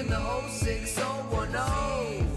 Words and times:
in 0.00 0.08
the 0.08 0.16
whole 0.16 0.48
6010. 0.48 2.28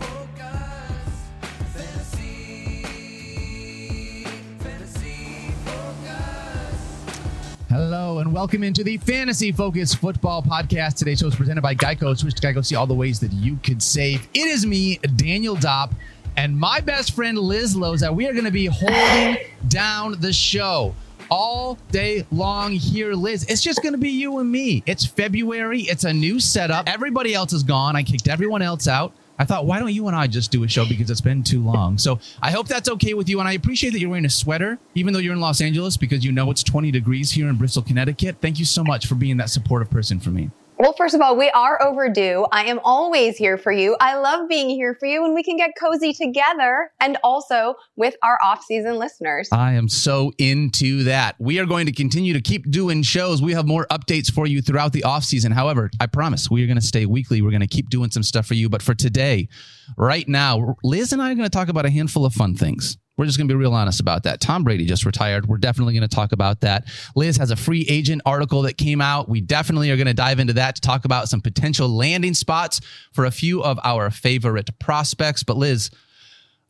Hello 7.70 8.20
and 8.20 8.34
welcome 8.34 8.64
into 8.64 8.84
the 8.84 8.98
Fantasy 8.98 9.52
Focus 9.52 9.94
Football 9.94 10.44
Podcast. 10.44 10.96
Today's 10.96 11.20
show 11.20 11.28
is 11.28 11.36
presented 11.36 11.62
by 11.62 11.74
Geico. 11.76 12.18
Switch 12.18 12.36
to 12.36 12.42
Geico, 12.42 12.66
see 12.66 12.76
all 12.76 12.88
the 12.88 12.94
ways 12.94 13.20
that 13.20 13.32
you 13.34 13.58
could 13.64 13.82
save. 13.82 14.28
It 14.34 14.48
is 14.48 14.66
me, 14.66 14.98
Daniel 15.16 15.56
Dopp, 15.56 15.94
and 16.36 16.58
my 16.58 16.80
best 16.80 17.16
friend 17.16 17.38
Liz 17.38 17.76
Loza. 17.76 18.14
We 18.14 18.28
are 18.28 18.34
going 18.34 18.46
to 18.46 18.52
be 18.52 18.68
holding 18.68 19.38
down 19.68 20.16
the 20.20 20.34
show 20.34 20.94
all 21.30 21.78
day 21.92 22.26
long 22.32 22.74
here, 22.74 23.14
Liz. 23.14 23.46
It's 23.50 23.62
just 23.62 23.82
going 23.82 23.94
to 23.94 24.00
be 24.00 24.10
you 24.10 24.40
and 24.40 24.52
me. 24.52 24.84
It's 24.86 25.06
February. 25.06 25.82
It's 25.82 26.04
a 26.04 26.14
new 26.14 26.40
setup. 26.40 26.88
Everybody 26.88 27.34
else 27.34 27.54
is 27.54 27.64
gone. 27.64 27.96
I 27.96 28.04
kicked 28.04 28.28
everyone 28.28 28.62
else 28.62 28.88
out. 28.88 29.14
I 29.40 29.46
thought, 29.46 29.66
why 29.66 29.80
don't 29.80 29.94
you 29.94 30.08
and 30.08 30.16
I 30.16 30.26
just 30.28 30.52
do 30.52 30.64
a 30.64 30.68
show 30.68 30.88
because 30.88 31.12
it's 31.12 31.22
been 31.22 31.44
too 31.44 31.62
long? 31.62 31.98
So 31.98 32.20
I 32.42 32.52
hope 32.52 32.68
that's 32.68 32.90
okay 32.90 33.14
with 33.14 33.30
you. 33.30 33.40
And 33.40 33.48
I 33.48 33.54
appreciate 33.54 33.92
that 33.92 34.00
you're 34.00 34.10
wearing 34.10 34.26
a 34.26 34.30
sweater, 34.30 34.80
even 34.96 35.14
though 35.14 35.20
you're 35.20 35.34
in 35.34 35.40
Los 35.40 35.62
Angeles, 35.62 35.96
because 35.96 36.26
you 36.26 36.32
know 36.32 36.50
it's 36.50 36.64
20 36.64 36.90
degrees 36.92 37.32
here 37.32 37.48
in 37.48 37.56
Bristol, 37.56 37.84
Connecticut. 37.84 38.38
Thank 38.42 38.58
you 38.58 38.66
so 38.66 38.84
much 38.84 39.06
for 39.06 39.16
being 39.16 39.38
that 39.38 39.50
supportive 39.50 39.92
person 39.92 40.20
for 40.20 40.32
me. 40.32 40.50
Well, 40.80 40.94
first 40.94 41.16
of 41.16 41.22
all, 41.22 41.36
we 41.36 41.50
are 41.50 41.82
overdue. 41.84 42.46
I 42.52 42.66
am 42.66 42.80
always 42.84 43.36
here 43.36 43.58
for 43.58 43.72
you. 43.72 43.98
I 44.00 44.16
love 44.18 44.48
being 44.48 44.70
here 44.70 44.96
for 45.00 45.08
you 45.08 45.26
and 45.26 45.34
we 45.34 45.42
can 45.42 45.58
get 45.58 45.72
cozy 45.80 46.14
together 46.14 46.92
and 47.00 47.18
also 47.24 47.74
with 47.96 48.16
our 48.24 48.38
off-season 48.44 49.00
listeners. 49.00 49.50
I 49.52 49.74
am 49.74 49.90
so 49.90 50.34
into 50.38 51.04
that. 51.06 51.36
We 51.40 51.58
are 51.58 51.66
going 51.66 51.88
to 51.88 51.92
continue 51.92 52.34
to 52.34 52.42
keep 52.42 52.70
doing 52.70 53.02
shows. 53.02 53.42
We 53.42 53.54
have 53.54 53.66
more 53.66 53.88
updates 53.88 54.32
for 54.32 54.46
you 54.46 54.62
throughout 54.62 54.94
the 54.94 55.04
off 55.04 55.24
season. 55.24 55.52
However, 55.52 55.90
I 56.00 56.06
promise 56.06 56.52
we 56.52 56.64
are 56.64 56.68
going 56.68 56.80
to 56.80 56.86
stay 56.86 57.08
weekly. 57.08 57.42
We're 57.42 57.50
going 57.50 57.62
to 57.62 57.68
keep 57.68 57.90
doing 57.90 58.12
some 58.12 58.22
stuff 58.22 58.46
for 58.46 58.54
you. 58.54 58.70
But 58.70 58.84
for 58.84 58.94
today, 58.94 59.50
right 59.98 60.28
now, 60.28 60.76
Liz 60.84 61.12
and 61.12 61.24
I 61.24 61.32
are 61.32 61.36
going 61.36 61.50
to 61.50 61.50
talk 61.50 61.70
about 61.70 61.88
a 61.88 61.90
handful 61.90 62.24
of 62.24 62.34
fun 62.36 62.56
things. 62.56 63.00
We're 63.18 63.26
just 63.26 63.38
going 63.38 63.48
to 63.48 63.54
be 63.54 63.58
real 63.58 63.74
honest 63.74 64.00
about 64.00 64.24
that. 64.24 64.40
Tom 64.40 64.64
Brady 64.64 64.86
just 64.86 65.06
retired. 65.06 65.48
We're 65.48 65.58
definitely 65.58 65.94
going 65.96 66.08
to 66.08 66.16
talk 66.16 66.32
about 66.32 66.62
that. 66.62 66.86
Liz 67.16 67.38
has 67.38 67.50
a 67.50 67.56
free 67.56 67.86
agent 67.90 68.22
article 68.26 68.62
that 68.64 68.78
came 68.78 69.02
out. 69.02 69.28
We 69.28 69.42
definitely 69.42 69.90
are 69.90 69.98
going 69.98 70.08
to 70.08 70.14
dive 70.14 70.40
into 70.40 70.54
that 70.54 70.76
to 70.76 70.82
talk 70.82 71.04
about 71.04 71.28
some 71.28 71.42
potential 71.42 71.90
landing 71.90 72.36
spots 72.36 72.80
for 73.14 73.26
a 73.26 73.32
few 73.32 73.64
of 73.64 73.80
our 73.84 74.12
favorite 74.12 74.70
prospects. 74.80 75.42
But 75.44 75.58
Liz, 75.58 75.90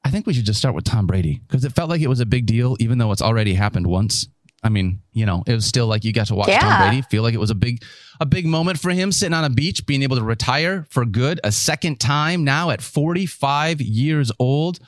I 0.05 0.09
think 0.09 0.25
we 0.25 0.33
should 0.33 0.45
just 0.45 0.59
start 0.59 0.73
with 0.73 0.85
Tom 0.85 1.05
Brady 1.05 1.41
because 1.47 1.65
it 1.65 1.73
felt 1.73 1.89
like 1.89 1.99
it 2.01 2.07
was 2.07 2.21
a 2.21 2.25
big 2.25 2.45
deal, 2.45 2.77
even 2.79 2.97
though 2.97 3.11
it's 3.11 3.21
already 3.21 3.53
happened 3.53 3.87
once. 3.87 4.27
I 4.63 4.69
mean, 4.69 5.01
you 5.13 5.25
know, 5.25 5.43
it 5.45 5.53
was 5.53 5.65
still 5.65 5.85
like 5.87 6.03
you 6.03 6.13
got 6.13 6.27
to 6.27 6.35
watch 6.35 6.47
Yeah. 6.47 6.61
Tom 6.61 6.87
Brady. 6.87 7.01
Feel 7.11 7.23
like 7.23 7.33
it 7.33 7.39
was 7.39 7.51
a 7.51 7.55
big, 7.55 7.83
a 8.19 8.25
big 8.25 8.45
moment 8.45 8.79
for 8.79 8.89
him 8.91 9.11
sitting 9.11 9.33
on 9.33 9.43
a 9.43 9.49
beach, 9.49 9.85
being 9.85 10.01
able 10.01 10.15
to 10.15 10.23
retire 10.23 10.85
for 10.89 11.05
good 11.05 11.39
a 11.43 11.51
second 11.51 11.99
time 11.99 12.43
now 12.43 12.69
at 12.69 12.81
45 12.81 13.81
years 13.81 14.31
old. 14.39 14.79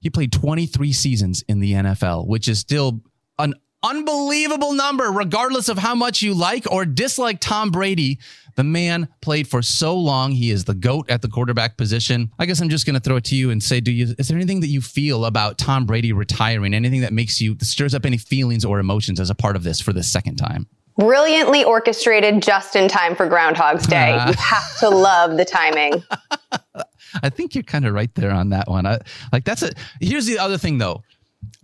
He 0.00 0.10
played 0.10 0.32
23 0.32 0.92
seasons 0.92 1.44
in 1.48 1.60
the 1.60 1.72
NFL, 1.72 2.26
which 2.26 2.48
is 2.48 2.58
still 2.58 3.02
an 3.38 3.54
unbelievable 3.82 4.72
number, 4.72 5.04
regardless 5.10 5.68
of 5.68 5.78
how 5.78 5.94
much 5.94 6.22
you 6.22 6.34
like 6.34 6.70
or 6.70 6.84
dislike 6.84 7.38
Tom 7.40 7.70
Brady. 7.70 8.18
The 8.56 8.64
man 8.64 9.08
played 9.20 9.46
for 9.46 9.62
so 9.62 9.96
long. 9.96 10.32
He 10.32 10.50
is 10.50 10.64
the 10.64 10.74
GOAT 10.74 11.08
at 11.10 11.22
the 11.22 11.28
quarterback 11.28 11.76
position. 11.76 12.30
I 12.38 12.46
guess 12.46 12.60
I'm 12.60 12.68
just 12.68 12.86
going 12.86 12.94
to 12.94 13.00
throw 13.00 13.16
it 13.16 13.24
to 13.24 13.36
you 13.36 13.50
and 13.50 13.62
say, 13.62 13.80
do 13.80 13.92
you, 13.92 14.14
is 14.18 14.28
there 14.28 14.36
anything 14.36 14.60
that 14.60 14.68
you 14.68 14.80
feel 14.80 15.24
about 15.24 15.58
Tom 15.58 15.86
Brady 15.86 16.12
retiring? 16.12 16.74
Anything 16.74 17.02
that 17.02 17.12
makes 17.12 17.40
you, 17.40 17.56
stirs 17.60 17.94
up 17.94 18.04
any 18.04 18.18
feelings 18.18 18.64
or 18.64 18.78
emotions 18.78 19.20
as 19.20 19.30
a 19.30 19.34
part 19.34 19.54
of 19.54 19.62
this 19.62 19.80
for 19.80 19.92
the 19.92 20.02
second 20.02 20.36
time? 20.36 20.66
Brilliantly 20.98 21.64
orchestrated 21.64 22.42
just 22.42 22.76
in 22.76 22.88
time 22.88 23.14
for 23.14 23.26
Groundhog's 23.26 23.86
Day. 23.86 24.16
Ah. 24.18 24.28
you 24.28 24.34
have 24.34 24.78
to 24.80 24.90
love 24.90 25.36
the 25.36 25.44
timing. 25.44 26.02
I 27.22 27.30
think 27.30 27.54
you're 27.54 27.64
kind 27.64 27.86
of 27.86 27.94
right 27.94 28.14
there 28.14 28.30
on 28.30 28.50
that 28.50 28.68
one. 28.68 28.86
I, 28.86 28.98
like 29.32 29.44
that's 29.44 29.62
a. 29.62 29.72
Here's 30.00 30.26
the 30.26 30.38
other 30.38 30.58
thing 30.58 30.78
though. 30.78 31.02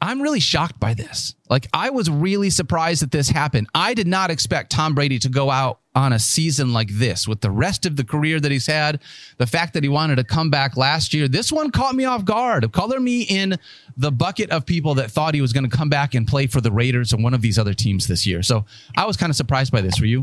I'm 0.00 0.20
really 0.20 0.40
shocked 0.40 0.79
by 0.79 0.95
this. 0.95 1.34
Like 1.48 1.68
I 1.73 1.90
was 1.90 2.11
really 2.11 2.51
surprised 2.51 3.02
that 3.02 3.11
this 3.11 3.29
happened. 3.29 3.68
I 3.74 3.95
did 3.95 4.06
not 4.06 4.30
expect 4.30 4.70
Tom 4.70 4.95
Brady 4.95 5.18
to 5.20 5.29
go 5.29 5.51
out 5.51 5.80
on 5.95 6.12
a 6.12 6.18
season 6.18 6.73
like 6.73 6.89
this 6.90 7.27
with 7.27 7.40
the 7.40 7.51
rest 7.51 7.86
of 7.86 7.96
the 7.96 8.05
career 8.05 8.39
that 8.39 8.52
he's 8.52 8.67
had. 8.67 9.01
The 9.39 9.46
fact 9.46 9.73
that 9.74 9.83
he 9.83 9.89
wanted 9.89 10.17
to 10.17 10.24
come 10.24 10.51
back 10.51 10.77
last 10.77 11.14
year. 11.14 11.29
This 11.29 11.51
one 11.51 11.70
caught 11.70 11.95
me 11.95 12.05
off 12.05 12.24
guard. 12.24 12.70
Color 12.73 13.01
me 13.01 13.23
in 13.23 13.58
the 13.96 14.12
bucket 14.12 14.51
of 14.51 14.67
people 14.67 14.95
that 14.95 15.11
thought 15.11 15.35
he 15.35 15.40
was 15.40 15.52
going 15.52 15.68
to 15.68 15.74
come 15.74 15.89
back 15.89 16.14
and 16.14 16.27
play 16.27 16.46
for 16.46 16.61
the 16.61 16.73
Raiders 16.73 17.12
and 17.12 17.24
one 17.24 17.33
of 17.33 17.40
these 17.40 17.58
other 17.58 17.74
teams 17.74 18.06
this 18.06 18.27
year. 18.27 18.42
So 18.42 18.67
I 18.96 19.06
was 19.06 19.17
kind 19.17 19.30
of 19.30 19.36
surprised 19.36 19.73
by 19.73 19.80
this. 19.80 19.98
Were 20.01 20.06
you? 20.06 20.23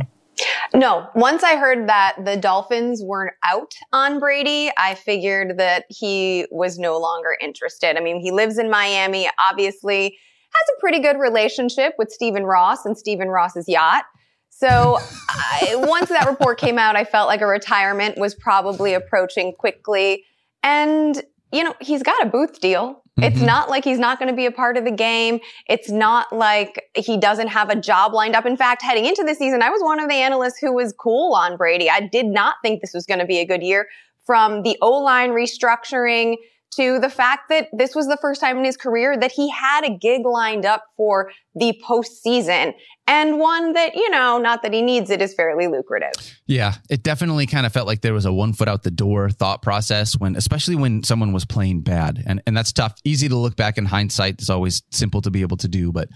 No, 0.75 1.07
once 1.13 1.43
I 1.43 1.55
heard 1.55 1.87
that 1.87 2.15
the 2.25 2.35
Dolphins 2.35 3.01
weren't 3.03 3.35
out 3.43 3.73
on 3.91 4.19
Brady, 4.19 4.71
I 4.75 4.95
figured 4.95 5.59
that 5.59 5.85
he 5.87 6.47
was 6.49 6.79
no 6.79 6.97
longer 6.97 7.37
interested. 7.39 7.95
I 7.95 7.99
mean, 7.99 8.19
he 8.19 8.31
lives 8.31 8.57
in 8.57 8.71
Miami, 8.71 9.29
obviously 9.49 10.17
has 10.53 10.75
a 10.75 10.79
pretty 10.79 10.99
good 10.99 11.19
relationship 11.19 11.93
with 11.97 12.11
Stephen 12.11 12.43
Ross 12.43 12.85
and 12.85 12.97
Stephen 12.97 13.29
Ross's 13.29 13.67
yacht. 13.67 14.05
So 14.49 14.99
I, 15.29 15.75
once 15.77 16.09
that 16.09 16.27
report 16.27 16.59
came 16.59 16.77
out, 16.77 16.95
I 16.95 17.05
felt 17.05 17.27
like 17.27 17.41
a 17.41 17.47
retirement 17.47 18.17
was 18.17 18.35
probably 18.35 18.93
approaching 18.93 19.53
quickly. 19.57 20.23
And, 20.61 21.21
you 21.53 21.63
know, 21.63 21.73
he's 21.79 22.03
got 22.03 22.21
a 22.21 22.25
booth 22.25 22.59
deal. 22.59 23.01
It's 23.21 23.39
Mhm. 23.39 23.45
not 23.45 23.69
like 23.69 23.83
he's 23.83 23.99
not 23.99 24.17
going 24.17 24.29
to 24.29 24.35
be 24.35 24.47
a 24.47 24.51
part 24.51 24.75
of 24.75 24.85
the 24.85 24.91
game. 24.91 25.39
It's 25.69 25.91
not 25.91 26.33
like 26.33 26.89
he 26.95 27.15
doesn't 27.15 27.49
have 27.49 27.69
a 27.69 27.75
job 27.75 28.11
lined 28.11 28.35
up. 28.35 28.45
In 28.47 28.57
fact, 28.57 28.81
heading 28.81 29.05
into 29.05 29.23
the 29.23 29.35
season, 29.35 29.61
I 29.61 29.69
was 29.69 29.83
one 29.83 29.99
of 29.99 30.09
the 30.09 30.15
analysts 30.15 30.57
who 30.59 30.73
was 30.73 30.93
cool 30.93 31.35
on 31.35 31.55
Brady. 31.55 31.89
I 31.91 32.01
did 32.01 32.25
not 32.25 32.55
think 32.63 32.81
this 32.81 32.91
was 32.93 33.05
going 33.05 33.19
to 33.19 33.25
be 33.25 33.37
a 33.37 33.45
good 33.45 33.61
year 33.61 33.87
from 34.25 34.63
the 34.63 34.77
O 34.81 34.91
line 34.97 35.29
restructuring 35.29 36.37
to 36.75 36.99
the 36.99 37.09
fact 37.09 37.49
that 37.49 37.69
this 37.73 37.95
was 37.95 38.07
the 38.07 38.17
first 38.17 38.41
time 38.41 38.57
in 38.57 38.63
his 38.63 38.77
career 38.77 39.17
that 39.17 39.31
he 39.31 39.49
had 39.49 39.83
a 39.83 39.89
gig 39.89 40.25
lined 40.25 40.65
up 40.65 40.83
for 40.97 41.31
the 41.55 41.79
postseason 41.87 42.73
and 43.07 43.39
one 43.39 43.73
that, 43.73 43.95
you 43.95 44.09
know, 44.09 44.37
not 44.37 44.61
that 44.63 44.73
he 44.73 44.81
needs 44.81 45.09
it 45.09 45.21
is 45.21 45.33
fairly 45.33 45.67
lucrative. 45.67 46.13
Yeah, 46.47 46.75
it 46.89 47.03
definitely 47.03 47.45
kind 47.45 47.65
of 47.65 47.73
felt 47.73 47.85
like 47.85 48.01
there 48.01 48.13
was 48.13 48.25
a 48.25 48.31
one 48.31 48.53
foot 48.53 48.67
out 48.67 48.83
the 48.83 48.91
door 48.91 49.29
thought 49.29 49.61
process 49.61 50.17
when, 50.17 50.35
especially 50.35 50.75
when 50.75 51.03
someone 51.03 51.33
was 51.33 51.45
playing 51.45 51.81
bad, 51.81 52.23
and 52.25 52.41
and 52.47 52.55
that's 52.55 52.71
tough. 52.71 52.95
Easy 53.03 53.27
to 53.27 53.35
look 53.35 53.55
back 53.55 53.77
in 53.77 53.85
hindsight. 53.85 54.35
It's 54.35 54.49
always 54.49 54.83
simple 54.91 55.21
to 55.21 55.31
be 55.31 55.41
able 55.41 55.57
to 55.57 55.67
do, 55.67 55.91
but 55.91 56.07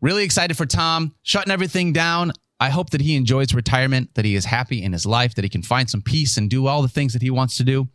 really 0.00 0.24
excited 0.24 0.56
for 0.56 0.66
Tom 0.66 1.14
shutting 1.22 1.52
everything 1.52 1.92
down. 1.92 2.32
I 2.58 2.68
hope 2.68 2.90
that 2.90 3.00
he 3.00 3.16
enjoys 3.16 3.54
retirement, 3.54 4.14
that 4.14 4.26
he 4.26 4.34
is 4.34 4.44
happy 4.44 4.82
in 4.82 4.92
his 4.92 5.06
life, 5.06 5.34
that 5.34 5.44
he 5.44 5.48
can 5.48 5.62
find 5.62 5.88
some 5.88 6.02
peace 6.02 6.36
and 6.36 6.50
do 6.50 6.66
all 6.66 6.82
the 6.82 6.88
things 6.88 7.14
that 7.14 7.22
he 7.22 7.30
wants 7.30 7.56
to 7.56 7.64
do. 7.64 7.88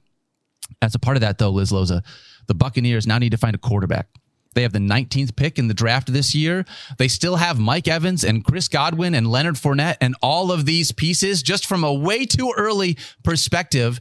As 0.81 0.95
a 0.95 0.99
part 0.99 1.17
of 1.17 1.21
that, 1.21 1.37
though, 1.37 1.49
Liz 1.49 1.71
Loza, 1.71 2.03
the 2.47 2.55
Buccaneers 2.55 3.07
now 3.07 3.17
need 3.17 3.31
to 3.31 3.37
find 3.37 3.55
a 3.55 3.59
quarterback. 3.59 4.07
They 4.55 4.61
have 4.61 4.73
the 4.73 4.79
19th 4.79 5.35
pick 5.35 5.59
in 5.59 5.67
the 5.67 5.73
draft 5.73 6.11
this 6.11 6.33
year. 6.33 6.65
They 6.97 7.09
still 7.09 7.35
have 7.35 7.59
Mike 7.59 7.89
Evans 7.89 8.23
and 8.23 8.43
Chris 8.43 8.69
Godwin 8.69 9.13
and 9.13 9.27
Leonard 9.27 9.55
Fournette 9.55 9.97
and 9.99 10.15
all 10.21 10.51
of 10.51 10.65
these 10.65 10.93
pieces 10.93 11.43
just 11.43 11.65
from 11.65 11.83
a 11.83 11.93
way 11.93 12.25
too 12.25 12.53
early 12.55 12.97
perspective. 13.23 13.99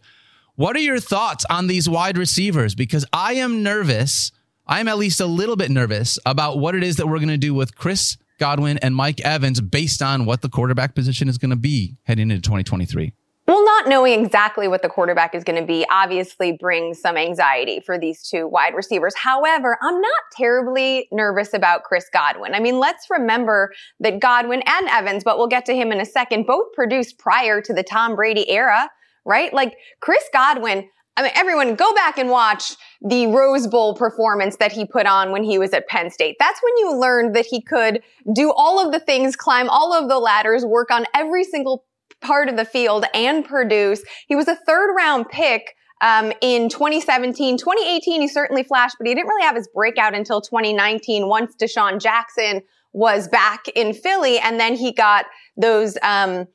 What 0.55 0.77
are 0.77 0.81
your 0.81 1.01
thoughts 1.01 1.45
on 1.51 1.67
these 1.67 1.89
wide 1.89 2.17
receivers? 2.17 2.77
Because 2.77 3.05
I 3.13 3.35
am 3.35 3.65
nervous. 3.65 4.31
I'm 4.67 4.87
at 4.87 4.97
least 4.97 5.21
a 5.21 5.27
little 5.27 5.57
bit 5.57 5.73
nervous 5.73 6.19
about 6.25 6.59
what 6.59 6.77
it 6.77 6.85
is 6.85 6.97
that 6.97 7.09
we're 7.09 7.19
going 7.19 7.29
to 7.29 7.37
do 7.37 7.53
with 7.53 7.77
Chris 7.77 8.17
Godwin 8.39 8.79
and 8.79 8.95
Mike 8.95 9.21
Evans 9.21 9.61
based 9.61 10.03
on 10.03 10.25
what 10.25 10.43
the 10.43 10.49
quarterback 10.49 10.95
position 10.95 11.29
is 11.29 11.37
going 11.37 11.51
to 11.51 11.57
be 11.57 11.97
heading 12.05 12.31
into 12.31 12.43
2023. 12.43 13.13
Well, 13.47 13.63
not 13.63 13.89
knowing 13.89 14.25
exactly 14.25 14.69
what 14.69 14.81
the 14.81 14.89
quarterback 14.89 15.35
is 15.35 15.45
going 15.45 15.61
to 15.61 15.67
be 15.67 15.85
obviously 15.91 16.53
brings 16.53 16.99
some 16.99 17.19
anxiety 17.19 17.79
for 17.79 17.99
these 17.99 18.23
two 18.23 18.49
wide 18.49 18.75
receivers. 18.75 19.15
However, 19.15 19.77
I'm 19.83 20.01
not 20.01 20.21
terribly 20.33 21.09
nervous 21.13 21.53
about 21.53 21.83
Chris 21.83 22.07
Godwin. 22.11 22.55
I 22.55 22.61
mean, 22.61 22.79
let's 22.79 23.11
remember 23.11 23.71
that 24.01 24.19
Godwin 24.19 24.63
and 24.65 24.89
Evans, 24.89 25.25
but 25.25 25.37
we'll 25.37 25.49
get 25.49 25.67
to 25.67 25.75
him 25.75 25.93
in 25.93 26.01
a 26.01 26.07
second, 26.07 26.47
both 26.47 26.73
produced 26.73 27.19
prior 27.19 27.61
to 27.61 27.75
the 27.75 27.83
Tom 27.83 28.17
Brady 28.17 28.49
era, 28.49 28.89
right? 29.27 29.53
Like 29.53 29.77
Chris 30.01 30.25
Godwin, 30.33 30.89
I 31.19 31.23
mean, 31.23 31.33
everyone 31.35 31.75
go 31.75 31.95
back 31.95 32.17
and 32.17 32.31
watch 32.31 32.73
the 33.03 33.27
Rose 33.27 33.67
Bowl 33.67 33.95
performance 33.95 34.57
that 34.57 34.73
he 34.73 34.87
put 34.87 35.07
on 35.07 35.33
when 35.33 35.45
he 35.45 35.59
was 35.59 35.75
at 35.75 35.87
Penn 35.87 36.11
State. 36.11 36.37
That's 36.41 36.61
when 36.63 36.77
you 36.79 36.99
learned 36.99 37.37
that 37.37 37.45
he 37.45 37.61
could 37.61 38.01
do 38.35 38.53
all 38.57 38.85
of 38.85 38.91
the 38.91 39.01
things, 39.01 39.37
climb 39.37 39.69
all 39.69 39.93
of 39.93 40.09
the 40.09 40.19
ladders, 40.19 40.65
work 40.65 40.91
on 40.91 41.05
every 41.15 41.45
single 41.45 41.85
part 42.25 42.49
of 42.49 42.57
the 42.57 42.65
field 42.65 43.05
and 43.15 43.45
produce. 43.45 44.03
He 44.27 44.35
was 44.35 44.49
a 44.49 44.57
third 44.57 44.95
round 44.97 45.29
pick 45.29 45.75
um, 46.01 46.33
in 46.41 46.69
2017. 46.69 47.57
2018, 47.57 48.21
he 48.21 48.29
certainly 48.29 48.63
flashed, 48.63 48.97
but 48.99 49.07
he 49.07 49.15
didn't 49.15 49.29
really 49.29 49.45
have 49.45 49.57
his 49.57 49.69
breakout 49.69 50.15
until 50.15 50.41
2019 50.41 51.29
once 51.29 51.55
DeSean 51.61 52.01
Jackson 52.01 52.63
was 52.93 53.29
back 53.29 53.69
in 53.75 53.93
Philly. 53.93 54.39
And 54.39 54.59
then 54.59 54.75
he 54.75 54.93
got 54.93 55.27
those, 55.57 55.97
um, 56.03 56.47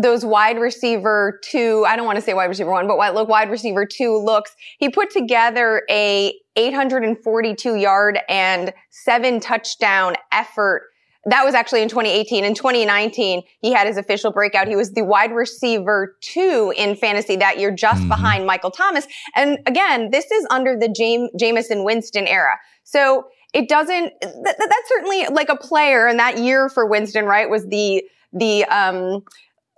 those 0.00 0.24
wide 0.24 0.58
receiver 0.58 1.40
two, 1.42 1.84
I 1.86 1.96
don't 1.96 2.06
want 2.06 2.16
to 2.16 2.22
say 2.22 2.34
wide 2.34 2.46
receiver 2.46 2.70
one, 2.70 2.86
but 2.86 2.98
wide, 2.98 3.14
look, 3.14 3.28
wide 3.28 3.50
receiver 3.50 3.86
two 3.86 4.16
looks. 4.16 4.54
He 4.78 4.88
put 4.90 5.10
together 5.10 5.82
a 5.90 6.34
842 6.56 7.76
yard 7.76 8.18
and 8.28 8.72
seven 8.90 9.40
touchdown 9.40 10.16
effort 10.32 10.82
that 11.30 11.44
was 11.44 11.54
actually 11.54 11.82
in 11.82 11.88
2018. 11.88 12.44
In 12.44 12.54
2019, 12.54 13.42
he 13.60 13.72
had 13.72 13.86
his 13.86 13.96
official 13.96 14.32
breakout. 14.32 14.68
He 14.68 14.76
was 14.76 14.92
the 14.92 15.02
wide 15.04 15.32
receiver 15.32 16.16
two 16.20 16.72
in 16.76 16.94
fantasy 16.96 17.36
that 17.36 17.58
year, 17.58 17.70
just 17.70 18.02
Mhm. 18.02 18.08
behind 18.08 18.46
Michael 18.46 18.70
Thomas. 18.70 19.06
And 19.34 19.58
again, 19.66 20.10
this 20.10 20.30
is 20.30 20.46
under 20.50 20.76
the 20.76 20.88
Jame- 20.88 21.28
Jameis 21.40 21.66
Winston 21.84 22.26
era. 22.26 22.58
So 22.84 23.24
it 23.54 23.68
doesn't, 23.68 24.12
th- 24.20 24.32
th- 24.32 24.56
that's 24.58 24.88
certainly 24.88 25.26
like 25.28 25.48
a 25.48 25.56
player. 25.56 26.06
And 26.06 26.18
that 26.18 26.38
year 26.38 26.68
for 26.68 26.86
Winston, 26.86 27.24
right, 27.24 27.48
was 27.48 27.66
the, 27.66 28.04
the, 28.32 28.64
um, 28.66 29.22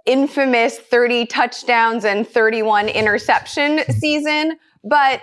infamous 0.07 0.79
30 0.79 1.27
touchdowns 1.27 2.05
and 2.05 2.27
31 2.27 2.89
interception 2.89 3.81
season. 3.99 4.59
But 4.83 5.21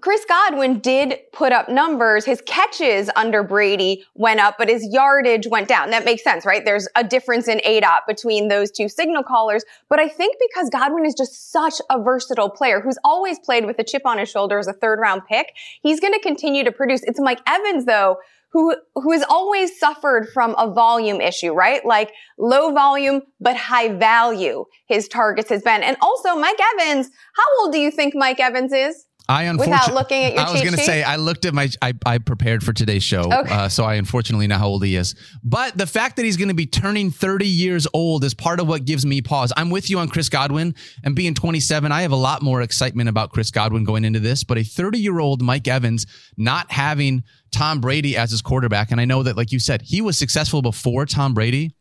Chris 0.00 0.24
Godwin 0.26 0.78
did 0.78 1.18
put 1.32 1.52
up 1.52 1.68
numbers. 1.68 2.24
His 2.24 2.40
catches 2.46 3.10
under 3.16 3.42
Brady 3.42 4.04
went 4.14 4.40
up, 4.40 4.54
but 4.56 4.68
his 4.68 4.86
yardage 4.90 5.46
went 5.46 5.68
down. 5.68 5.90
That 5.90 6.04
makes 6.04 6.24
sense, 6.24 6.46
right? 6.46 6.64
There's 6.64 6.88
a 6.96 7.04
difference 7.04 7.48
in 7.48 7.58
ADOT 7.58 8.06
between 8.06 8.48
those 8.48 8.70
two 8.70 8.88
signal 8.88 9.22
callers. 9.22 9.64
But 9.90 9.98
I 9.98 10.08
think 10.08 10.36
because 10.48 10.70
Godwin 10.70 11.04
is 11.04 11.14
just 11.14 11.50
such 11.52 11.74
a 11.90 12.02
versatile 12.02 12.48
player 12.50 12.80
who's 12.80 12.98
always 13.04 13.38
played 13.40 13.66
with 13.66 13.78
a 13.78 13.84
chip 13.84 14.06
on 14.06 14.18
his 14.18 14.30
shoulder 14.30 14.58
as 14.58 14.68
a 14.68 14.72
third 14.72 15.00
round 15.00 15.22
pick, 15.28 15.52
he's 15.82 16.00
going 16.00 16.14
to 16.14 16.20
continue 16.20 16.64
to 16.64 16.72
produce. 16.72 17.02
It's 17.02 17.20
Mike 17.20 17.40
Evans, 17.46 17.84
though, 17.84 18.16
who, 18.52 18.76
who 18.94 19.12
has 19.12 19.24
always 19.28 19.78
suffered 19.78 20.28
from 20.32 20.54
a 20.56 20.72
volume 20.72 21.20
issue, 21.20 21.52
right? 21.52 21.84
Like 21.84 22.12
low 22.38 22.72
volume, 22.72 23.22
but 23.38 23.56
high 23.56 23.88
value 23.88 24.64
his 24.86 25.08
targets 25.08 25.50
has 25.50 25.62
been. 25.62 25.82
And 25.82 25.96
also 26.00 26.36
Mike 26.36 26.58
Evans, 26.74 27.10
how 27.34 27.44
old 27.60 27.72
do 27.72 27.78
you 27.78 27.90
think 27.90 28.14
Mike 28.14 28.40
Evans 28.40 28.72
is? 28.72 29.06
I 29.28 29.42
Without 29.44 29.60
unfortunately, 29.60 29.94
looking 29.94 30.24
at 30.24 30.32
your 30.34 30.42
I 30.42 30.52
was 30.52 30.60
going 30.62 30.74
to 30.74 30.82
say 30.82 31.02
I 31.02 31.16
looked 31.16 31.44
at 31.44 31.54
my 31.54 31.68
I, 31.80 31.94
I 32.04 32.18
prepared 32.18 32.64
for 32.64 32.72
today's 32.72 33.02
show, 33.02 33.22
Okay. 33.32 33.52
uh, 33.52 33.68
so 33.68 33.84
I 33.84 33.94
unfortunately 33.94 34.46
know 34.46 34.58
how 34.58 34.66
old 34.68 34.84
he 34.84 34.96
is. 34.96 35.14
But 35.44 35.78
the 35.78 35.86
fact 35.86 36.16
that 36.16 36.24
he's 36.24 36.36
going 36.36 36.48
to 36.48 36.54
be 36.54 36.66
turning 36.66 37.10
30 37.10 37.46
years 37.46 37.86
old 37.94 38.24
is 38.24 38.34
part 38.34 38.58
of 38.60 38.66
what 38.68 38.84
gives 38.84 39.06
me 39.06 39.22
pause. 39.22 39.52
I'm 39.56 39.70
with 39.70 39.88
you 39.88 39.98
on 39.98 40.08
Chris 40.08 40.28
Godwin 40.28 40.74
and 41.04 41.14
being 41.14 41.34
27. 41.34 41.92
I 41.92 42.02
have 42.02 42.12
a 42.12 42.16
lot 42.16 42.42
more 42.42 42.62
excitement 42.62 43.08
about 43.08 43.30
Chris 43.30 43.50
Godwin 43.50 43.84
going 43.84 44.04
into 44.04 44.20
this, 44.20 44.42
but 44.44 44.58
a 44.58 44.64
30 44.64 44.98
year 44.98 45.20
old 45.20 45.42
Mike 45.42 45.68
Evans 45.68 46.06
not 46.36 46.70
having 46.72 47.22
Tom 47.52 47.80
Brady 47.80 48.16
as 48.16 48.30
his 48.30 48.42
quarterback, 48.42 48.90
and 48.90 49.00
I 49.00 49.04
know 49.04 49.22
that, 49.24 49.36
like 49.36 49.50
you 49.52 49.58
said, 49.58 49.82
he 49.82 50.00
was 50.00 50.16
successful 50.16 50.62
before 50.62 51.04
Tom 51.06 51.34
Brady 51.34 51.74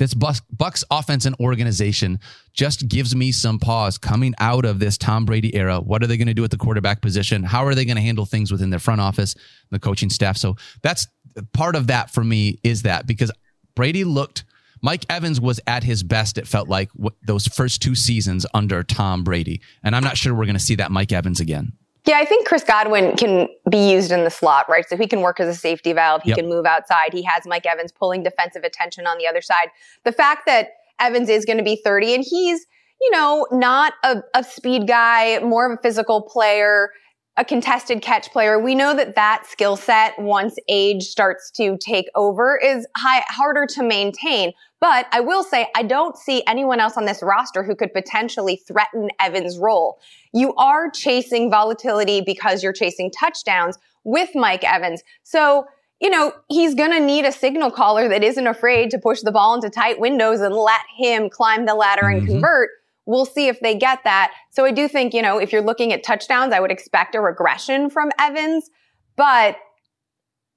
this 0.00 0.14
Bucs, 0.14 0.82
offense 0.90 1.26
and 1.26 1.36
organization 1.38 2.18
just 2.54 2.88
gives 2.88 3.14
me 3.14 3.30
some 3.32 3.58
pause 3.58 3.98
coming 3.98 4.34
out 4.40 4.64
of 4.64 4.78
this 4.78 4.96
Tom 4.96 5.26
Brady 5.26 5.54
era. 5.54 5.78
What 5.78 6.02
are 6.02 6.06
they 6.06 6.16
going 6.16 6.26
to 6.26 6.34
do 6.34 6.42
at 6.42 6.50
the 6.50 6.56
quarterback 6.56 7.02
position? 7.02 7.42
How 7.42 7.66
are 7.66 7.74
they 7.74 7.84
going 7.84 7.96
to 7.96 8.02
handle 8.02 8.24
things 8.24 8.50
within 8.50 8.70
their 8.70 8.78
front 8.78 9.02
office, 9.02 9.36
the 9.68 9.78
coaching 9.78 10.08
staff? 10.08 10.38
So 10.38 10.56
that's 10.80 11.06
part 11.52 11.76
of 11.76 11.88
that 11.88 12.10
for 12.10 12.24
me 12.24 12.58
is 12.64 12.82
that 12.82 13.06
because 13.06 13.30
Brady 13.74 14.04
looked, 14.04 14.44
Mike 14.80 15.04
Evans 15.10 15.38
was 15.38 15.60
at 15.66 15.84
his 15.84 16.02
best, 16.02 16.38
it 16.38 16.48
felt 16.48 16.70
like 16.70 16.88
those 17.22 17.46
first 17.46 17.82
two 17.82 17.94
seasons 17.94 18.46
under 18.54 18.82
Tom 18.82 19.22
Brady. 19.22 19.60
And 19.84 19.94
I'm 19.94 20.02
not 20.02 20.16
sure 20.16 20.34
we're 20.34 20.46
going 20.46 20.54
to 20.54 20.60
see 20.60 20.76
that 20.76 20.90
Mike 20.90 21.12
Evans 21.12 21.40
again. 21.40 21.74
Yeah, 22.06 22.16
I 22.18 22.24
think 22.24 22.46
Chris 22.46 22.64
Godwin 22.64 23.16
can 23.16 23.48
be 23.70 23.90
used 23.90 24.10
in 24.10 24.24
the 24.24 24.30
slot, 24.30 24.68
right? 24.68 24.88
So 24.88 24.96
he 24.96 25.06
can 25.06 25.20
work 25.20 25.38
as 25.38 25.48
a 25.48 25.54
safety 25.58 25.92
valve. 25.92 26.22
He 26.22 26.30
Yep. 26.30 26.38
can 26.38 26.48
move 26.48 26.64
outside. 26.66 27.12
He 27.12 27.22
has 27.22 27.46
Mike 27.46 27.66
Evans 27.66 27.92
pulling 27.92 28.22
defensive 28.22 28.64
attention 28.64 29.06
on 29.06 29.18
the 29.18 29.26
other 29.26 29.42
side. 29.42 29.68
The 30.04 30.12
fact 30.12 30.46
that 30.46 30.70
Evans 30.98 31.28
is 31.28 31.44
going 31.44 31.58
to 31.58 31.64
be 31.64 31.76
30 31.76 32.14
and 32.14 32.24
he's, 32.26 32.66
you 33.00 33.10
know, 33.10 33.46
not 33.50 33.94
a, 34.02 34.22
a 34.34 34.42
speed 34.44 34.86
guy, 34.86 35.38
more 35.40 35.70
of 35.70 35.78
a 35.78 35.82
physical 35.82 36.22
player, 36.22 36.90
a 37.36 37.44
contested 37.44 38.02
catch 38.02 38.30
player. 38.32 38.58
We 38.58 38.74
know 38.74 38.94
that 38.94 39.14
that 39.14 39.46
skill 39.46 39.76
set, 39.76 40.18
once 40.18 40.56
age 40.68 41.04
starts 41.04 41.50
to 41.52 41.78
take 41.78 42.06
over, 42.14 42.58
is 42.58 42.86
high, 42.96 43.22
harder 43.28 43.66
to 43.74 43.82
maintain. 43.82 44.52
But 44.80 45.06
I 45.12 45.20
will 45.20 45.42
say, 45.44 45.68
I 45.76 45.82
don't 45.82 46.16
see 46.16 46.42
anyone 46.46 46.80
else 46.80 46.96
on 46.96 47.04
this 47.04 47.22
roster 47.22 47.62
who 47.62 47.74
could 47.74 47.92
potentially 47.92 48.60
threaten 48.66 49.08
Evans' 49.20 49.58
role. 49.58 49.98
You 50.32 50.54
are 50.56 50.90
chasing 50.90 51.50
volatility 51.50 52.20
because 52.20 52.62
you're 52.62 52.72
chasing 52.72 53.10
touchdowns 53.10 53.78
with 54.04 54.30
Mike 54.34 54.64
Evans. 54.64 55.02
So, 55.22 55.66
you 56.00 56.08
know, 56.08 56.32
he's 56.48 56.74
going 56.74 56.92
to 56.92 57.00
need 57.00 57.26
a 57.26 57.32
signal 57.32 57.70
caller 57.70 58.08
that 58.08 58.24
isn't 58.24 58.46
afraid 58.46 58.90
to 58.90 58.98
push 58.98 59.20
the 59.20 59.30
ball 59.32 59.54
into 59.54 59.68
tight 59.68 60.00
windows 60.00 60.40
and 60.40 60.54
let 60.54 60.80
him 60.96 61.28
climb 61.28 61.66
the 61.66 61.74
ladder 61.74 62.08
and 62.08 62.22
Mhm. 62.22 62.26
convert. 62.26 62.70
We'll 63.10 63.26
see 63.26 63.48
if 63.48 63.58
they 63.60 63.74
get 63.74 64.04
that. 64.04 64.32
So 64.50 64.64
I 64.64 64.70
do 64.70 64.86
think, 64.86 65.12
you 65.12 65.20
know, 65.20 65.38
if 65.38 65.52
you're 65.52 65.62
looking 65.62 65.92
at 65.92 66.04
touchdowns, 66.04 66.52
I 66.52 66.60
would 66.60 66.70
expect 66.70 67.16
a 67.16 67.20
regression 67.20 67.90
from 67.90 68.10
Evans, 68.18 68.70
but 69.16 69.56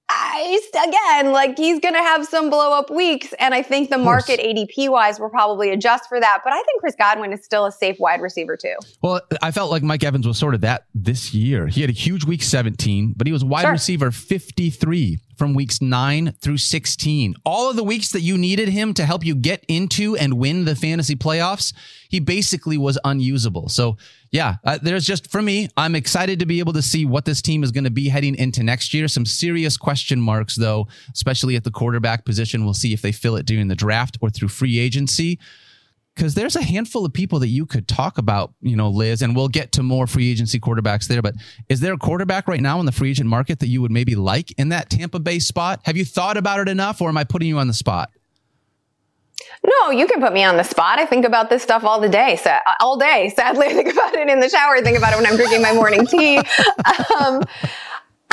I, 0.09 0.59
again, 0.87 1.31
like 1.31 1.57
he's 1.57 1.79
going 1.79 1.95
to 1.95 1.99
have 1.99 2.25
some 2.27 2.51
blow 2.51 2.71
up 2.77 2.91
weeks. 2.91 3.33
And 3.39 3.55
I 3.55 3.63
think 3.63 3.89
the 3.89 3.97
market 3.97 4.39
ADP 4.39 4.89
wise 4.89 5.19
will 5.19 5.29
probably 5.29 5.71
adjust 5.71 6.07
for 6.07 6.19
that. 6.19 6.41
But 6.43 6.53
I 6.53 6.61
think 6.61 6.81
Chris 6.81 6.93
Godwin 6.95 7.33
is 7.33 7.43
still 7.43 7.65
a 7.65 7.71
safe 7.71 7.95
wide 7.99 8.21
receiver 8.21 8.55
too. 8.55 8.75
Well, 9.01 9.21
I 9.41 9.49
felt 9.49 9.71
like 9.71 9.81
Mike 9.81 10.03
Evans 10.03 10.27
was 10.27 10.37
sort 10.37 10.53
of 10.53 10.61
that 10.61 10.85
this 10.93 11.33
year. 11.33 11.67
He 11.67 11.81
had 11.81 11.89
a 11.89 11.93
huge 11.93 12.25
week 12.25 12.43
17, 12.43 13.15
but 13.17 13.25
he 13.25 13.33
was 13.33 13.43
wide 13.43 13.61
Sure. 13.63 13.71
receiver 13.71 14.11
53 14.11 15.19
from 15.43 15.53
weeks 15.53 15.81
9 15.81 16.35
through 16.39 16.55
16. 16.55 17.35
All 17.43 17.69
of 17.69 17.75
the 17.75 17.83
weeks 17.83 18.13
that 18.13 18.21
you 18.21 18.37
needed 18.37 18.69
him 18.69 18.93
to 18.93 19.05
help 19.05 19.25
you 19.25 19.35
get 19.35 19.65
into 19.67 20.15
and 20.15 20.35
win 20.35 20.63
the 20.63 20.73
fantasy 20.73 21.17
playoffs, 21.17 21.73
he 22.07 22.21
basically 22.21 22.77
was 22.77 22.97
unusable. 23.03 23.67
So, 23.67 23.97
yeah, 24.31 24.55
uh, 24.63 24.79
there's 24.81 25.05
just 25.05 25.29
for 25.29 25.41
me, 25.41 25.67
I'm 25.75 25.95
excited 25.95 26.39
to 26.39 26.45
be 26.45 26.59
able 26.59 26.71
to 26.71 26.81
see 26.81 27.03
what 27.03 27.25
this 27.25 27.41
team 27.41 27.61
is 27.61 27.71
going 27.71 27.83
to 27.83 27.89
be 27.89 28.07
heading 28.07 28.35
into 28.35 28.63
next 28.63 28.93
year. 28.93 29.09
Some 29.09 29.25
serious 29.25 29.75
question 29.75 30.21
marks, 30.21 30.55
though, 30.55 30.87
especially 31.13 31.57
at 31.57 31.65
the 31.65 31.71
quarterback 31.71 32.23
position. 32.23 32.63
We'll 32.63 32.73
see 32.73 32.93
if 32.93 33.01
they 33.01 33.11
fill 33.11 33.35
it 33.35 33.45
during 33.45 33.67
the 33.67 33.75
draft 33.75 34.17
or 34.21 34.29
through 34.29 34.47
free 34.47 34.79
agency 34.79 35.39
because 36.15 36.35
there's 36.35 36.55
a 36.55 36.61
handful 36.61 37.05
of 37.05 37.13
people 37.13 37.39
that 37.39 37.47
you 37.47 37.65
could 37.65 37.87
talk 37.87 38.17
about, 38.17 38.53
you 38.61 38.75
know, 38.75 38.89
Liz, 38.89 39.21
and 39.21 39.35
we'll 39.35 39.47
get 39.47 39.71
to 39.73 39.83
more 39.83 40.05
free 40.05 40.29
agency 40.29 40.59
quarterbacks 40.59 41.07
there. 41.07 41.21
But 41.21 41.35
is 41.69 41.79
there 41.79 41.93
a 41.93 41.97
quarterback 41.97 42.47
right 42.47 42.61
now 42.61 42.79
in 42.79 42.85
the 42.85 42.91
free 42.91 43.09
agent 43.09 43.29
market 43.29 43.59
that 43.59 43.67
you 43.67 43.81
would 43.81 43.91
maybe 43.91 44.15
like 44.15 44.51
in 44.53 44.69
that 44.69 44.89
Tampa 44.89 45.19
Bay 45.19 45.39
spot? 45.39 45.81
Have 45.83 45.97
you 45.97 46.05
thought 46.05 46.37
about 46.37 46.59
it 46.59 46.69
enough, 46.69 47.01
or 47.01 47.09
am 47.09 47.17
I 47.17 47.23
putting 47.23 47.47
you 47.47 47.57
on 47.57 47.67
the 47.67 47.73
spot? 47.73 48.09
No, 49.65 49.91
you 49.91 50.07
can 50.07 50.19
put 50.19 50.33
me 50.33 50.43
on 50.43 50.57
the 50.57 50.63
spot. 50.63 50.99
I 50.99 51.05
think 51.05 51.25
about 51.25 51.49
this 51.49 51.63
stuff 51.63 51.83
all 51.83 51.99
the 51.99 52.09
day, 52.09 52.35
sa- 52.35 52.59
all 52.79 52.97
day. 52.97 53.31
Sadly, 53.35 53.67
I 53.69 53.73
think 53.73 53.91
about 53.91 54.13
it 54.15 54.29
in 54.29 54.39
the 54.39 54.49
shower. 54.49 54.75
I 54.75 54.81
think 54.81 54.97
about 54.97 55.13
it 55.13 55.15
when 55.17 55.25
I'm 55.25 55.35
drinking 55.35 55.61
my 55.61 55.73
morning 55.73 56.05
tea. 56.05 56.41
Um, 57.19 57.43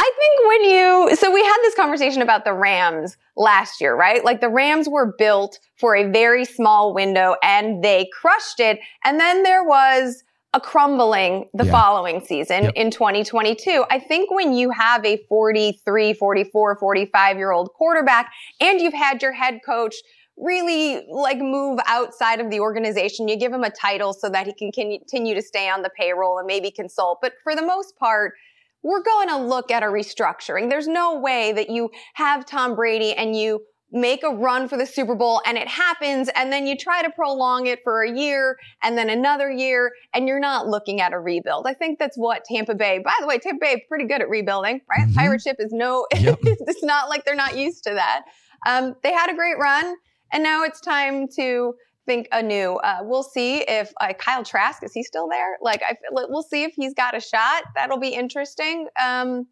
I 0.03 0.13
think 0.19 0.49
when 0.49 0.65
you, 0.71 1.17
so 1.17 1.31
we 1.31 1.43
had 1.45 1.59
this 1.63 1.75
conversation 1.75 2.23
about 2.23 2.47
the 2.47 2.55
Rams 2.55 3.19
last 3.37 3.83
year, 3.83 3.95
right? 3.95 4.25
Like 4.25 4.41
the 4.41 4.49
Rams 4.49 4.89
were 4.89 5.15
built 5.19 5.59
for 5.77 5.95
a 5.95 6.11
very 6.11 6.47
small 6.47 6.95
window 6.95 7.37
and 7.43 7.85
they 7.85 8.09
crushed 8.19 8.61
it. 8.61 8.81
And 9.05 9.21
then 9.21 9.43
there 9.43 9.63
was 9.63 10.25
a 10.55 10.61
crumbling 10.61 11.51
the 11.53 11.67
Yeah. 11.67 11.73
following 11.73 12.25
season 12.25 12.65
Yep. 12.65 12.73
in 12.77 12.91
2022. 12.91 13.85
I 13.91 13.99
think 13.99 14.31
when 14.31 14.55
you 14.55 14.71
have 14.71 15.05
a 15.05 15.19
43, 15.29 16.15
44, 16.15 16.77
45 16.77 17.37
year 17.37 17.53
old 17.53 17.73
quarterback 17.75 18.33
and 18.59 18.81
you've 18.81 18.95
had 18.95 19.21
your 19.21 19.33
head 19.33 19.61
coach 19.67 19.95
really 20.39 21.07
like 21.11 21.39
move 21.39 21.79
outside 21.87 22.41
of 22.41 22.51
the 22.51 22.61
organization. 22.61 23.29
You 23.29 23.37
give 23.37 23.53
him 23.53 23.63
a 23.65 23.71
title 23.71 24.15
so 24.15 24.31
that 24.31 24.47
he 24.47 24.55
can 24.55 24.73
continue 24.73 25.35
to 25.35 25.43
stay 25.43 25.69
on 25.69 25.83
the 25.83 25.91
payroll 25.91 26.39
and 26.39 26.47
maybe 26.47 26.71
consult. 26.71 27.19
But 27.21 27.35
for 27.45 27.55
the 27.55 27.63
most 27.63 27.97
part, 27.99 28.33
we're 28.83 29.03
going 29.03 29.29
to 29.29 29.37
look 29.37 29.71
at 29.71 29.83
a 29.83 29.87
restructuring. 29.87 30.71
There's 30.71 30.89
no 30.89 31.19
way 31.19 31.53
that 31.53 31.69
you 31.71 31.91
have 32.15 32.47
Tom 32.47 32.75
Brady 32.75 33.13
and 33.13 33.37
you 33.37 33.61
make 33.93 34.23
a 34.23 34.29
run 34.31 34.69
for 34.69 34.77
the 34.77 34.87
Super 34.87 35.17
Bowl 35.17 35.43
and 35.45 35.59
it 35.59 35.67
happens 35.67 36.29
and 36.37 36.53
then 36.53 36.65
you 36.65 36.77
try 36.77 37.03
to 37.03 37.11
prolong 37.11 37.67
it 37.67 37.81
for 37.83 38.03
a 38.05 38.11
year 38.17 38.57
and 38.85 38.97
then 38.97 39.11
another 39.11 39.51
year 39.51 39.91
and 40.15 40.29
you're 40.29 40.39
not 40.39 40.69
looking 40.69 41.01
at 41.01 41.13
a 41.13 41.19
rebuild. 41.19 41.67
I 41.67 41.75
think 41.75 41.99
that's 41.99 42.17
what 42.17 42.45
Tampa 42.45 42.77
Bay, 42.77 43.01
by 43.05 43.13
the 43.21 43.27
way, 43.27 43.39
Tampa 43.39 43.59
Bay 43.61 43.85
pretty 43.89 44.05
good 44.07 44.21
at 44.23 44.29
rebuilding, 44.29 44.81
right? 44.89 45.09
Mhm. 45.09 45.15
Pirate 45.17 45.43
ship 45.43 45.57
is 45.59 45.73
no, 45.73 46.07
Yep. 46.15 46.39
it's 46.43 46.85
not 46.85 47.09
like 47.09 47.25
they're 47.25 47.35
not 47.35 47.57
used 47.57 47.83
to 47.85 47.95
that. 47.95 48.23
Um, 48.65 48.95
they 49.03 49.13
had 49.13 49.29
a 49.29 49.35
great 49.35 49.59
run 49.59 49.97
and 50.33 50.43
now 50.45 50.63
it's 50.63 50.81
time 50.81 51.27
to 51.37 51.75
think 52.11 52.27
anew. 52.33 52.75
Uh, 52.83 52.99
we'll 53.03 53.23
see 53.23 53.59
if 53.69 53.93
uh, 54.01 54.13
Kyle 54.15 54.43
Trask 54.43 54.83
is 54.83 54.93
he 54.93 55.05
still 55.05 55.29
there? 55.29 55.59
Like, 55.63 55.81
I 55.89 55.97
we'll 56.11 56.43
see 56.43 56.65
if 56.65 56.73
he's 56.75 56.93
got 56.93 57.17
a 57.17 57.21
shot. 57.21 57.63
That'll 57.77 58.01
be 58.01 58.09
interesting. 58.09 58.89
Um, 59.01 59.47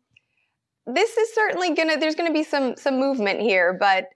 this 0.85 1.17
is 1.17 1.33
certainly 1.35 1.75
gonna. 1.75 1.99
There's 1.99 2.17
gonna 2.17 2.33
be 2.33 2.43
some 2.43 2.75
some 2.77 2.99
movement 2.99 3.41
here, 3.41 3.77
but 3.79 4.09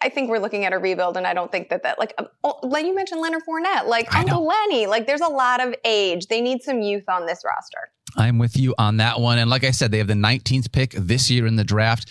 I 0.00 0.08
think 0.08 0.30
we're 0.30 0.38
looking 0.38 0.64
at 0.64 0.72
a 0.72 0.78
rebuild, 0.78 1.18
and 1.18 1.26
I 1.26 1.34
don't 1.34 1.52
think 1.52 1.68
that 1.68 1.82
that 1.82 1.98
like 1.98 2.14
um, 2.16 2.28
oh, 2.42 2.58
like 2.62 2.86
you 2.86 2.94
mentioned 2.94 3.20
Leonard 3.20 3.42
Fournette, 3.46 3.86
like. 3.86 4.14
Uncle 4.14 4.46
Lenny. 4.46 4.86
Like, 4.86 5.06
there's 5.06 5.20
a 5.20 5.28
lot 5.28 5.60
of 5.60 5.74
age. 5.84 6.28
They 6.28 6.40
need 6.40 6.62
some 6.62 6.80
youth 6.80 7.04
on 7.08 7.26
this 7.26 7.42
roster. 7.44 7.90
I'm 8.16 8.38
with 8.38 8.56
you 8.56 8.74
on 8.78 8.96
that 8.96 9.20
one. 9.20 9.38
And 9.38 9.50
like 9.50 9.64
I 9.64 9.70
said, 9.70 9.90
they 9.90 9.98
have 9.98 10.06
the 10.06 10.14
19th 10.14 10.72
pick 10.72 10.92
this 10.92 11.30
year 11.30 11.46
in 11.46 11.56
the 11.56 11.64
draft. 11.64 12.10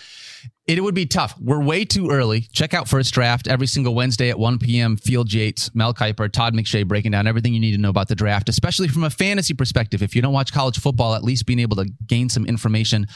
It 0.68 0.84
would 0.84 0.94
be 0.94 1.08
tough. 1.08 1.34
We're 1.40 1.64
way 1.64 1.84
too 1.84 2.12
early. 2.12 2.42
Check 2.42 2.76
out 2.76 2.88
First 2.88 3.12
Draft 3.12 3.48
every 3.48 3.66
single 3.66 3.96
Wednesday 3.96 4.30
at 4.30 4.38
1 4.38 4.60
p.m. 4.60 4.98
Field 4.98 5.34
Yates, 5.34 5.74
Mel 5.74 5.96
Kiper, 5.96 6.32
Todd 6.32 6.54
McShay 6.54 6.88
breaking 6.88 7.12
down 7.12 7.26
everything 7.26 7.56
you 7.56 7.60
need 7.60 7.72
to 7.72 7.80
know 7.80 7.90
about 7.90 8.08
the 8.08 8.14
draft, 8.14 8.50
especially 8.50 8.88
from 8.88 9.04
a 9.04 9.10
fantasy 9.10 9.56
perspective. 9.56 10.04
If 10.04 10.16
you 10.16 10.22
don't 10.22 10.32
watch 10.32 10.54
college 10.54 10.80
football, 10.80 11.16
at 11.16 11.24
least 11.24 11.48
being 11.48 11.58
able 11.58 11.76
to 11.78 11.86
gain 12.06 12.30
some 12.30 12.46
information. 12.46 13.08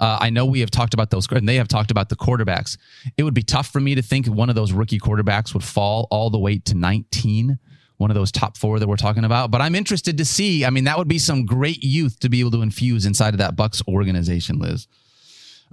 Uh, 0.00 0.16
I 0.20 0.30
know 0.30 0.46
we 0.46 0.60
have 0.60 0.70
talked 0.70 0.94
about 0.94 1.10
those, 1.10 1.30
and 1.30 1.46
they 1.46 1.56
have 1.56 1.68
talked 1.68 1.90
about 1.90 2.08
the 2.08 2.16
quarterbacks. 2.16 2.78
It 3.18 3.24
would 3.24 3.34
be 3.34 3.42
tough 3.42 3.68
for 3.68 3.80
me 3.80 3.94
to 3.94 4.00
think 4.00 4.26
one 4.26 4.48
of 4.48 4.54
those 4.54 4.72
rookie 4.72 4.98
quarterbacks 4.98 5.52
would 5.52 5.64
fall 5.64 6.08
all 6.10 6.30
the 6.30 6.38
way 6.38 6.58
to 6.60 6.74
19 6.74 7.58
one 7.98 8.10
of 8.10 8.16
those 8.16 8.32
top 8.32 8.56
four 8.56 8.80
that 8.80 8.88
we're 8.88 8.96
talking 8.96 9.22
about. 9.24 9.52
But 9.52 9.60
I'm 9.60 9.76
interested 9.76 10.18
to 10.18 10.24
see. 10.24 10.64
I 10.64 10.70
mean, 10.70 10.84
that 10.84 10.98
would 10.98 11.06
be 11.06 11.18
some 11.18 11.46
great 11.46 11.84
youth 11.84 12.18
to 12.20 12.28
be 12.28 12.40
able 12.40 12.50
to 12.50 12.62
infuse 12.62 13.06
inside 13.06 13.32
of 13.32 13.38
that 13.38 13.54
Bucs 13.54 13.86
organization, 13.86 14.58
Liz. 14.58 14.88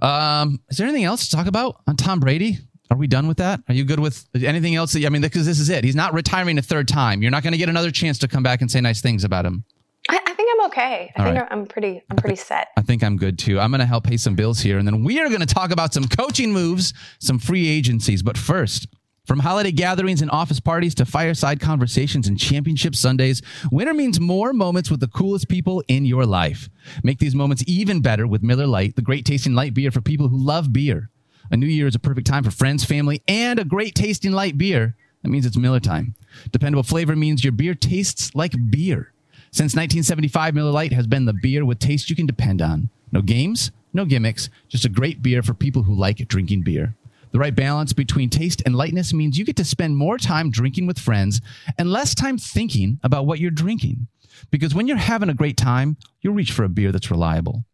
Um, 0.00 0.60
is 0.68 0.78
there 0.78 0.86
anything 0.86 1.04
else 1.04 1.28
to 1.28 1.36
talk 1.36 1.46
about 1.46 1.80
on 1.86 1.96
Tom 1.96 2.20
Brady? 2.20 2.58
Are 2.90 2.96
we 2.96 3.06
done 3.06 3.28
with 3.28 3.36
that? 3.36 3.60
Are 3.68 3.74
you 3.74 3.84
good 3.84 4.00
with 4.00 4.26
anything 4.34 4.74
else? 4.74 4.92
That, 4.94 5.04
I 5.04 5.08
mean, 5.10 5.22
because 5.22 5.46
this 5.46 5.60
is 5.60 5.68
it. 5.68 5.84
He's 5.84 5.94
not 5.94 6.12
retiring 6.12 6.58
a 6.58 6.62
third 6.62 6.88
time. 6.88 7.22
You're 7.22 7.30
not 7.30 7.44
going 7.44 7.52
to 7.52 7.58
get 7.58 7.68
another 7.68 7.92
chance 7.92 8.18
to 8.18 8.28
come 8.28 8.42
back 8.42 8.62
and 8.62 8.70
say 8.70 8.80
nice 8.80 9.00
things 9.00 9.22
about 9.22 9.46
him. 9.46 9.64
I, 10.08 10.18
I 10.26 10.34
think 10.34 10.50
I'm 10.52 10.66
okay. 10.66 11.12
I 11.14 11.20
All 11.20 11.26
think 11.26 11.40
right. 11.40 11.48
I'm 11.52 11.66
pretty. 11.66 12.02
I'm 12.10 12.16
pretty 12.16 12.34
set. 12.34 12.68
I 12.76 12.82
think 12.82 13.04
I'm 13.04 13.16
good 13.16 13.38
too. 13.38 13.60
I'm 13.60 13.70
going 13.70 13.80
to 13.80 13.86
help 13.86 14.04
pay 14.04 14.16
some 14.16 14.34
bills 14.34 14.60
here, 14.60 14.78
and 14.78 14.88
then 14.88 15.04
we 15.04 15.20
are 15.20 15.28
going 15.28 15.40
to 15.40 15.46
talk 15.46 15.70
about 15.70 15.94
some 15.94 16.08
coaching 16.08 16.52
moves, 16.52 16.92
some 17.20 17.38
free 17.38 17.68
agencies. 17.68 18.22
But 18.22 18.36
first, 18.36 18.88
from 19.30 19.38
holiday 19.38 19.70
gatherings 19.70 20.22
and 20.22 20.30
office 20.32 20.58
parties 20.58 20.92
to 20.92 21.04
fireside 21.04 21.60
conversations 21.60 22.26
and 22.26 22.36
championship 22.36 22.96
Sundays, 22.96 23.40
winter 23.70 23.94
means 23.94 24.18
more 24.18 24.52
moments 24.52 24.90
with 24.90 24.98
the 24.98 25.06
coolest 25.06 25.48
people 25.48 25.84
in 25.86 26.04
your 26.04 26.26
life. 26.26 26.68
Make 27.04 27.20
these 27.20 27.36
moments 27.36 27.62
even 27.68 28.02
better 28.02 28.26
with 28.26 28.42
Miller 28.42 28.66
Lite, 28.66 28.96
the 28.96 29.02
great 29.02 29.24
tasting 29.24 29.54
light 29.54 29.72
beer 29.72 29.92
for 29.92 30.00
people 30.00 30.26
who 30.26 30.36
love 30.36 30.72
beer. 30.72 31.10
A 31.48 31.56
new 31.56 31.68
year 31.68 31.86
is 31.86 31.94
a 31.94 32.00
perfect 32.00 32.26
time 32.26 32.42
for 32.42 32.50
friends, 32.50 32.84
family, 32.84 33.22
and 33.28 33.60
a 33.60 33.64
great 33.64 33.94
tasting 33.94 34.32
light 34.32 34.58
beer. 34.58 34.96
That 35.22 35.28
means 35.28 35.46
it's 35.46 35.56
Miller 35.56 35.78
time. 35.78 36.16
Dependable 36.50 36.82
flavor 36.82 37.14
means 37.14 37.44
your 37.44 37.52
beer 37.52 37.76
tastes 37.76 38.34
like 38.34 38.72
beer. 38.72 39.12
Since 39.52 39.76
1975, 39.76 40.56
Miller 40.56 40.72
Lite 40.72 40.92
has 40.92 41.06
been 41.06 41.26
the 41.26 41.38
beer 41.40 41.64
with 41.64 41.78
taste 41.78 42.10
you 42.10 42.16
can 42.16 42.26
depend 42.26 42.60
on. 42.60 42.90
No 43.12 43.22
games, 43.22 43.70
no 43.92 44.06
gimmicks, 44.06 44.50
just 44.68 44.84
a 44.84 44.88
great 44.88 45.22
beer 45.22 45.44
for 45.44 45.54
people 45.54 45.84
who 45.84 45.94
like 45.94 46.16
drinking 46.26 46.62
beer. 46.62 46.96
The 47.32 47.38
right 47.38 47.54
balance 47.54 47.92
between 47.92 48.28
taste 48.28 48.62
and 48.66 48.74
lightness 48.74 49.12
means 49.12 49.38
you 49.38 49.44
get 49.44 49.56
to 49.56 49.64
spend 49.64 49.96
more 49.96 50.18
time 50.18 50.50
drinking 50.50 50.86
with 50.86 50.98
friends 50.98 51.40
and 51.78 51.92
less 51.92 52.14
time 52.14 52.38
thinking 52.38 52.98
about 53.02 53.26
what 53.26 53.38
you're 53.38 53.50
drinking. 53.50 54.08
Because 54.50 54.74
when 54.74 54.88
you're 54.88 54.96
having 54.96 55.28
a 55.28 55.34
great 55.34 55.56
time, 55.56 55.96
you'll 56.22 56.34
reach 56.34 56.52
for 56.52 56.64
a 56.64 56.68
beer 56.68 56.92
that's 56.92 57.10
reliable. 57.10 57.64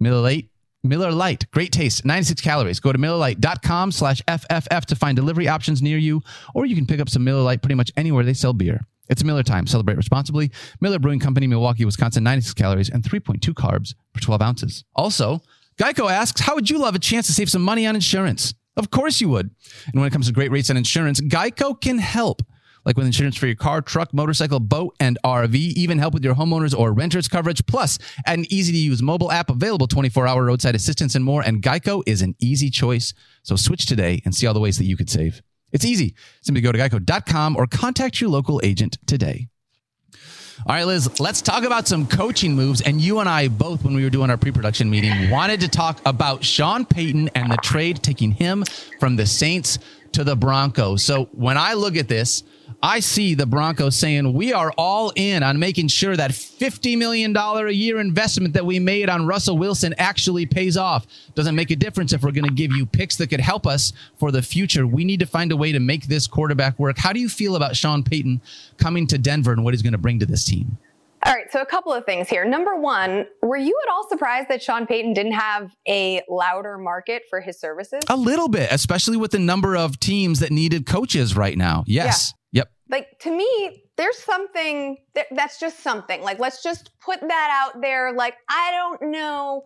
Miller 0.00 0.20
Lite, 0.20 0.50
Miller 0.82 1.12
Lite, 1.12 1.50
great 1.50 1.72
taste, 1.72 2.04
96 2.04 2.40
calories. 2.40 2.80
Go 2.80 2.92
to 2.92 2.98
MillerLite.com 2.98 3.92
slash 3.92 4.20
FFF 4.22 4.84
to 4.86 4.96
find 4.96 5.16
delivery 5.16 5.48
options 5.48 5.82
near 5.82 5.98
you, 5.98 6.20
or 6.54 6.66
you 6.66 6.76
can 6.76 6.86
pick 6.86 7.00
up 7.00 7.08
some 7.08 7.24
Miller 7.24 7.42
Lite 7.42 7.62
pretty 7.62 7.74
much 7.74 7.90
anywhere 7.96 8.24
they 8.24 8.34
sell 8.34 8.52
beer. 8.52 8.80
It's 9.08 9.22
Miller 9.22 9.42
time. 9.44 9.66
Celebrate 9.66 9.96
responsibly. 9.96 10.50
Miller 10.80 10.98
Brewing 10.98 11.20
Company, 11.20 11.46
Milwaukee, 11.46 11.84
Wisconsin, 11.84 12.24
96 12.24 12.54
calories 12.54 12.90
and 12.90 13.02
3.2 13.02 13.54
carbs 13.54 13.94
per 14.12 14.20
12 14.20 14.42
ounces. 14.42 14.84
Also, 14.94 15.42
Geico 15.78 16.10
asks, 16.10 16.40
how 16.40 16.54
would 16.54 16.68
you 16.68 16.78
love 16.78 16.94
a 16.94 16.98
chance 16.98 17.26
to 17.26 17.32
save 17.32 17.48
some 17.50 17.62
money 17.62 17.86
on 17.86 17.94
insurance? 17.94 18.54
Of 18.76 18.90
course 18.90 19.20
you 19.20 19.28
would. 19.30 19.50
And 19.86 19.94
when 19.94 20.06
it 20.06 20.12
comes 20.12 20.26
to 20.26 20.32
great 20.32 20.50
rates 20.50 20.70
on 20.70 20.76
insurance, 20.76 21.20
Geico 21.20 21.80
can 21.80 21.98
help. 21.98 22.42
Like 22.84 22.96
with 22.96 23.06
insurance 23.06 23.36
for 23.36 23.46
your 23.46 23.56
car, 23.56 23.82
truck, 23.82 24.14
motorcycle, 24.14 24.60
boat, 24.60 24.94
and 25.00 25.18
RV, 25.24 25.54
even 25.54 25.98
help 25.98 26.14
with 26.14 26.22
your 26.22 26.36
homeowners 26.36 26.78
or 26.78 26.92
renters 26.92 27.26
coverage, 27.26 27.66
plus 27.66 27.98
an 28.26 28.44
easy 28.48 28.72
to 28.72 28.78
use 28.78 29.02
mobile 29.02 29.32
app 29.32 29.50
available 29.50 29.88
24 29.88 30.28
hour 30.28 30.44
roadside 30.44 30.76
assistance 30.76 31.16
and 31.16 31.24
more. 31.24 31.42
And 31.42 31.60
Geico 31.60 32.04
is 32.06 32.22
an 32.22 32.36
easy 32.38 32.70
choice. 32.70 33.12
So 33.42 33.56
switch 33.56 33.86
today 33.86 34.22
and 34.24 34.32
see 34.32 34.46
all 34.46 34.54
the 34.54 34.60
ways 34.60 34.78
that 34.78 34.84
you 34.84 34.96
could 34.96 35.10
save. 35.10 35.42
It's 35.72 35.84
easy. 35.84 36.14
Simply 36.42 36.60
go 36.60 36.70
to 36.70 36.78
geico.com 36.78 37.56
or 37.56 37.66
contact 37.66 38.20
your 38.20 38.30
local 38.30 38.60
agent 38.62 38.98
today. 39.04 39.48
All 40.64 40.74
right, 40.74 40.86
Liz, 40.86 41.20
let's 41.20 41.42
talk 41.42 41.64
about 41.64 41.86
some 41.86 42.06
coaching 42.06 42.54
moves. 42.54 42.80
And 42.80 42.98
you 42.98 43.20
and 43.20 43.28
I 43.28 43.48
both, 43.48 43.84
when 43.84 43.94
we 43.94 44.02
were 44.02 44.10
doing 44.10 44.30
our 44.30 44.38
pre 44.38 44.50
production 44.50 44.88
meeting, 44.88 45.28
wanted 45.28 45.60
to 45.60 45.68
talk 45.68 46.00
about 46.06 46.42
Sean 46.44 46.86
Payton 46.86 47.28
and 47.34 47.52
the 47.52 47.58
trade 47.58 48.02
taking 48.02 48.30
him 48.30 48.64
from 48.98 49.16
the 49.16 49.26
Saints 49.26 49.78
to 50.16 50.24
the 50.24 50.34
Broncos. 50.34 51.02
So 51.02 51.26
when 51.32 51.58
I 51.58 51.74
look 51.74 51.94
at 51.94 52.08
this, 52.08 52.42
I 52.82 53.00
see 53.00 53.34
the 53.34 53.44
Broncos 53.44 53.96
saying 53.96 54.32
we 54.32 54.50
are 54.50 54.72
all 54.78 55.12
in 55.14 55.42
on 55.42 55.58
making 55.58 55.88
sure 55.88 56.16
that 56.16 56.30
$50 56.30 56.96
million 56.96 57.36
a 57.36 57.70
year 57.70 58.00
investment 58.00 58.54
that 58.54 58.64
we 58.64 58.78
made 58.78 59.10
on 59.10 59.26
Russell 59.26 59.58
Wilson 59.58 59.94
actually 59.98 60.46
pays 60.46 60.78
off. 60.78 61.06
Doesn't 61.34 61.54
make 61.54 61.70
a 61.70 61.76
difference 61.76 62.14
if 62.14 62.22
we're 62.22 62.30
going 62.30 62.48
to 62.48 62.54
give 62.54 62.72
you 62.72 62.86
picks 62.86 63.16
that 63.16 63.28
could 63.28 63.40
help 63.40 63.66
us 63.66 63.92
for 64.18 64.32
the 64.32 64.40
future. 64.40 64.86
We 64.86 65.04
need 65.04 65.20
to 65.20 65.26
find 65.26 65.52
a 65.52 65.56
way 65.56 65.70
to 65.70 65.80
make 65.80 66.06
this 66.06 66.26
quarterback 66.26 66.78
work. 66.78 66.96
How 66.96 67.12
do 67.12 67.20
you 67.20 67.28
feel 67.28 67.54
about 67.54 67.76
Sean 67.76 68.02
Payton 68.02 68.40
coming 68.78 69.06
to 69.08 69.18
Denver 69.18 69.52
and 69.52 69.64
what 69.64 69.74
he's 69.74 69.82
going 69.82 69.92
to 69.92 69.98
bring 69.98 70.18
to 70.20 70.26
this 70.26 70.46
team? 70.46 70.78
All 71.26 71.34
right, 71.34 71.50
so 71.50 71.60
a 71.60 71.66
couple 71.66 71.92
of 71.92 72.04
things 72.04 72.28
here. 72.28 72.44
Number 72.44 72.76
one, 72.76 73.26
were 73.42 73.56
you 73.56 73.76
at 73.84 73.90
all 73.92 74.08
surprised 74.08 74.48
that 74.48 74.62
Sean 74.62 74.86
Payton 74.86 75.12
didn't 75.12 75.32
have 75.32 75.74
a 75.88 76.22
louder 76.28 76.78
market 76.78 77.22
for 77.28 77.40
his 77.40 77.58
services? 77.58 78.00
A 78.08 78.16
little 78.16 78.48
bit, 78.48 78.70
especially 78.70 79.16
with 79.16 79.32
the 79.32 79.40
number 79.40 79.76
of 79.76 79.98
teams 79.98 80.38
that 80.38 80.52
needed 80.52 80.86
coaches 80.86 81.36
right 81.36 81.58
now. 81.58 81.82
Yes. 81.86 82.32
Yep. 82.52 82.70
Like 82.88 83.18
to 83.20 83.36
me, 83.36 83.82
there's 83.96 84.18
something 84.18 84.98
that, 85.16 85.26
that's 85.32 85.58
just 85.58 85.80
something. 85.82 86.22
Like 86.22 86.38
let's 86.38 86.62
just 86.62 86.90
put 87.00 87.20
that 87.20 87.64
out 87.66 87.80
there. 87.82 88.12
Like 88.12 88.36
I 88.48 88.70
don't 88.70 89.10
know 89.10 89.64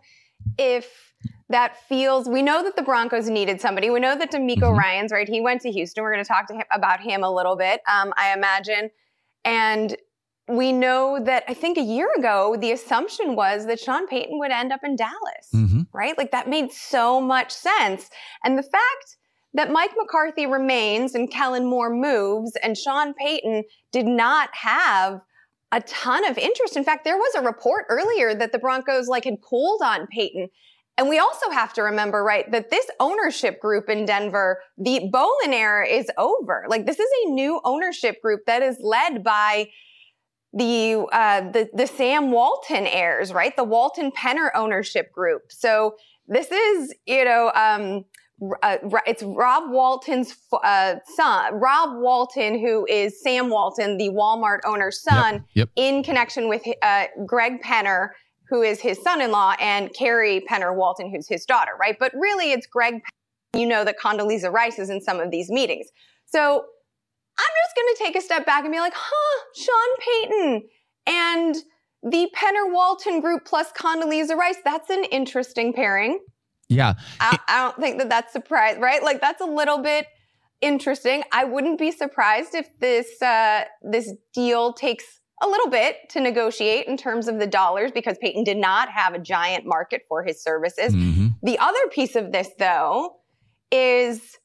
if 0.57 1.13
that 1.51 1.77
feels. 1.89 2.27
We 2.27 2.41
know 2.41 2.63
that 2.63 2.77
the 2.77 2.83
Broncos 2.83 3.29
needed 3.29 3.61
somebody. 3.61 3.91
We 3.91 4.01
know 4.01 4.17
that 4.17 4.31
D'Amico 4.31 4.73
Mhm. 4.73 4.79
Ryan's 4.79 5.13
right. 5.13 5.29
He 5.29 5.43
went 5.43 5.61
to 5.63 5.71
Houston. 5.71 6.03
We're 6.03 6.13
going 6.15 6.25
to 6.25 6.29
talk 6.29 6.47
to 6.49 6.55
him 6.55 6.63
about 6.73 7.01
him 7.01 7.23
a 7.23 7.31
little 7.31 7.57
bit. 7.57 7.83
Um, 7.93 8.15
I 8.17 8.33
imagine, 8.33 8.91
and 9.45 9.97
we 10.51 10.73
know 10.73 11.23
that 11.25 11.45
I 11.49 11.55
think 11.55 11.79
a 11.79 11.83
year 11.83 12.09
ago 12.19 12.57
the 12.61 12.73
assumption 12.73 13.37
was 13.37 13.67
that 13.67 13.81
Sean 13.81 14.07
Payton 14.07 14.39
would 14.39 14.51
end 14.51 14.73
up 14.73 14.81
in 14.85 14.97
Dallas 14.97 15.49
hmm 15.53 15.81
right? 15.93 16.17
Like 16.17 16.31
that 16.33 16.49
made 16.49 16.73
so 16.73 17.21
much 17.21 17.53
sense. 17.53 18.11
And 18.45 18.57
the 18.59 18.63
fact 18.63 19.17
that 19.55 19.71
Mike 19.71 19.93
McCarthy 19.97 20.47
remains 20.47 21.15
and 21.15 21.31
Kellen 21.31 21.67
Moore 21.67 21.91
moves 21.91 22.53
and 22.63 22.77
Sean 22.77 23.15
Payton 23.15 23.65
did 23.93 24.07
not 24.07 24.51
have 24.53 25.21
a 25.73 25.81
ton 25.83 26.25
of 26.29 26.39
interest. 26.39 26.77
In 26.77 26.85
fact, 26.85 27.05
there 27.05 27.17
was 27.17 27.35
a 27.35 27.43
report 27.43 27.87
earlier 27.89 28.35
that 28.35 28.53
the 28.53 28.59
Broncos 28.59 29.09
like 29.09 29.25
had 29.25 29.41
pulled 29.43 29.83
on 29.83 30.07
Payton. 30.07 30.49
And 30.99 31.09
we 31.09 31.19
also 31.19 31.51
have 31.51 31.73
to 31.75 31.83
remember, 31.83 32.23
right, 32.23 32.51
that 32.51 32.71
this 32.71 32.87
ownership 33.01 33.61
group 33.61 33.89
in 33.89 34.05
Denver, 34.05 34.61
the 34.77 35.09
Bowlen 35.11 35.55
era 35.55 35.89
is 35.89 36.11
over. 36.19 36.67
Like 36.69 36.87
this 36.87 36.99
is 36.99 37.09
a 37.25 37.31
new 37.31 37.61
ownership 37.65 38.21
group 38.21 38.41
that 38.47 38.63
is 38.63 38.77
led 38.81 39.25
by 39.25 39.69
the 40.53 41.07
uh, 41.13 41.43
the 41.51 41.69
the 41.73 41.87
Sam 41.87 42.31
Walton 42.33 42.87
heirs, 42.87 43.33
right? 43.33 43.55
The 43.57 43.65
Walton 43.65 44.11
Penner 44.11 44.51
ownership 44.55 45.13
group. 45.13 45.43
So 45.51 45.97
this 46.27 46.51
is, 46.51 46.95
you 47.07 47.25
know, 47.25 47.53
um, 47.55 48.05
uh, 48.63 48.79
it's 49.07 49.23
Rob 49.23 49.71
Walton's 49.71 50.35
uh, 50.53 50.97
son, 51.17 51.55
Rob 51.55 52.01
Walton, 52.01 52.59
who 52.59 52.87
is 52.89 53.23
Sam 53.23 53.51
Walton, 53.51 53.97
the 53.99 54.09
Walmart 54.11 54.61
owner's 54.65 55.03
son, 55.03 55.45
Yep. 55.55 55.71
in 55.77 56.03
connection 56.03 56.49
with 56.49 56.63
uh, 56.83 57.07
Greg 57.27 57.63
Penner, 57.63 58.11
who 58.49 58.63
is 58.63 58.81
his 58.81 59.01
son-in-law, 59.03 59.55
and 59.61 59.93
Carrie 59.93 60.43
Penner 60.51 60.75
Walton, 60.75 61.11
who's 61.15 61.29
his 61.29 61.45
daughter, 61.45 61.73
right? 61.79 61.97
But 61.99 62.13
really, 62.15 62.53
it's 62.53 62.67
Greg. 62.67 62.95
Penner. 62.95 63.01
You 63.61 63.67
know 63.67 63.85
that 63.85 63.97
Condoleezza 63.99 64.51
Rice 64.53 64.79
is 64.79 64.91
in 64.91 65.01
some 65.01 65.19
of 65.19 65.33
these 65.33 65.51
meetings, 65.51 65.89
so 66.25 66.65
I'm 67.41 67.55
just 67.65 67.77
going 67.77 67.95
to 67.95 68.05
take 68.05 68.17
a 68.17 68.21
step 68.21 68.47
back 68.47 68.65
and 68.65 68.73
be 68.73 68.79
like, 68.79 68.93
huh, 68.95 69.45
Sean 69.55 70.29
Payton 70.29 70.69
and 71.07 71.57
the 72.03 72.31
Penner 72.35 72.73
Walton 72.73 73.21
group 73.21 73.45
plus 73.45 73.73
Condoleezza 73.73 74.37
Rice. 74.37 74.57
That's 74.65 74.91
an 74.91 75.05
interesting 75.05 75.73
pairing. 75.73 76.21
Yeah. 76.69 76.95
I, 77.21 77.39
I 77.49 77.63
don't 77.65 77.81
think 77.81 77.99
that 77.99 78.09
that's 78.09 78.33
surprised, 78.33 78.81
right? 78.81 79.03
Like 79.03 79.21
that's 79.21 79.41
a 79.41 79.47
little 79.47 79.79
bit 79.79 80.07
interesting. 80.61 81.23
I 81.33 81.45
wouldn't 81.45 81.79
be 81.79 81.91
surprised 81.91 82.55
if 82.55 82.69
this 82.79 83.21
uh, 83.23 83.65
this 83.83 84.13
deal 84.35 84.73
takes 84.73 85.05
a 85.43 85.49
little 85.49 85.71
bit 85.71 85.97
to 86.11 86.21
negotiate 86.21 86.87
in 86.87 86.97
terms 86.97 87.27
of 87.27 87.39
the 87.39 87.47
dollars 87.47 87.91
because 87.93 88.19
Payton 88.19 88.45
did 88.45 88.59
not 88.59 88.91
have 88.91 89.15
a 89.15 89.19
giant 89.19 89.65
market 89.65 90.03
for 90.09 90.23
his 90.23 90.43
services. 90.43 90.93
hmm 90.93 91.29
The 91.43 91.59
other 91.59 91.81
piece 91.91 92.15
of 92.15 92.33
this, 92.33 92.51
though, 92.59 93.17
is 93.73 94.39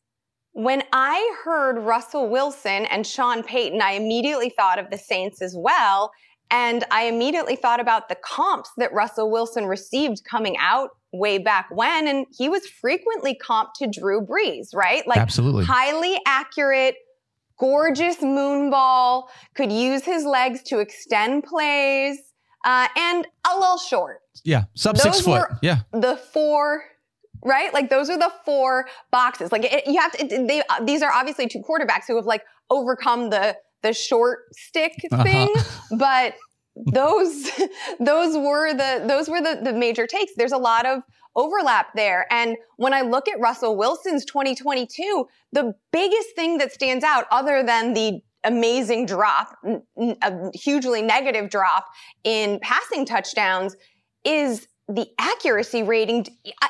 when 0.55 0.83
I 0.93 1.35
heard 1.43 1.79
Russell 1.79 2.29
Wilson 2.29 2.85
and 2.85 3.05
Sean 3.05 3.43
Payton, 3.43 3.81
I 3.81 3.91
immediately 3.91 4.50
thought 4.50 4.79
of 4.79 4.89
the 4.89 4.97
Saints 4.97 5.41
as 5.41 5.53
well. 5.57 6.12
And 6.50 6.85
I 6.91 7.07
immediately 7.07 7.57
thought 7.57 7.81
about 7.81 8.07
the 8.07 8.15
comps 8.15 8.69
that 8.77 8.93
Russell 8.93 9.29
Wilson 9.29 9.65
received 9.65 10.24
coming 10.24 10.55
out 10.57 10.91
way 11.12 11.39
back 11.39 11.67
when. 11.71 12.07
And 12.07 12.25
he 12.38 12.47
was 12.47 12.65
frequently 12.67 13.38
comped 13.45 13.74
to 13.79 13.88
Drew 13.88 14.21
Brees, 14.21 14.69
right? 14.74 15.05
Like 15.05 15.17
Absolutely. 15.17 15.65
highly 15.65 16.17
accurate, 16.25 16.95
gorgeous 17.59 18.17
moonball, 18.17 19.24
could 19.55 19.74
use 19.74 20.03
his 20.05 20.24
legs 20.24 20.62
to 20.67 20.79
extend 20.79 21.43
plays, 21.43 22.17
uh, 22.63 22.88
and 22.97 23.27
a 23.51 23.59
little 23.59 23.77
short 23.77 24.21
Yeah. 24.45 24.63
Sub 24.74 24.97
six 24.97 25.19
foot. 25.19 25.50
yeah. 25.62 25.79
the 25.91 26.15
four 26.15 26.85
right? 27.46 27.74
Like 27.74 27.90
those 27.90 28.10
are 28.10 28.18
the 28.18 28.32
four 28.44 28.88
boxes. 29.12 29.52
Like 29.54 29.64
it, 29.64 29.88
you 29.88 30.00
have 30.02 30.12
to. 30.14 30.25
It, 30.25 30.48
they 30.48 30.62
these 30.84 31.02
are 31.02 31.12
obviously 31.14 31.48
two 31.48 31.60
quarterbacks 31.62 32.04
who 32.08 32.18
have 32.18 32.25
like 32.25 32.44
overcome 32.70 33.30
the 33.30 33.56
the 33.84 33.94
short 33.94 34.40
stick 34.54 34.94
Uh-huh. 35.12 35.24
thing, 35.24 35.56
but 35.98 36.34
those 36.92 37.50
those 38.00 38.36
were 38.36 38.74
the 38.74 39.04
those 39.08 39.30
were 39.30 39.42
the 39.42 39.62
the 39.64 39.72
major 39.74 40.08
takes. 40.08 40.34
There's 40.36 40.52
a 40.52 40.58
lot 40.58 40.86
of 40.86 41.02
overlap 41.38 41.88
there. 41.96 42.25
And 42.32 42.56
when 42.78 42.94
I 42.94 43.02
look 43.02 43.28
at 43.28 43.40
Russell 43.40 43.75
Wilson's 43.75 44.24
2022, 44.25 45.28
the 45.52 45.74
biggest 45.92 46.30
thing 46.36 46.58
that 46.60 46.72
stands 46.72 47.04
out 47.04 47.25
other 47.30 47.62
than 47.62 47.94
the 47.94 48.22
amazing 48.46 49.06
drop, 49.06 49.56
a 50.22 50.52
hugely 50.54 51.02
negative 51.02 51.50
drop 51.50 51.86
in 52.24 52.60
passing 52.62 53.06
touchdowns 53.06 53.75
is 54.24 54.68
the 54.88 55.08
accuracy 55.18 55.84
rating. 55.84 56.25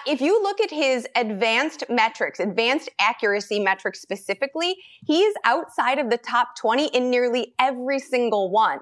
If 0.07 0.21
you 0.21 0.41
look 0.41 0.61
at 0.61 0.71
his 0.71 1.07
advanced 1.15 1.83
metrics, 1.89 2.39
advanced 2.39 2.89
accuracy 2.99 3.59
metrics 3.59 4.01
specifically, 4.01 4.77
he 5.05 5.21
is 5.21 5.35
outside 5.43 5.99
of 5.99 6.09
the 6.09 6.17
top 6.17 6.55
20 6.59 6.87
in 6.87 7.09
nearly 7.09 7.53
every 7.59 7.99
single 7.99 8.49
one. 8.49 8.79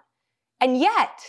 And 0.62 0.80
yet, 0.80 1.20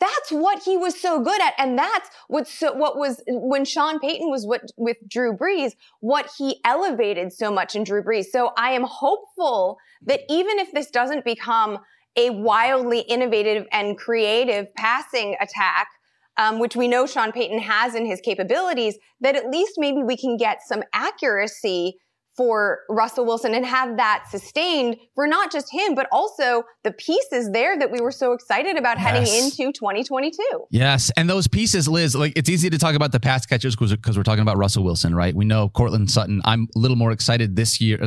that's 0.00 0.30
what 0.30 0.62
he 0.62 0.76
was 0.76 1.00
so 1.00 1.20
good 1.20 1.40
at. 1.40 1.54
And 1.58 1.78
that's 1.78 2.08
what, 2.28 2.46
so, 2.46 2.72
what 2.72 2.96
was, 2.96 3.22
when 3.26 3.64
Sean 3.64 3.98
Payton 3.98 4.30
was 4.30 4.46
what, 4.46 4.62
with 4.76 4.96
Drew 5.08 5.36
Brees, 5.36 5.72
what 6.00 6.30
he 6.38 6.60
elevated 6.64 7.32
so 7.32 7.50
much 7.50 7.74
in 7.74 7.84
Drew 7.84 8.02
Brees. 8.02 8.26
So 8.26 8.52
I 8.56 8.72
am 8.72 8.84
hopeful 8.84 9.78
that 10.02 10.20
even 10.28 10.58
if 10.58 10.72
this 10.72 10.90
doesn't 10.90 11.24
become 11.24 11.78
a 12.16 12.30
wildly 12.30 13.00
innovative 13.00 13.66
and 13.72 13.98
creative 13.98 14.72
passing 14.76 15.36
attack, 15.40 15.88
um, 16.36 16.58
which 16.58 16.76
we 16.76 16.88
know 16.88 17.06
Sean 17.06 17.32
Payton 17.32 17.58
has 17.60 17.94
in 17.94 18.06
his 18.06 18.20
capabilities, 18.20 18.96
that 19.20 19.36
at 19.36 19.50
least 19.50 19.74
maybe 19.76 20.02
we 20.02 20.16
can 20.16 20.36
get 20.36 20.60
some 20.66 20.82
accuracy 20.92 21.96
for 22.36 22.80
Russell 22.88 23.24
Wilson 23.24 23.54
and 23.54 23.64
have 23.64 23.96
that 23.96 24.24
sustained 24.28 24.96
for 25.14 25.26
not 25.26 25.52
just 25.52 25.72
him, 25.72 25.94
but 25.94 26.08
also 26.10 26.64
the 26.82 26.92
pieces 26.92 27.50
there 27.52 27.78
that 27.78 27.90
we 27.90 28.00
were 28.00 28.10
so 28.10 28.32
excited 28.32 28.76
about 28.76 28.98
heading 28.98 29.22
into 29.22 29.72
2022. 29.72 30.42
Yes, 30.70 31.12
and 31.16 31.30
those 31.30 31.46
pieces, 31.46 31.88
Liz, 31.88 32.14
like 32.16 32.32
it's 32.36 32.48
easy 32.48 32.70
to 32.70 32.78
talk 32.78 32.94
about 32.94 33.12
the 33.12 33.20
pass 33.20 33.46
catchers 33.46 33.76
because 33.76 34.16
we're 34.16 34.24
talking 34.24 34.42
about 34.42 34.56
Russell 34.56 34.82
Wilson, 34.82 35.14
right? 35.14 35.34
We 35.34 35.44
know 35.44 35.68
Courtland 35.68 36.10
Sutton. 36.10 36.40
I'm 36.44 36.68
a 36.74 36.78
little 36.78 36.96
more 36.96 37.12
excited 37.12 37.56
this 37.56 37.80
year. 37.80 38.04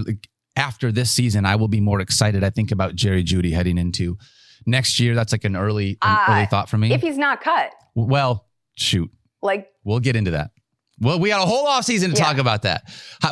After 0.55 0.91
this 0.91 1.12
season, 1.12 1.46
I 1.46 1.55
will 1.55 1.67
be 1.67 1.79
more 1.79 2.01
excited. 2.01 2.43
I 2.43 2.50
think 2.50 2.72
about 2.72 2.96
Jerry 2.96 3.24
Jeudy 3.24 3.53
heading 3.53 3.77
into 3.77 4.17
next 4.65 4.99
year. 4.99 5.15
That's 5.15 5.31
like 5.31 5.43
an 5.45 5.55
early, 5.55 5.97
an 6.01 6.17
Uh, 6.17 6.25
early 6.29 6.45
thought 6.47 6.69
for 6.69 6.77
me. 6.77 6.91
If 6.93 7.01
he's 7.01 7.17
not 7.17 7.41
cut, 7.41 7.71
well, 7.95 8.45
shoot, 8.75 9.09
like 9.41 9.67
we'll 9.83 9.99
get 9.99 10.15
into 10.15 10.31
that. 10.31 10.51
Well, 10.99 11.19
we 11.19 11.29
got 11.29 11.43
a 11.43 11.45
whole 11.45 11.67
off 11.67 11.85
season 11.85 12.11
to 12.11 12.17
Yeah. 12.17 12.23
talk 12.23 12.37
about 12.39 12.63
that. 12.63 12.83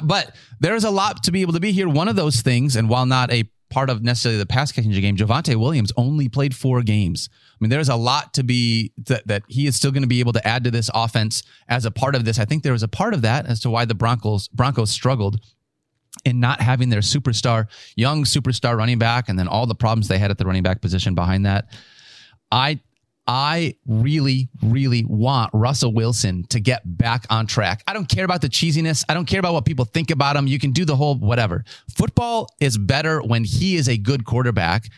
But 0.03 0.35
there's 0.59 0.83
a 0.83 0.91
lot 0.91 1.23
to 1.23 1.31
be 1.31 1.41
able 1.41 1.53
to 1.53 1.59
be 1.59 1.71
here. 1.71 1.89
One 1.89 2.07
of 2.07 2.15
those 2.15 2.41
things, 2.41 2.75
and 2.75 2.89
while 2.89 3.05
not 3.07 3.31
a 3.31 3.49
part 3.71 3.89
of 3.89 4.03
necessarily 4.03 4.37
the 4.37 4.45
pass 4.45 4.71
catching 4.71 4.91
game, 4.91 5.17
Javonte 5.17 5.55
Williams 5.55 5.91
only 5.97 6.29
played 6.29 6.55
four 6.55 6.83
games. 6.83 7.27
I 7.33 7.57
mean, 7.59 7.69
there's 7.71 7.89
a 7.89 7.95
lot 7.95 8.33
to 8.35 8.43
be 8.43 8.93
that, 9.07 9.25
that 9.27 9.41
he 9.47 9.65
is 9.65 9.75
still 9.75 9.91
going 9.91 10.03
to 10.03 10.07
be 10.07 10.19
able 10.19 10.33
to 10.33 10.47
add 10.47 10.63
to 10.65 10.71
this 10.71 10.91
offense 10.93 11.41
as 11.67 11.85
a 11.85 11.91
part 11.91 12.13
of 12.13 12.23
this. 12.23 12.37
I 12.37 12.45
think 12.45 12.61
there 12.61 12.73
was 12.73 12.83
a 12.83 12.87
part 12.87 13.15
of 13.15 13.23
that 13.23 13.47
as 13.47 13.59
to 13.61 13.71
why 13.71 13.85
the 13.85 13.95
Broncos 13.95 14.47
Broncos 14.49 14.91
struggled 14.91 15.39
in 16.23 16.39
not 16.39 16.61
having 16.61 16.89
their 16.89 17.01
superstar, 17.01 17.67
young 17.95 18.23
superstar 18.23 18.77
running 18.77 18.99
back, 18.99 19.29
and 19.29 19.37
then 19.37 19.47
all 19.47 19.65
the 19.65 19.75
problems 19.75 20.07
they 20.07 20.17
had 20.17 20.31
at 20.31 20.37
the 20.37 20.45
running 20.45 20.63
back 20.63 20.81
position 20.81 21.15
behind 21.15 21.45
that. 21.45 21.67
I 22.51 22.79
I 23.27 23.75
really, 23.87 24.49
really 24.61 25.03
want 25.03 25.49
Russell 25.53 25.91
Wilson 25.91 26.45
to 26.49 26.59
get 26.59 26.81
back 26.85 27.25
on 27.31 27.47
track. 27.47 27.81
I 27.87 27.93
don't 27.93 28.07
care 28.07 28.23
about 28.23 28.41
the 28.41 28.49
cheesiness. 28.49 29.03
I 29.09 29.15
don't 29.15 29.25
care 29.25 29.39
about 29.39 29.53
what 29.53 29.65
people 29.65 29.85
think 29.85 30.11
about 30.11 30.35
him. 30.35 30.45
You 30.45 30.59
can 30.59 30.71
do 30.71 30.85
the 30.85 30.95
whole 30.95 31.15
whatever. 31.15 31.63
Football 31.97 32.47
is 32.59 32.77
better 32.77 33.21
when 33.21 33.43
he 33.43 33.77
is 33.77 33.89
a 33.89 33.97
good 33.97 34.25
quarterback, 34.25 34.89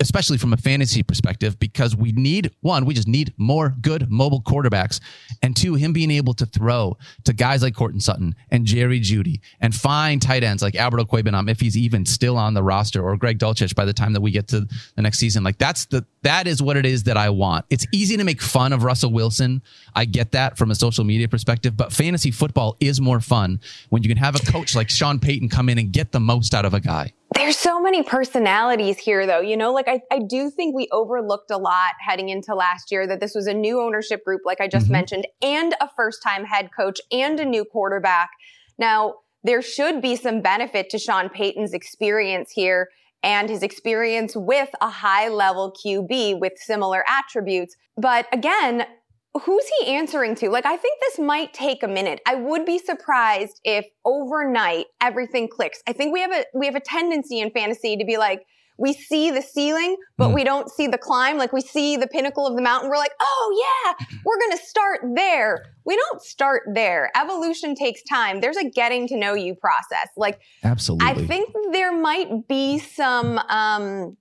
especially 0.00 0.38
from 0.38 0.52
a 0.52 0.56
fantasy 0.56 1.02
perspective, 1.02 1.58
because 1.58 1.94
we 1.94 2.12
need 2.12 2.50
one, 2.60 2.84
we 2.84 2.94
just 2.94 3.08
need 3.08 3.32
more 3.36 3.74
good 3.80 4.10
mobile 4.10 4.40
quarterbacks. 4.40 5.00
And 5.42 5.56
two, 5.56 5.74
him 5.74 5.92
being 5.92 6.10
able 6.10 6.34
to 6.34 6.46
throw 6.46 6.96
to 7.24 7.32
guys 7.32 7.62
like 7.62 7.74
Courtland 7.74 8.02
Sutton 8.02 8.34
and 8.50 8.64
Jerry 8.64 9.00
Jeudy 9.00 9.40
and 9.60 9.74
find 9.74 10.20
tight 10.20 10.44
ends 10.44 10.62
like 10.62 10.74
Albert 10.74 11.00
Okwuegbunam 11.00 11.50
if 11.50 11.60
he's 11.60 11.76
even 11.76 12.06
still 12.06 12.36
on 12.36 12.54
the 12.54 12.62
roster 12.62 13.02
or 13.02 13.16
Greg 13.16 13.38
Dulcich 13.38 13.74
by 13.74 13.84
the 13.84 13.92
time 13.92 14.12
that 14.14 14.20
we 14.20 14.30
get 14.30 14.48
to 14.48 14.60
the 14.96 15.02
next 15.02 15.18
season. 15.18 15.44
Like 15.44 15.58
that's 15.58 15.86
the 15.86 16.04
that 16.22 16.46
is 16.46 16.62
what 16.62 16.76
it 16.76 16.86
is 16.86 17.02
that 17.04 17.16
I 17.16 17.30
want. 17.30 17.66
It's 17.68 17.86
easy 17.92 18.16
to 18.16 18.24
make 18.24 18.40
fun 18.40 18.72
of 18.72 18.84
Russell 18.84 19.12
Wilson. 19.12 19.62
I 19.94 20.04
get 20.04 20.32
that 20.32 20.56
from 20.56 20.70
a 20.70 20.74
social 20.74 21.04
media 21.04 21.28
perspective, 21.28 21.76
but 21.76 21.92
fantasy 21.92 22.30
football 22.30 22.76
is 22.80 23.00
more 23.00 23.20
fun 23.20 23.60
when 23.90 24.02
you 24.02 24.08
can 24.08 24.18
have 24.18 24.36
a 24.36 24.38
coach 24.50 24.74
like 24.74 24.88
Sean 24.88 25.18
Payton 25.18 25.48
come 25.48 25.68
in 25.68 25.78
and 25.78 25.92
get 25.92 26.12
the 26.12 26.20
most 26.20 26.54
out 26.54 26.64
of 26.64 26.74
a 26.74 26.80
guy. 26.80 27.12
There's 27.34 27.56
so 27.56 27.80
many 27.80 28.02
personalities 28.02 28.98
here 28.98 29.26
though 29.26 29.40
you 29.40 29.56
know? 29.56 29.72
Like 29.72 29.88
I, 29.88 30.00
I 30.10 30.20
do 30.20 30.50
think 30.50 30.74
we 30.74 30.88
overlooked 30.92 31.50
a 31.50 31.56
lot 31.58 31.92
heading 32.06 32.28
into 32.28 32.54
last 32.54 32.90
year 32.90 33.06
that 33.06 33.20
this 33.20 33.34
was 33.34 33.46
a 33.46 33.54
new 33.54 33.80
ownership 33.80 34.24
group 34.24 34.42
like 34.44 34.60
i 34.60 34.68
just 34.68 34.86
Mhm. 34.86 34.90
mentioned 34.90 35.26
and 35.42 35.74
a 35.80 35.88
first 35.96 36.22
time 36.22 36.44
head 36.44 36.70
coach 36.76 37.00
and 37.10 37.38
a 37.40 37.44
new 37.44 37.64
quarterback. 37.64 38.30
Now 38.78 39.14
there 39.44 39.62
should 39.62 40.00
be 40.00 40.16
some 40.16 40.40
benefit 40.40 40.90
to 40.90 40.98
sean 40.98 41.28
payton's 41.28 41.72
experience 41.74 42.52
here 42.52 42.88
and 43.22 43.48
his 43.48 43.62
experience 43.62 44.34
with 44.36 44.70
a 44.80 44.88
high 44.90 45.28
level 45.28 45.72
qb 45.84 46.38
with 46.40 46.52
similar 46.56 47.04
attributes. 47.08 47.76
But 47.96 48.26
again 48.32 48.86
who's 49.34 49.64
he 49.80 49.86
answering 49.94 50.34
to? 50.36 50.50
Like, 50.50 50.66
I 50.66 50.76
think 50.76 51.00
this 51.00 51.18
might 51.18 51.52
take 51.54 51.82
a 51.82 51.88
minute. 51.88 52.20
I 52.26 52.34
would 52.34 52.64
be 52.66 52.78
surprised 52.78 53.60
if 53.64 53.86
overnight 54.04 54.86
everything 55.00 55.48
clicks. 55.48 55.80
I 55.86 55.92
think 55.92 56.12
we 56.12 56.20
have 56.20 56.32
a 56.32 56.44
we 56.54 56.66
have 56.66 56.74
a 56.74 56.80
tendency 56.80 57.40
in 57.40 57.50
fantasy 57.50 57.96
to 57.96 58.04
be 58.04 58.18
like, 58.18 58.42
we 58.78 58.92
see 58.92 59.30
the 59.30 59.42
ceiling, 59.42 59.96
but 60.18 60.30
Mm. 60.30 60.34
we 60.34 60.44
don't 60.44 60.70
see 60.70 60.86
the 60.86 60.98
climb. 60.98 61.38
Like 61.38 61.52
we 61.52 61.60
see 61.60 61.96
the 61.96 62.06
pinnacle 62.06 62.46
of 62.46 62.56
the 62.56 62.62
mountain. 62.62 62.90
We're 62.90 62.96
like, 62.96 63.12
oh 63.20 63.64
yeah, 63.96 64.06
we're 64.24 64.38
gonna 64.38 64.60
start 64.62 65.00
there. 65.14 65.64
We 65.84 65.96
don't 65.96 66.22
start 66.22 66.62
there. 66.74 67.10
Evolution 67.16 67.74
takes 67.74 68.02
time. 68.02 68.40
There's 68.40 68.56
a 68.56 68.68
getting 68.68 69.06
to 69.08 69.16
know 69.16 69.34
you 69.34 69.54
process. 69.54 70.08
Like 70.16 70.40
Absolutely. 70.62 71.06
I 71.08 71.14
think 71.26 71.50
there 71.72 71.92
might 71.96 72.48
be 72.48 72.78
some 72.78 73.38
um 73.48 74.16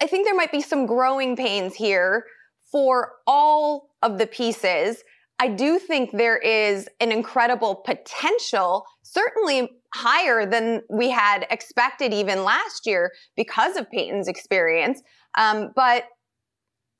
I 0.00 0.06
think 0.06 0.26
there 0.26 0.34
might 0.36 0.52
be 0.52 0.60
some 0.62 0.86
growing 0.86 1.34
pains 1.36 1.74
here 1.74 2.24
for 2.72 3.12
all 3.26 3.90
of 4.02 4.18
the 4.18 4.26
pieces. 4.26 5.04
I 5.38 5.48
do 5.48 5.78
think 5.78 6.12
there 6.12 6.38
is 6.38 6.88
an 7.00 7.12
incredible 7.12 7.76
potential, 7.84 8.86
certainly 9.02 9.70
higher 9.94 10.46
than 10.46 10.82
we 10.88 11.10
had 11.10 11.46
expected 11.50 12.14
even 12.14 12.44
last 12.44 12.86
year 12.86 13.12
because 13.36 13.76
of 13.76 13.90
Payton's 13.90 14.28
experience. 14.28 15.02
Um, 15.36 15.72
but 15.76 16.04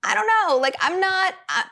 I 0.05 0.15
don't 0.15 0.27
know. 0.27 0.59
Like, 0.59 0.75
I'm 0.81 0.99
not. 0.99 1.35
I, 1.49 1.65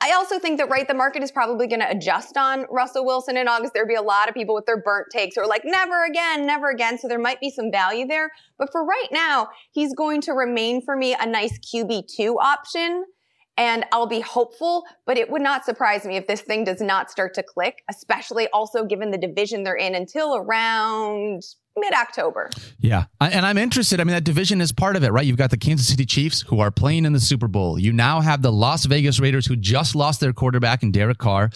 I 0.00 0.12
also 0.16 0.40
think 0.40 0.58
that 0.58 0.68
right, 0.68 0.88
the 0.88 0.94
market 0.94 1.22
is 1.22 1.30
probably 1.30 1.68
going 1.68 1.80
to 1.80 1.88
adjust 1.88 2.36
on 2.36 2.66
Russell 2.70 3.06
Wilson 3.06 3.36
in 3.36 3.46
August. 3.46 3.72
There'll 3.72 3.88
be 3.88 3.94
a 3.94 4.02
lot 4.02 4.28
of 4.28 4.34
people 4.34 4.56
with 4.56 4.66
their 4.66 4.82
burnt 4.82 5.06
takes 5.12 5.36
are 5.36 5.46
like, 5.46 5.62
never 5.64 6.04
again, 6.04 6.44
never 6.46 6.70
again. 6.70 6.98
So 6.98 7.06
there 7.06 7.20
might 7.20 7.40
be 7.40 7.50
some 7.50 7.70
value 7.70 8.06
there. 8.06 8.32
But 8.58 8.72
for 8.72 8.84
right 8.84 9.08
now, 9.12 9.48
he's 9.70 9.94
going 9.94 10.20
to 10.22 10.32
remain 10.32 10.82
for 10.82 10.96
me 10.96 11.14
a 11.14 11.26
nice 11.26 11.58
QB2 11.60 12.36
option. 12.42 13.04
And 13.56 13.86
I'll 13.90 14.06
be 14.06 14.20
hopeful, 14.20 14.84
but 15.06 15.16
it 15.16 15.30
would 15.30 15.42
not 15.42 15.64
surprise 15.64 16.04
me 16.04 16.16
if 16.16 16.26
this 16.26 16.42
thing 16.42 16.64
does 16.64 16.80
not 16.80 17.10
start 17.10 17.32
to 17.34 17.42
click, 17.42 17.82
especially 17.88 18.48
also 18.52 18.84
given 18.84 19.10
the 19.10 19.18
division 19.18 19.62
they're 19.64 19.74
in 19.74 19.94
until 19.94 20.36
around 20.36 21.42
mid 21.78 21.94
October. 21.94 22.50
Yeah. 22.78 23.04
And 23.20 23.46
I'm 23.46 23.58
interested. 23.58 24.00
I 24.00 24.04
mean, 24.04 24.14
that 24.14 24.24
division 24.24 24.60
is 24.60 24.72
part 24.72 24.96
of 24.96 25.04
it, 25.04 25.12
right? 25.12 25.24
You've 25.24 25.36
got 25.36 25.50
the 25.50 25.56
Kansas 25.56 25.88
City 25.88 26.04
Chiefs 26.04 26.42
who 26.42 26.60
are 26.60 26.70
playing 26.70 27.04
in 27.06 27.12
the 27.12 27.20
Super 27.20 27.48
Bowl. 27.48 27.78
You 27.78 27.92
now 27.92 28.20
have 28.20 28.42
the 28.42 28.52
Las 28.52 28.84
Vegas 28.84 29.20
Raiders 29.20 29.46
who 29.46 29.56
just 29.56 29.94
lost 29.94 30.20
their 30.20 30.32
quarterback 30.32 30.82
in 30.82 30.92
Derek 30.92 31.18
Carr. 31.18 31.50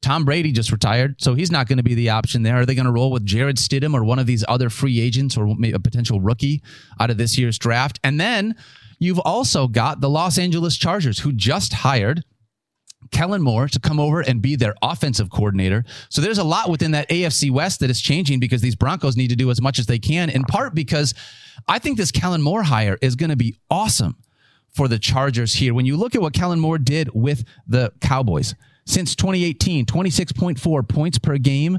Tom 0.00 0.24
Brady 0.24 0.52
just 0.52 0.70
retired, 0.70 1.16
so 1.20 1.34
he's 1.34 1.50
not 1.50 1.66
going 1.66 1.78
to 1.78 1.82
be 1.82 1.94
the 1.94 2.10
option 2.10 2.44
there. 2.44 2.60
Are 2.60 2.66
they 2.66 2.76
going 2.76 2.86
to 2.86 2.92
roll 2.92 3.10
with 3.10 3.26
Jarrett 3.26 3.56
Stidham 3.56 3.94
or 3.94 4.04
one 4.04 4.20
of 4.20 4.26
these 4.26 4.44
other 4.46 4.70
free 4.70 5.00
agents 5.00 5.36
or 5.36 5.48
a 5.48 5.80
potential 5.80 6.20
rookie 6.20 6.62
out 7.00 7.10
of 7.10 7.16
this 7.16 7.36
year's 7.36 7.58
draft? 7.58 7.98
And 8.04 8.20
then 8.20 8.54
you've 8.98 9.18
also 9.20 9.68
got 9.68 10.00
the 10.00 10.10
Los 10.10 10.38
Angeles 10.38 10.76
Chargers 10.76 11.20
who 11.20 11.32
just 11.32 11.72
hired 11.72 12.24
Kellen 13.10 13.42
Moore 13.42 13.68
to 13.68 13.78
come 13.78 14.00
over 14.00 14.20
and 14.20 14.42
be 14.42 14.56
their 14.56 14.74
offensive 14.82 15.30
coordinator. 15.30 15.84
So 16.08 16.20
there's 16.20 16.38
a 16.38 16.44
lot 16.44 16.68
within 16.68 16.90
that 16.92 17.08
AFC 17.08 17.50
West 17.50 17.80
that 17.80 17.90
is 17.90 18.00
changing 18.00 18.40
because 18.40 18.60
these 18.60 18.74
Broncos 18.74 19.16
need 19.16 19.28
to 19.28 19.36
do 19.36 19.50
as 19.50 19.62
much 19.62 19.78
as 19.78 19.86
they 19.86 19.98
can, 19.98 20.30
in 20.30 20.44
part 20.44 20.74
because 20.74 21.14
I 21.66 21.78
think 21.78 21.96
this 21.96 22.10
Kellen 22.10 22.42
Moore 22.42 22.64
hire 22.64 22.98
is 23.00 23.14
going 23.14 23.30
to 23.30 23.36
be 23.36 23.56
awesome 23.70 24.16
for 24.74 24.88
the 24.88 24.98
Chargers 24.98 25.54
here. 25.54 25.74
When 25.74 25.86
you 25.86 25.96
look 25.96 26.14
at 26.14 26.20
what 26.20 26.32
Kellen 26.32 26.60
Moore 26.60 26.78
did 26.78 27.10
with 27.14 27.44
the 27.66 27.92
Cowboys 28.00 28.54
since 28.88 29.14
2018, 29.14 29.84
26.4 29.84 30.88
points 30.88 31.18
per 31.18 31.36
game. 31.36 31.78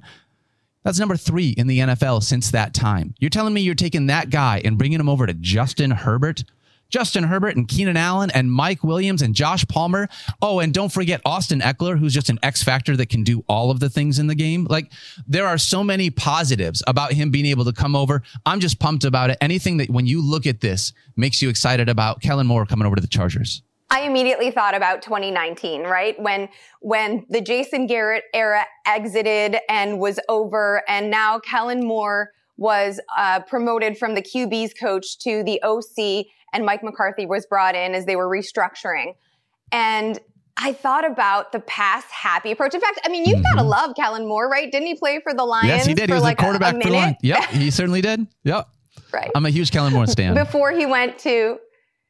That's 0.83 0.99
number 0.99 1.17
three 1.17 1.49
in 1.49 1.67
the 1.67 1.79
NFL 1.79 2.23
since 2.23 2.51
that 2.51 2.73
time. 2.73 3.15
You're 3.19 3.29
telling 3.29 3.53
me 3.53 3.61
you're 3.61 3.75
taking 3.75 4.07
that 4.07 4.29
guy 4.29 4.61
and 4.63 4.77
bringing 4.77 4.99
him 4.99 5.09
over 5.09 5.25
to 5.25 5.33
Justin 5.33 5.91
Herbert 5.91 6.43
Justin 6.89 7.23
Herbert 7.23 7.55
and 7.55 7.67
Keenan 7.67 7.97
Allen 7.97 8.31
and 8.31 8.51
Mike 8.51 8.83
Williams 8.83 9.21
and 9.21 9.35
Josh 9.35 9.65
Palmer. 9.67 10.09
Oh, 10.41 10.59
and 10.59 10.73
don't 10.73 10.91
forget 10.91 11.21
Austin 11.25 11.59
Ekeler, 11.61 11.97
who's 11.97 12.13
just 12.13 12.29
an 12.29 12.39
X 12.41 12.63
factor 12.63 12.97
that 12.97 13.09
can 13.09 13.23
do 13.23 13.43
all 13.47 13.71
of 13.71 13.79
the 13.79 13.89
things 13.89 14.19
in 14.19 14.27
the 14.27 14.35
game. 14.35 14.65
Like 14.69 14.91
there 15.27 15.47
are 15.47 15.57
so 15.57 15.83
many 15.83 16.09
positives 16.09 16.83
about 16.87 17.13
him 17.13 17.31
being 17.31 17.45
able 17.45 17.65
to 17.65 17.73
come 17.73 17.95
over. 17.95 18.23
I'm 18.45 18.59
just 18.59 18.79
pumped 18.79 19.03
about 19.03 19.29
it. 19.29 19.37
Anything 19.41 19.77
that 19.77 19.89
when 19.89 20.05
you 20.05 20.21
look 20.21 20.45
at 20.45 20.61
this 20.61 20.93
makes 21.15 21.41
you 21.41 21.49
excited 21.49 21.89
about 21.89 22.21
Kellen 22.21 22.47
Moore 22.47 22.65
coming 22.65 22.85
over 22.85 22.95
to 22.95 23.01
the 23.01 23.07
Chargers. 23.07 23.61
I 23.91 24.01
immediately 24.01 24.51
thought 24.51 24.75
about 24.75 25.01
2019, 25.01 25.83
right? 25.83 26.19
When, 26.21 26.47
when 26.81 27.25
the 27.29 27.41
Jason 27.41 27.87
Garrett 27.87 28.25
era 28.35 28.65
exited 28.85 29.57
and 29.67 29.99
was 29.99 30.19
over 30.29 30.83
and 30.87 31.09
now 31.09 31.39
Kellen 31.39 31.83
Moore 31.83 32.31
was 32.59 32.99
uh, 33.17 33.39
promoted 33.41 33.97
from 33.97 34.15
the 34.15 34.21
QB's 34.21 34.73
coach 34.73 35.17
to 35.19 35.43
the 35.43 35.61
OC 35.63 36.25
and 36.53 36.65
Mike 36.65 36.83
McCarthy 36.83 37.25
was 37.25 37.45
brought 37.45 37.75
in 37.75 37.95
as 37.95 38.05
they 38.05 38.15
were 38.15 38.27
restructuring. 38.27 39.15
And 39.71 40.19
I 40.57 40.73
thought 40.73 41.09
about 41.09 41.51
the 41.51 41.59
pass 41.61 42.03
happy 42.11 42.51
approach. 42.51 42.73
In 42.73 42.81
fact, 42.81 42.99
I 43.05 43.09
mean, 43.09 43.25
you've 43.25 43.39
mm-hmm. 43.39 43.55
got 43.55 43.61
to 43.61 43.67
love 43.67 43.95
Kellen 43.95 44.27
Moore, 44.27 44.49
right? 44.49 44.69
Didn't 44.71 44.87
he 44.87 44.95
play 44.95 45.19
for 45.23 45.33
the 45.33 45.45
Lions? 45.45 45.67
Yes, 45.67 45.85
he 45.85 45.93
did. 45.93 46.09
He 46.09 46.13
was 46.13 46.23
like 46.23 46.39
a 46.39 46.43
quarterback 46.43 46.75
a, 46.75 46.81
for 46.81 46.87
the 46.89 46.95
Lions. 46.95 47.17
Yep, 47.21 47.49
he 47.49 47.71
certainly 47.71 48.01
did. 48.01 48.27
Yep. 48.43 48.67
Right. 49.13 49.31
I'm 49.33 49.45
a 49.45 49.49
huge 49.49 49.71
Kellen 49.71 49.93
Moore 49.93 50.07
stan. 50.07 50.33
Before 50.33 50.71
he 50.71 50.85
went 50.85 51.17
to 51.19 51.59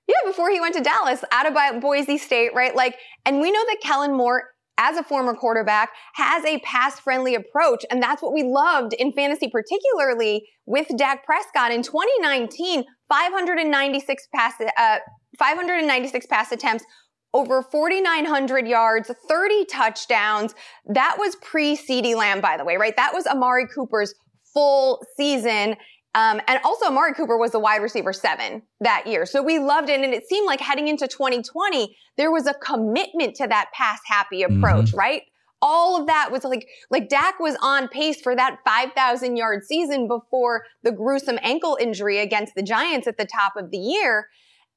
yeah, 0.10 0.16
before 0.26 0.50
he 0.50 0.60
went 0.60 0.74
to 0.74 0.82
Dallas, 0.82 1.24
out 1.32 1.46
of 1.46 1.82
Boise 1.82 2.18
State, 2.18 2.56
right? 2.56 2.76
Like, 2.76 2.98
and 3.28 3.40
we 3.40 3.52
know 3.52 3.64
that 3.68 3.78
Kellen 3.84 4.18
Moore, 4.18 4.46
as 4.80 4.98
a 4.98 5.04
former 5.04 5.36
quarterback, 5.36 5.90
has 6.16 6.44
a 6.46 6.58
pass 6.60 7.00
friendly 7.00 7.36
approach. 7.36 7.86
And 7.92 8.02
that's 8.02 8.22
what 8.24 8.34
we 8.34 8.44
loved 8.44 8.94
in 8.94 9.12
fantasy, 9.12 9.50
particularly 9.50 10.48
with 10.66 10.88
Dak 10.98 11.26
Prescott 11.26 11.72
in 11.72 11.84
2019, 11.84 12.86
596 13.10 14.28
pass, 14.34 14.54
uh, 14.78 14.98
596 15.38 16.26
pass 16.28 16.52
attempts, 16.52 16.86
over 17.34 17.62
4,900 17.62 18.68
yards, 18.68 19.12
30 19.30 19.66
touchdowns. 19.66 20.56
That 20.88 21.18
was 21.20 21.36
pre 21.36 21.76
CeeDee 21.76 22.16
Lamb, 22.16 22.42
by 22.42 22.58
the 22.58 22.64
way, 22.64 22.78
right? 22.78 22.96
That 22.96 23.14
was 23.14 23.28
Amari 23.28 23.68
Cooper's 23.68 24.16
full 24.54 25.06
season. 25.16 25.76
Um, 26.16 26.42
and 26.48 26.60
also, 26.64 26.88
Amari 26.88 27.14
Cooper 27.14 27.38
was 27.38 27.52
the 27.52 27.60
wide 27.60 27.82
receiver 27.82 28.14
seven 28.14 28.64
that 28.80 29.06
year. 29.06 29.26
So 29.26 29.44
we 29.44 29.60
loved 29.60 29.90
it. 29.90 30.02
And 30.02 30.14
it 30.14 30.28
seemed 30.28 30.48
like 30.48 30.60
heading 30.60 30.88
into 30.88 31.08
2020, 31.08 31.96
there 32.18 32.32
was 32.32 32.48
a 32.48 32.56
commitment 32.56 33.36
to 33.36 33.48
that 33.48 33.68
pass 33.74 34.00
happy 34.06 34.42
approach, 34.42 34.88
mm-hmm. 34.88 34.98
right? 34.98 35.22
All 35.62 36.00
of 36.00 36.08
that 36.08 36.32
was 36.32 36.44
like, 36.44 36.68
like 36.90 37.10
Dak 37.10 37.40
was 37.40 37.56
on 37.62 37.90
pace 37.90 38.22
for 38.22 38.36
that 38.36 38.60
5,000 38.66 39.36
yard 39.36 39.64
season 39.66 40.08
before 40.08 40.64
the 40.84 40.92
gruesome 40.92 41.38
ankle 41.44 41.78
injury 41.80 42.20
against 42.20 42.56
the 42.56 42.64
Giants 42.64 43.08
at 43.08 43.18
the 43.18 43.26
top 43.26 43.54
of 43.56 43.70
the 43.70 43.78
year. 43.78 44.30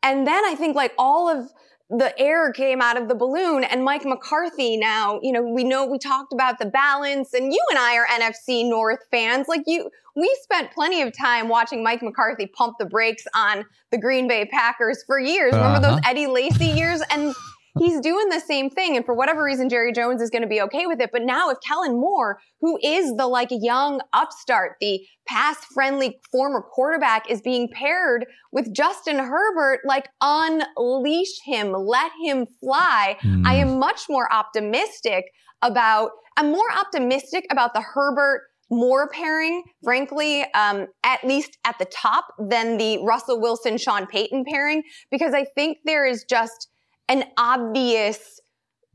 And 0.03 0.27
then 0.27 0.45
I 0.45 0.55
think 0.55 0.77
like 0.77 0.93
all 0.99 1.29
of 1.29 1.51
the 1.99 2.19
air 2.19 2.51
came 2.53 2.81
out 2.81 3.01
of 3.01 3.09
the 3.09 3.15
balloon 3.15 3.65
and 3.65 3.85
Mike 3.85 4.05
McCarthy 4.07 4.79
now, 4.79 5.21
you 5.23 5.31
know, 5.31 5.43
we 5.43 5.63
know 5.63 5.85
we 5.85 5.99
talked 5.99 6.33
about 6.33 6.59
the 6.59 6.65
balance 6.65 7.35
and 7.35 7.53
you 7.53 7.61
and 7.71 7.79
I 7.79 7.97
are 7.97 8.07
NFC 8.07 8.67
North 8.67 9.01
fans. 9.11 9.47
Like 9.47 9.63
you, 9.67 9.91
we 10.17 10.35
spent 10.43 10.73
plenty 10.73 11.03
of 11.03 11.17
time 11.17 11.49
watching 11.49 11.83
Mike 11.83 12.03
McCarthy 12.03 12.47
pump 12.47 12.79
the 12.79 12.87
brakes 12.87 13.27
on 13.35 13.67
the 13.91 13.99
Green 13.99 14.27
Bay 14.27 14.47
Packers 14.47 15.05
for 15.05 15.19
years. 15.19 15.53
Uh-huh. 15.53 15.63
Remember 15.63 15.87
those 15.87 15.99
uh-huh. 15.99 16.11
Eddie 16.11 16.27
Lacy 16.27 16.67
years? 16.67 17.03
And 17.11 17.35
he's 17.79 18.01
doing 18.01 18.29
the 18.29 18.41
same 18.41 18.71
thing. 18.71 18.97
And 18.97 19.05
for 19.05 19.15
whatever 19.15 19.43
reason, 19.43 19.69
Jerry 19.69 19.93
Jones 19.93 20.21
is 20.21 20.31
going 20.31 20.43
to 20.43 20.49
be 20.49 20.61
okay 20.63 20.87
with 20.87 21.01
it. 21.01 21.11
But 21.13 21.23
now 21.23 21.51
if 21.51 21.59
Kellen 21.67 21.99
Moore, 21.99 22.39
who 22.61 22.79
is 22.83 23.15
the 23.17 23.27
like 23.27 23.49
young 23.51 24.01
upstart, 24.13 24.77
the 24.81 25.01
pass 25.27 25.65
friendly 25.73 26.19
former 26.31 26.61
quarterback 26.61 27.31
is 27.31 27.41
being 27.41 27.69
paired 27.73 28.27
with 28.51 28.75
Justin 28.75 29.19
Herbert, 29.19 29.81
like 29.87 30.09
unleash 30.21 31.41
him, 31.45 31.73
let 31.73 32.13
him 32.25 32.47
fly. 32.61 33.17
Mm. 33.23 33.47
I 33.47 33.55
am 33.55 33.79
much 33.79 34.03
more 34.09 34.33
optimistic 34.33 35.25
about, 35.63 36.11
I'm 36.37 36.51
more 36.51 36.73
optimistic 36.79 37.47
about 37.51 37.75
the 37.75 37.81
Herbert 37.81 38.43
Moore 38.71 39.09
pairing, 39.11 39.63
frankly, 39.85 40.45
um, 40.55 40.87
at 41.05 41.23
least 41.25 41.59
at 41.67 41.79
the 41.79 41.85
top 41.85 42.25
than 42.39 42.79
the 42.79 42.99
Russell 43.05 43.39
Wilson, 43.39 43.77
Sean 43.77 44.07
Payton 44.07 44.45
pairing, 44.49 44.83
because 45.11 45.35
I 45.35 45.45
think 45.55 45.79
there 45.85 46.07
is 46.07 46.25
just 46.25 46.69
an 47.13 47.25
obvious 47.37 48.41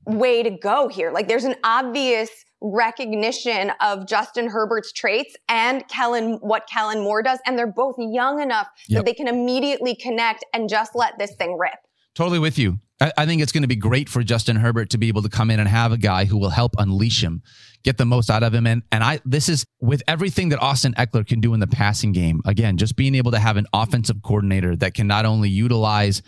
way 0.05 0.41
to 0.41 0.49
go 0.49 0.87
here. 0.87 1.11
Like 1.11 1.27
there's 1.27 1.43
an 1.43 1.55
obvious 1.63 2.29
recognition 2.61 3.71
of 3.81 4.07
Justin 4.07 4.49
Herbert's 4.49 4.91
traits 4.91 5.35
and 5.47 5.87
Kellen, 5.89 6.39
what 6.41 6.67
Kellen 6.67 7.01
Moore 7.01 7.21
does. 7.21 7.39
And 7.45 7.57
they're 7.57 7.71
both 7.71 7.95
young 7.99 8.41
enough 8.41 8.67
yep. 8.87 8.99
that 8.99 9.05
they 9.05 9.13
can 9.13 9.27
immediately 9.27 9.95
connect 9.95 10.43
and 10.53 10.67
just 10.67 10.95
let 10.95 11.19
this 11.19 11.35
thing 11.35 11.57
rip. 11.57 11.75
Totally 12.15 12.39
with 12.39 12.57
you. 12.57 12.79
I, 12.99 13.27
think 13.27 13.43
it's 13.43 13.51
going 13.51 13.61
to 13.61 13.67
be 13.67 13.75
great 13.75 14.09
for 14.09 14.23
Justin 14.23 14.55
Herbert 14.55 14.89
to 14.89 14.97
be 14.97 15.07
able 15.07 15.21
to 15.21 15.29
come 15.29 15.51
in 15.51 15.59
and 15.59 15.69
have 15.69 15.91
a 15.91 15.99
guy 15.99 16.25
who 16.25 16.39
will 16.39 16.49
help 16.49 16.73
unleash 16.79 17.23
him, 17.23 17.43
get 17.83 17.97
the 17.97 18.05
most 18.05 18.31
out 18.31 18.41
of 18.41 18.55
him. 18.55 18.65
And 18.65 18.81
and 18.91 19.03
I 19.03 19.19
this 19.23 19.47
is 19.49 19.67
with 19.79 20.01
everything 20.07 20.49
that 20.49 20.59
Austin 20.59 20.95
Ekeler 20.95 21.27
can 21.27 21.39
do 21.39 21.53
in 21.53 21.59
the 21.59 21.67
passing 21.67 22.11
game. 22.11 22.41
Again, 22.43 22.77
just 22.77 22.95
being 22.95 23.13
able 23.13 23.29
to 23.33 23.39
have 23.39 23.55
an 23.55 23.67
offensive 23.71 24.23
coordinator 24.23 24.75
that 24.77 24.95
can 24.95 25.05
not 25.05 25.27
only 25.27 25.47
utilize 25.47 26.23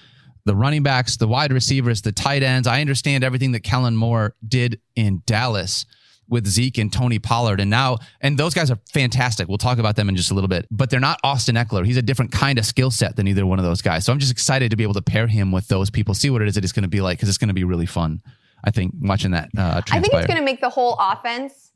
the 0.49 0.55
running 0.55 0.81
backs, 0.81 1.15
the 1.15 1.27
wide 1.27 1.53
receivers, 1.53 2.01
the 2.01 2.11
tight 2.11 2.41
ends. 2.41 2.67
I 2.67 2.81
understand 2.81 3.23
everything 3.23 3.51
that 3.51 3.59
Kellen 3.59 3.95
Moore 3.95 4.33
did 4.47 4.81
in 4.95 5.21
Dallas 5.27 5.85
with 6.27 6.47
Zeke 6.47 6.79
and 6.79 6.91
Tony 6.91 7.19
Pollard. 7.19 7.59
And 7.59 7.69
now, 7.69 7.99
and 8.19 8.35
those 8.35 8.55
guys 8.55 8.71
are 8.71 8.79
fantastic. 8.91 9.47
We'll 9.47 9.59
talk 9.59 9.77
about 9.77 9.95
them 9.95 10.09
in 10.09 10.15
just 10.15 10.31
a 10.31 10.33
little 10.33 10.47
bit, 10.47 10.65
but 10.71 10.89
they're 10.89 10.99
not 10.99 11.19
Austin 11.23 11.53
Ekeler. 11.53 11.85
He's 11.85 11.97
a 11.97 12.01
different 12.01 12.31
kind 12.31 12.57
of 12.57 12.65
skill 12.65 12.89
set 12.89 13.15
than 13.15 13.27
either 13.27 13.45
one 13.45 13.59
of 13.59 13.65
those 13.65 13.83
guys. 13.83 14.05
So 14.05 14.11
I'm 14.11 14.17
just 14.17 14.31
excited 14.31 14.71
to 14.71 14.75
be 14.75 14.81
able 14.81 14.95
to 14.95 15.03
pair 15.03 15.27
him 15.27 15.51
with 15.51 15.67
those 15.67 15.91
people, 15.91 16.15
see 16.15 16.31
what 16.31 16.41
it 16.41 16.47
is 16.47 16.55
that 16.55 16.63
it's 16.63 16.73
going 16.73 16.81
to 16.81 16.89
be 16.89 16.99
like, 17.01 17.19
because 17.19 17.29
it's 17.29 17.37
going 17.37 17.49
to 17.49 17.53
be 17.53 17.63
really 17.63 17.85
fun. 17.85 18.19
I 18.63 18.71
think 18.71 18.95
watching 18.99 19.31
that. 19.31 19.49
Uh, 19.55 19.83
I 19.91 19.99
think 20.01 20.15
it's 20.15 20.25
going 20.25 20.39
to 20.39 20.43
make 20.43 20.61
the 20.61 20.69
whole 20.69 20.97
offense 20.99 21.68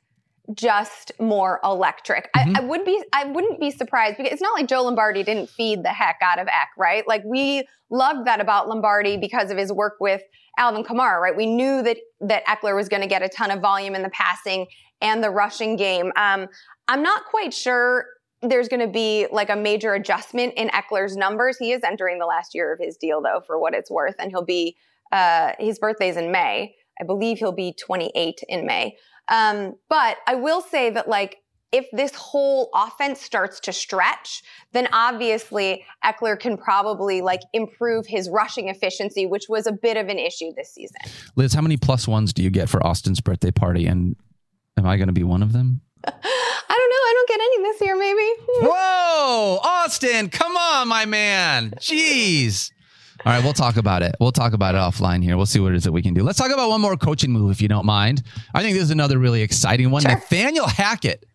just 0.53 1.11
more 1.19 1.59
electric. 1.63 2.29
Mm-hmm. 2.35 2.57
I, 2.57 2.59
I, 2.59 2.63
would 2.63 2.83
be 2.83 3.01
I 3.13 3.25
wouldn't 3.25 3.59
be 3.59 3.71
surprised 3.71 4.17
because 4.17 4.33
it's 4.33 4.41
not 4.41 4.53
like 4.53 4.67
Joe 4.67 4.83
Lombardi 4.83 5.23
didn't 5.23 5.49
feed 5.49 5.83
the 5.83 5.89
heck 5.89 6.17
out 6.21 6.39
of 6.39 6.47
Eck, 6.47 6.69
right? 6.77 7.07
Like 7.07 7.23
we 7.23 7.67
loved 7.89 8.27
that 8.27 8.41
about 8.41 8.67
Lombardi 8.67 9.17
because 9.17 9.51
of 9.51 9.57
his 9.57 9.71
work 9.71 9.95
with 9.99 10.21
Alvin 10.57 10.83
Kamara, 10.83 11.19
right? 11.21 11.35
We 11.35 11.45
knew 11.45 11.81
that 11.83 11.97
that 12.21 12.45
Ekeler 12.45 12.75
was 12.75 12.89
going 12.89 13.01
to 13.01 13.07
get 13.07 13.21
a 13.21 13.29
ton 13.29 13.51
of 13.51 13.61
volume 13.61 13.95
in 13.95 14.03
the 14.03 14.09
passing 14.09 14.67
and 15.01 15.23
the 15.23 15.29
rushing 15.29 15.75
game. 15.75 16.11
Um, 16.15 16.47
I'm 16.87 17.01
not 17.01 17.25
quite 17.25 17.53
sure 17.53 18.05
there's 18.41 18.67
going 18.67 18.81
to 18.81 18.91
be 18.91 19.27
like 19.31 19.49
a 19.49 19.55
major 19.55 19.93
adjustment 19.93 20.53
in 20.55 20.67
Ekeler's 20.69 21.15
numbers. 21.15 21.57
He 21.57 21.71
is 21.71 21.81
entering 21.83 22.19
the 22.19 22.25
last 22.25 22.53
year 22.53 22.73
of 22.73 22.79
his 22.79 22.97
deal 22.97 23.21
though, 23.21 23.41
for 23.47 23.59
what 23.59 23.73
it's 23.73 23.89
worth, 23.89 24.15
and 24.19 24.29
he'll 24.29 24.45
be 24.45 24.75
uh, 25.11 25.53
his 25.59 25.79
birthday's 25.79 26.17
in 26.17 26.31
May. 26.31 26.75
I 26.99 27.05
believe 27.05 27.39
he'll 27.39 27.51
be 27.51 27.73
28 27.73 28.41
in 28.49 28.65
May. 28.65 28.97
Um, 29.29 29.75
but 29.89 30.17
I 30.27 30.35
will 30.35 30.61
say 30.61 30.89
that 30.89 31.07
like 31.07 31.37
if 31.73 31.89
this 31.91 32.13
whole 32.13 32.69
offense 32.75 33.19
starts 33.19 33.59
to 33.61 33.73
stretch, 33.73 34.43
then 34.73 34.87
obviously 34.93 35.83
Ekeler 36.05 36.39
can 36.39 36.55
probably 36.55 37.21
like 37.21 37.41
improve 37.51 38.05
his 38.05 38.29
rushing 38.29 38.69
efficiency, 38.69 39.25
which 39.25 39.49
was 39.49 39.65
a 39.65 39.71
bit 39.71 39.97
of 39.97 40.07
an 40.07 40.19
issue 40.19 40.53
this 40.55 40.71
season. 40.71 40.97
Liz, 41.35 41.53
how 41.53 41.61
many 41.61 41.75
plus 41.75 42.07
ones 42.07 42.31
do 42.31 42.43
you 42.43 42.51
get 42.51 42.69
for 42.69 42.85
Austin's 42.85 43.21
birthday 43.21 43.49
party? 43.49 43.87
And 43.87 44.15
am 44.77 44.85
I 44.85 44.97
going 44.97 45.07
to 45.07 45.13
be 45.13 45.23
one 45.23 45.41
of 45.41 45.51
them? 45.51 45.81
I 46.05 46.11
don't 46.11 46.21
know. 46.21 46.27
I 46.69 47.13
don't 47.15 47.27
get 47.27 47.39
any 47.41 47.63
this 47.63 47.81
year, 47.81 47.97
maybe. 47.97 48.67
Whoa, 48.67 49.59
Austin, 49.63 50.29
come 50.29 50.55
on, 50.55 50.87
my 50.87 51.05
man. 51.05 51.71
Jeez. 51.79 52.71
All 53.25 53.31
right, 53.31 53.41
we'll 53.41 53.53
talk 53.53 53.77
about 53.77 54.03
it. 54.03 54.15
We'll 54.19 54.33
talk 54.33 54.51
about 54.51 54.75
it 54.75 54.79
offline 54.79 55.23
here. 55.23 55.37
We'll 55.37 55.45
see 55.45 55.61
what 55.61 55.71
it 55.71 55.77
is 55.77 55.85
that 55.85 55.93
we 55.93 56.01
can 56.01 56.13
do. 56.13 56.23
Let's 56.23 56.37
talk 56.37 56.51
about 56.51 56.69
one 56.69 56.81
more 56.81 56.97
coaching 56.97 57.31
move, 57.31 57.51
if 57.51 57.61
you 57.61 57.69
don't 57.69 57.85
mind. 57.85 58.21
I 58.53 58.61
think 58.61 58.73
this 58.75 58.83
is 58.83 58.91
another 58.91 59.17
really 59.17 59.41
exciting 59.41 59.91
one. 59.91 60.01
Sure. 60.01 60.11
Nathaniel 60.11 60.67
Hackett. 60.67 61.25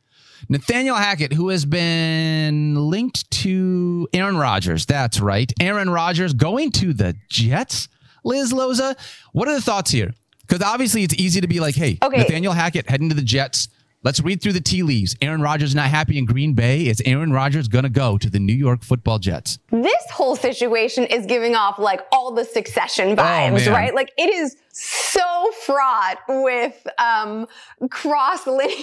Nathaniel 0.50 0.96
Hackett, 0.96 1.32
who 1.32 1.48
has 1.48 1.64
been 1.64 2.74
linked 2.74 3.30
to 3.30 4.06
Aaron 4.12 4.36
Rodgers. 4.36 4.84
That's 4.84 5.18
right. 5.18 5.50
Aaron 5.60 5.88
Rodgers 5.88 6.34
going 6.34 6.72
to 6.72 6.92
the 6.92 7.16
Jets. 7.30 7.88
Liz 8.22 8.52
Loza, 8.52 8.94
what 9.32 9.48
are 9.48 9.54
the 9.54 9.62
thoughts 9.62 9.90
here? 9.90 10.12
Because 10.46 10.62
obviously 10.62 11.04
it's 11.04 11.14
easy 11.14 11.40
to 11.40 11.48
be 11.48 11.58
like, 11.58 11.74
hey, 11.74 11.96
okay. 12.02 12.18
Nathaniel 12.18 12.52
Hackett 12.52 12.88
heading 12.88 13.08
to 13.08 13.14
the 13.14 13.22
Jets. 13.22 13.68
Let's 14.04 14.20
read 14.20 14.40
through 14.40 14.52
the 14.52 14.60
tea 14.60 14.84
leaves. 14.84 15.16
Aaron 15.20 15.42
Rodgers 15.42 15.74
not 15.74 15.86
happy 15.86 16.18
in 16.18 16.24
Green 16.24 16.54
Bay. 16.54 16.86
Is 16.86 17.02
Aaron 17.04 17.32
Rodgers 17.32 17.66
going 17.66 17.82
to 17.82 17.90
go 17.90 18.16
to 18.16 18.30
the 18.30 18.38
New 18.38 18.54
York 18.54 18.84
football 18.84 19.18
Jets? 19.18 19.58
This 19.72 20.10
whole 20.12 20.36
situation 20.36 21.04
is 21.04 21.26
giving 21.26 21.56
off 21.56 21.80
like 21.80 22.02
all 22.12 22.32
the 22.32 22.44
succession 22.44 23.10
oh, 23.10 23.16
vibes, 23.16 23.66
oh, 23.66 23.72
right? 23.72 23.92
Like 23.92 24.12
it 24.16 24.32
is 24.32 24.56
so 24.70 25.50
fraught 25.66 26.18
with 26.28 26.86
um, 26.98 27.48
cross 27.90 28.46
lineage, 28.46 28.78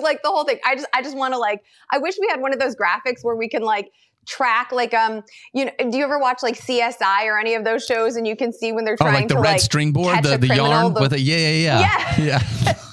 like 0.00 0.22
the 0.22 0.28
whole 0.28 0.44
thing. 0.44 0.58
I 0.64 0.76
just, 0.76 0.86
I 0.94 1.02
just 1.02 1.16
want 1.16 1.34
to 1.34 1.38
like, 1.38 1.64
I 1.90 1.98
wish 1.98 2.14
we 2.20 2.28
had 2.30 2.40
one 2.40 2.52
of 2.52 2.60
those 2.60 2.76
graphics 2.76 3.22
where 3.24 3.34
we 3.34 3.48
can 3.48 3.62
like 3.62 3.90
track 4.24 4.70
like 4.70 4.94
um 4.94 5.20
you 5.52 5.64
know 5.64 5.72
do 5.90 5.98
you 5.98 6.04
ever 6.04 6.16
watch 6.16 6.44
like 6.44 6.56
CSI 6.56 7.24
or 7.24 7.40
any 7.40 7.54
of 7.54 7.64
those 7.64 7.84
shows 7.84 8.14
and 8.14 8.24
you 8.24 8.36
can 8.36 8.52
see 8.52 8.70
when 8.70 8.84
they're 8.84 8.96
trying 8.96 9.14
oh, 9.16 9.18
like 9.18 9.28
the 9.28 9.34
to 9.34 9.40
red 9.40 9.50
like 9.54 9.60
string 9.60 9.90
board 9.90 10.22
the, 10.22 10.38
the 10.38 10.46
yarn 10.46 10.94
the, 10.94 11.00
with 11.00 11.12
a 11.12 11.18
yeah 11.18 11.36
yeah 11.36 11.80
yeah 11.80 12.14
yeah, 12.18 12.42
yeah. 12.64 12.74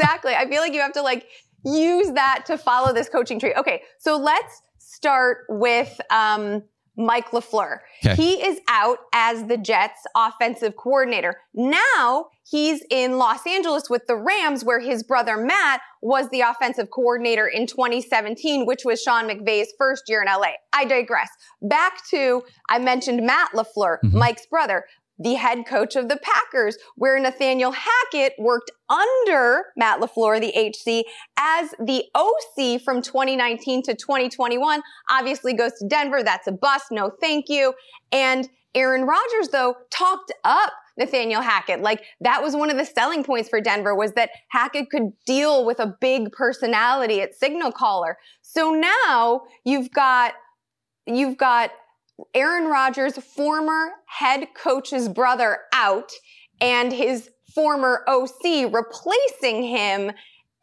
exactly. 0.00 0.34
I 0.34 0.48
feel 0.48 0.60
like 0.60 0.72
you 0.74 0.80
have 0.80 0.92
to 0.92 1.02
like 1.02 1.26
use 1.64 2.12
that 2.12 2.44
to 2.46 2.58
follow 2.58 2.92
this 2.92 3.08
coaching 3.08 3.38
tree. 3.40 3.54
Okay, 3.56 3.82
so 3.98 4.16
let's 4.16 4.62
start 4.78 5.38
with 5.48 6.00
um, 6.10 6.62
Mike 6.96 7.30
LaFleur. 7.30 7.78
Okay. 8.04 8.14
He 8.14 8.34
is 8.46 8.58
out 8.68 8.98
as 9.12 9.44
the 9.46 9.56
Jets 9.58 10.00
offensive 10.16 10.76
coordinator. 10.76 11.40
Now 11.54 12.26
he's 12.50 12.82
in 12.90 13.18
Los 13.18 13.46
Angeles 13.46 13.90
with 13.90 14.06
the 14.06 14.16
Rams, 14.16 14.64
where 14.64 14.80
his 14.80 15.02
brother 15.02 15.36
Matt 15.36 15.80
was 16.02 16.28
the 16.30 16.40
offensive 16.42 16.88
coordinator 16.90 17.46
in 17.46 17.66
2017, 17.66 18.64
which 18.64 18.82
was 18.84 19.02
Sean 19.02 19.28
McVay's 19.28 19.72
first 19.76 20.04
year 20.08 20.22
in 20.22 20.28
LA. 20.28 20.52
I 20.72 20.84
digress. 20.84 21.28
Back 21.62 21.94
to, 22.10 22.42
I 22.70 22.78
mentioned 22.78 23.26
Matt 23.26 23.50
LaFleur, 23.52 23.98
Mhm. 24.04 24.12
Mike's 24.12 24.46
brother 24.46 24.84
the 25.18 25.34
head 25.34 25.66
coach 25.66 25.96
of 25.96 26.08
the 26.08 26.18
Packers, 26.18 26.76
where 26.96 27.18
Nathaniel 27.18 27.72
Hackett 27.72 28.34
worked 28.38 28.70
under 28.88 29.64
Matt 29.76 30.00
LaFleur, 30.00 30.40
the 30.40 30.52
HC, 30.54 31.06
as 31.38 31.70
the 31.78 32.04
OC 32.14 32.80
from 32.82 33.02
2019 33.02 33.82
to 33.84 33.94
2021. 33.94 34.82
Obviously 35.10 35.54
goes 35.54 35.72
to 35.78 35.86
Denver. 35.88 36.22
That's 36.22 36.46
a 36.46 36.52
bust. 36.52 36.86
No, 36.90 37.10
thank 37.20 37.48
you. 37.48 37.74
And 38.12 38.48
Aaron 38.74 39.06
Rodgers, 39.06 39.48
though, 39.48 39.76
talked 39.90 40.32
up 40.44 40.72
Nathaniel 40.98 41.42
Hackett. 41.42 41.80
Like 41.80 42.02
that 42.20 42.42
was 42.42 42.54
one 42.54 42.70
of 42.70 42.76
the 42.76 42.84
selling 42.84 43.24
points 43.24 43.48
for 43.48 43.60
Denver 43.60 43.94
was 43.94 44.12
that 44.12 44.30
Hackett 44.48 44.90
could 44.90 45.12
deal 45.26 45.64
with 45.64 45.78
a 45.78 45.94
big 46.00 46.32
personality 46.32 47.20
at 47.20 47.34
signal 47.34 47.72
caller. 47.72 48.18
So 48.42 48.70
now 48.70 49.42
you've 49.64 49.90
got, 49.90 50.34
you've 51.06 51.36
got 51.36 51.70
Aaron 52.34 52.66
Rodgers' 52.66 53.18
former 53.18 53.90
head 54.06 54.48
coach's 54.54 55.08
brother 55.08 55.58
out 55.72 56.10
and 56.60 56.92
his 56.92 57.30
former 57.54 58.04
OC 58.06 58.72
replacing 58.72 59.62
him, 59.62 60.10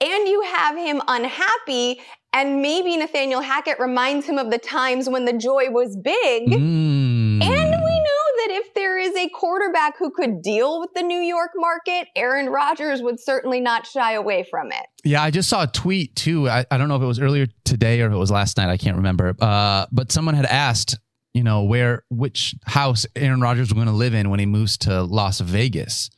and 0.01 0.27
you 0.27 0.41
have 0.41 0.75
him 0.75 1.01
unhappy. 1.07 2.01
And 2.33 2.61
maybe 2.61 2.97
Nathaniel 2.97 3.41
Hackett 3.41 3.79
reminds 3.79 4.25
him 4.25 4.39
of 4.39 4.49
the 4.49 4.57
times 4.57 5.07
when 5.07 5.25
the 5.25 5.33
joy 5.33 5.69
was 5.69 5.95
big. 5.95 6.49
Mm. 6.49 7.43
And 7.43 7.71
we 7.71 7.99
know 7.99 8.23
that 8.37 8.47
if 8.49 8.73
there 8.73 8.97
is 8.97 9.15
a 9.15 9.29
quarterback 9.29 9.97
who 9.99 10.09
could 10.09 10.41
deal 10.41 10.79
with 10.79 10.89
the 10.95 11.03
New 11.03 11.19
York 11.19 11.51
market, 11.55 12.07
Aaron 12.15 12.47
Rodgers 12.47 13.03
would 13.03 13.19
certainly 13.19 13.59
not 13.59 13.85
shy 13.85 14.13
away 14.13 14.45
from 14.49 14.71
it. 14.71 14.85
Yeah, 15.03 15.21
I 15.21 15.29
just 15.29 15.47
saw 15.47 15.63
a 15.63 15.67
tweet 15.67 16.15
too. 16.15 16.49
I, 16.49 16.65
I 16.71 16.77
don't 16.77 16.87
know 16.89 16.95
if 16.95 17.03
it 17.03 17.07
was 17.07 17.19
earlier 17.19 17.45
today 17.65 18.01
or 18.01 18.07
if 18.07 18.13
it 18.13 18.17
was 18.17 18.31
last 18.31 18.57
night. 18.57 18.69
I 18.69 18.77
can't 18.77 18.97
remember. 18.97 19.35
Uh, 19.39 19.85
but 19.91 20.11
someone 20.11 20.33
had 20.33 20.45
asked, 20.45 20.97
you 21.33 21.43
know, 21.43 21.63
where 21.63 22.03
which 22.09 22.55
house 22.65 23.05
Aaron 23.15 23.41
Rodgers 23.41 23.69
was 23.69 23.73
going 23.73 23.87
to 23.87 23.93
live 23.93 24.13
in 24.13 24.29
when 24.29 24.39
he 24.39 24.45
moves 24.45 24.77
to 24.79 25.03
Las 25.03 25.39
Vegas. 25.39 26.09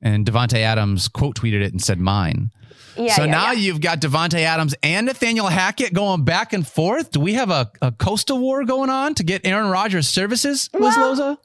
And 0.00 0.24
Davante 0.24 0.58
Adams 0.58 1.08
quote 1.08 1.36
tweeted 1.36 1.60
it 1.62 1.72
and 1.72 1.82
said 1.82 1.98
mine. 1.98 2.50
Yeah. 2.96 3.14
so 3.14 3.24
yeah, 3.24 3.30
now 3.30 3.52
yeah. 3.52 3.60
you've 3.60 3.80
got 3.80 4.00
Davante 4.00 4.40
Adams 4.40 4.74
and 4.82 5.06
Nathaniel 5.06 5.46
Hackett 5.46 5.92
going 5.92 6.24
back 6.24 6.52
and 6.52 6.66
forth. 6.66 7.10
Do 7.12 7.20
we 7.20 7.34
have 7.34 7.50
a, 7.50 7.70
a 7.80 7.92
coastal 7.92 8.38
war 8.38 8.64
going 8.64 8.90
on 8.90 9.14
to 9.14 9.22
get 9.24 9.46
Aaron 9.46 9.70
Rodgers 9.70 10.08
services, 10.08 10.68
Liz 10.72 10.96
Well- 10.96 11.14
Loza? 11.16 11.38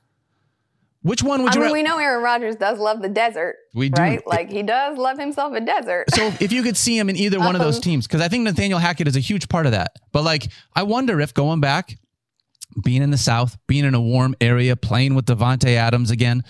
Which 1.02 1.22
one 1.22 1.44
would 1.44 1.52
I 1.52 1.56
you 1.56 1.60
mean, 1.60 1.68
ra- 1.68 1.74
we 1.74 1.84
know 1.84 1.98
Aaron 1.98 2.24
Rodgers 2.24 2.56
does 2.56 2.80
love 2.80 3.02
the 3.02 3.10
desert. 3.10 3.58
We 3.76 3.90
do. 3.90 4.02
Right? 4.02 4.26
Like 4.26 4.50
he 4.50 4.64
does 4.64 4.98
love 4.98 5.20
himself 5.20 5.54
a 5.54 5.60
desert. 5.60 6.06
So 6.16 6.28
if 6.40 6.54
you 6.54 6.64
could 6.64 6.78
see 6.78 6.98
him 6.98 7.10
in 7.10 7.18
either 7.18 7.40
one 7.40 7.56
of 7.58 7.62
those 7.62 7.76
Um, 7.76 7.82
teams, 7.82 8.08
because 8.08 8.22
I 8.22 8.30
think 8.30 8.46
Nathaniel 8.46 8.80
Hackett 8.80 9.10
is 9.10 9.18
a 9.18 9.20
huge 9.20 9.50
part 9.50 9.66
of 9.66 9.74
that. 9.74 9.92
But 10.14 10.24
like, 10.24 10.48
I 10.74 10.84
wonder 10.84 11.20
if 11.20 11.34
going 11.34 11.60
back, 11.60 11.98
being 12.84 13.02
in 13.02 13.12
the 13.12 13.18
South, 13.18 13.58
being 13.68 13.86
in 13.86 13.94
a 13.96 14.02
warm 14.02 14.36
area, 14.42 14.76
playing 14.76 15.16
with 15.16 15.26
Davante 15.26 15.76
Adams 15.76 16.12
again, 16.12 16.44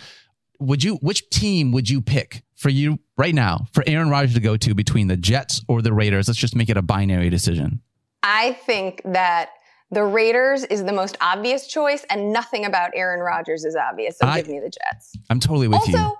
would 0.60 0.84
you? 0.84 0.96
Which 0.98 1.30
team 1.30 1.72
would 1.72 1.90
you 1.90 2.02
pick 2.02 2.44
for 2.56 2.70
you 2.70 3.00
right 3.18 3.34
now 3.36 3.66
for 3.74 3.84
Aaron 3.88 4.10
Rodgers 4.10 4.34
to 4.36 4.40
go 4.40 4.56
to 4.58 4.74
between 4.74 5.08
the 5.08 5.18
Jets 5.18 5.62
or 5.68 5.82
the 5.82 5.94
Raiders? 5.94 6.28
Let's 6.28 6.40
just 6.40 6.56
make 6.56 6.70
it 6.70 6.78
a 6.78 6.82
binary 6.82 7.30
decision. 7.30 7.82
I 8.22 8.54
think 8.66 9.02
that 9.06 9.50
the 9.92 10.04
Raiders 10.04 10.64
is 10.64 10.84
the 10.86 10.94
most 10.94 11.18
obvious 11.22 11.68
choice, 11.68 12.06
and 12.10 12.32
nothing 12.32 12.66
about 12.66 12.92
Aaron 12.96 13.20
Rodgers 13.20 13.66
is 13.66 13.76
obvious. 13.76 14.18
So 14.18 14.26
I- 14.28 14.38
give 14.42 14.48
me 14.50 14.60
the 14.60 14.70
Jets. 14.72 15.14
I'm 15.30 15.40
totally 15.40 15.68
with 15.68 15.80
Also, 15.80 15.92
you. 15.92 15.98
Also, 15.98 16.16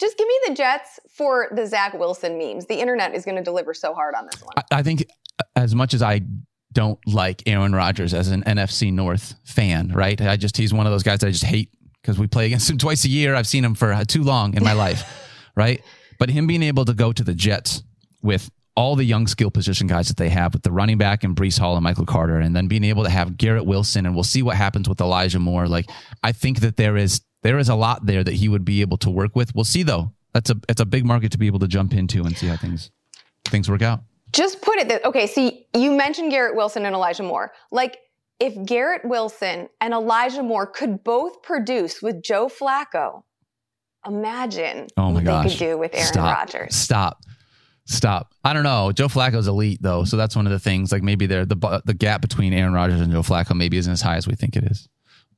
just 0.00 0.18
give 0.18 0.26
me 0.26 0.34
the 0.48 0.54
Jets 0.54 0.98
for 1.08 1.48
the 1.54 1.66
Zach 1.66 1.94
Wilson 1.94 2.36
memes. 2.36 2.66
The 2.66 2.80
internet 2.80 3.14
is 3.14 3.24
going 3.24 3.36
to 3.36 3.42
deliver 3.42 3.72
so 3.72 3.94
hard 3.94 4.14
on 4.16 4.26
this 4.30 4.42
one. 4.42 4.52
I, 4.58 4.78
I 4.78 4.82
think 4.82 5.06
uh, 5.40 5.44
as 5.56 5.74
much 5.74 5.94
as 5.94 6.02
I 6.02 6.22
don't 6.74 6.98
like 7.06 7.42
Aaron 7.46 7.74
Rodgers 7.74 8.12
as 8.12 8.28
an 8.28 8.42
NFC 8.42 8.92
North 8.92 9.34
fan, 9.44 9.92
right? 9.92 10.20
I 10.20 10.36
just 10.36 10.56
he's 10.56 10.74
one 10.74 10.86
of 10.86 10.92
those 10.92 11.02
guys 11.02 11.20
that 11.20 11.28
I 11.28 11.30
just 11.30 11.44
hate 11.44 11.70
because 12.02 12.18
we 12.18 12.26
play 12.26 12.46
against 12.46 12.68
him 12.68 12.78
twice 12.84 13.04
a 13.04 13.08
year. 13.08 13.34
I've 13.34 13.46
seen 13.46 13.64
him 13.64 13.74
for 13.74 13.92
uh, 13.92 14.04
too 14.04 14.22
long 14.22 14.54
in 14.54 14.62
my 14.62 14.72
life, 14.72 15.02
right? 15.56 15.82
But 16.18 16.30
him 16.30 16.46
being 16.46 16.62
able 16.62 16.84
to 16.84 16.94
go 16.94 17.12
to 17.12 17.24
the 17.24 17.34
Jets 17.34 17.82
with 18.22 18.50
all 18.76 18.96
the 18.96 19.04
young 19.04 19.26
skill 19.26 19.50
position 19.50 19.86
guys 19.86 20.08
that 20.08 20.16
they 20.16 20.28
have 20.28 20.52
with 20.52 20.62
the 20.62 20.72
running 20.72 20.98
back 20.98 21.22
and 21.22 21.36
Breece 21.36 21.58
Hall 21.58 21.76
and 21.76 21.84
Michael 21.84 22.06
Carter, 22.06 22.38
and 22.38 22.54
then 22.54 22.66
being 22.66 22.84
able 22.84 23.04
to 23.04 23.10
have 23.10 23.36
Garrett 23.36 23.64
Wilson, 23.64 24.04
and 24.04 24.14
we'll 24.14 24.24
see 24.24 24.42
what 24.42 24.56
happens 24.56 24.88
with 24.88 25.00
Elijah 25.00 25.38
Moore. 25.38 25.68
Like 25.68 25.88
I 26.22 26.32
think 26.32 26.60
that 26.60 26.76
there 26.76 26.96
is 26.96 27.20
there 27.42 27.58
is 27.58 27.68
a 27.68 27.74
lot 27.74 28.04
there 28.06 28.24
that 28.24 28.34
he 28.34 28.48
would 28.48 28.64
be 28.64 28.80
able 28.80 28.96
to 28.98 29.10
work 29.10 29.36
with. 29.36 29.54
We'll 29.54 29.64
see 29.64 29.82
though. 29.82 30.12
That's 30.32 30.50
a 30.50 30.56
it's 30.68 30.80
a 30.80 30.86
big 30.86 31.04
market 31.04 31.30
to 31.32 31.38
be 31.38 31.46
able 31.46 31.60
to 31.60 31.68
jump 31.68 31.94
into 31.94 32.24
and 32.24 32.36
see 32.36 32.48
how 32.48 32.56
things 32.56 32.90
things 33.46 33.70
work 33.70 33.82
out. 33.82 34.00
Just 34.34 34.60
put 34.62 34.78
it 34.78 34.88
that 34.88 35.04
okay. 35.04 35.26
See, 35.26 35.66
you 35.74 35.92
mentioned 35.92 36.30
Garrett 36.30 36.56
Wilson 36.56 36.84
and 36.84 36.94
Elijah 36.94 37.22
Moore. 37.22 37.52
Like, 37.70 37.98
if 38.40 38.52
Garrett 38.66 39.04
Wilson 39.04 39.68
and 39.80 39.94
Elijah 39.94 40.42
Moore 40.42 40.66
could 40.66 41.04
both 41.04 41.42
produce 41.42 42.02
with 42.02 42.20
Joe 42.22 42.48
Flacco, 42.48 43.22
imagine 44.06 44.88
Oh 44.96 45.08
my 45.08 45.12
what 45.14 45.24
gosh. 45.24 45.44
they 45.44 45.50
could 45.50 45.58
do 45.58 45.78
with 45.78 45.94
Aaron 45.94 46.06
Stop. 46.06 46.36
Rodgers. 46.38 46.74
Stop. 46.74 47.20
Stop. 47.86 48.34
I 48.42 48.52
don't 48.52 48.62
know. 48.64 48.92
Joe 48.92 49.08
Flacco's 49.08 49.46
elite 49.46 49.78
though, 49.82 50.04
so 50.04 50.16
that's 50.16 50.34
one 50.34 50.46
of 50.46 50.52
the 50.52 50.58
things. 50.58 50.90
Like 50.90 51.02
maybe 51.02 51.26
there 51.26 51.44
the 51.44 51.82
the 51.84 51.94
gap 51.94 52.22
between 52.22 52.52
Aaron 52.52 52.72
Rodgers 52.72 53.00
and 53.00 53.12
Joe 53.12 53.22
Flacco 53.22 53.54
maybe 53.54 53.76
isn't 53.76 53.92
as 53.92 54.00
high 54.00 54.16
as 54.16 54.26
we 54.26 54.34
think 54.34 54.56
it 54.56 54.64
is. 54.64 54.88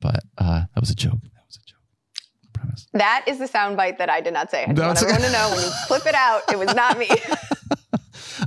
But 0.01 0.21
uh, 0.39 0.63
that 0.75 0.81
was 0.81 0.91
a 0.91 0.95
joke. 0.95 1.21
That 1.23 1.43
was 1.49 1.57
a 1.57 1.67
joke. 1.69 1.81
I 2.45 2.59
promise. 2.59 2.87
That 2.93 3.25
is 3.27 3.39
the 3.39 3.47
soundbite 3.49 3.99
that 3.99 4.09
I 4.09 4.21
did 4.21 4.33
not 4.33 4.51
say. 4.51 4.65
I 4.65 4.73
just 4.73 4.79
want 4.81 5.03
everyone 5.03 5.23
to 5.23 5.33
know 5.33 5.51
when 5.51 5.65
you 5.65 5.71
clip 5.87 6.07
it 6.07 6.15
out, 6.15 6.43
it 6.51 6.59
was 6.59 6.73
not 6.75 6.99
me. 6.99 7.09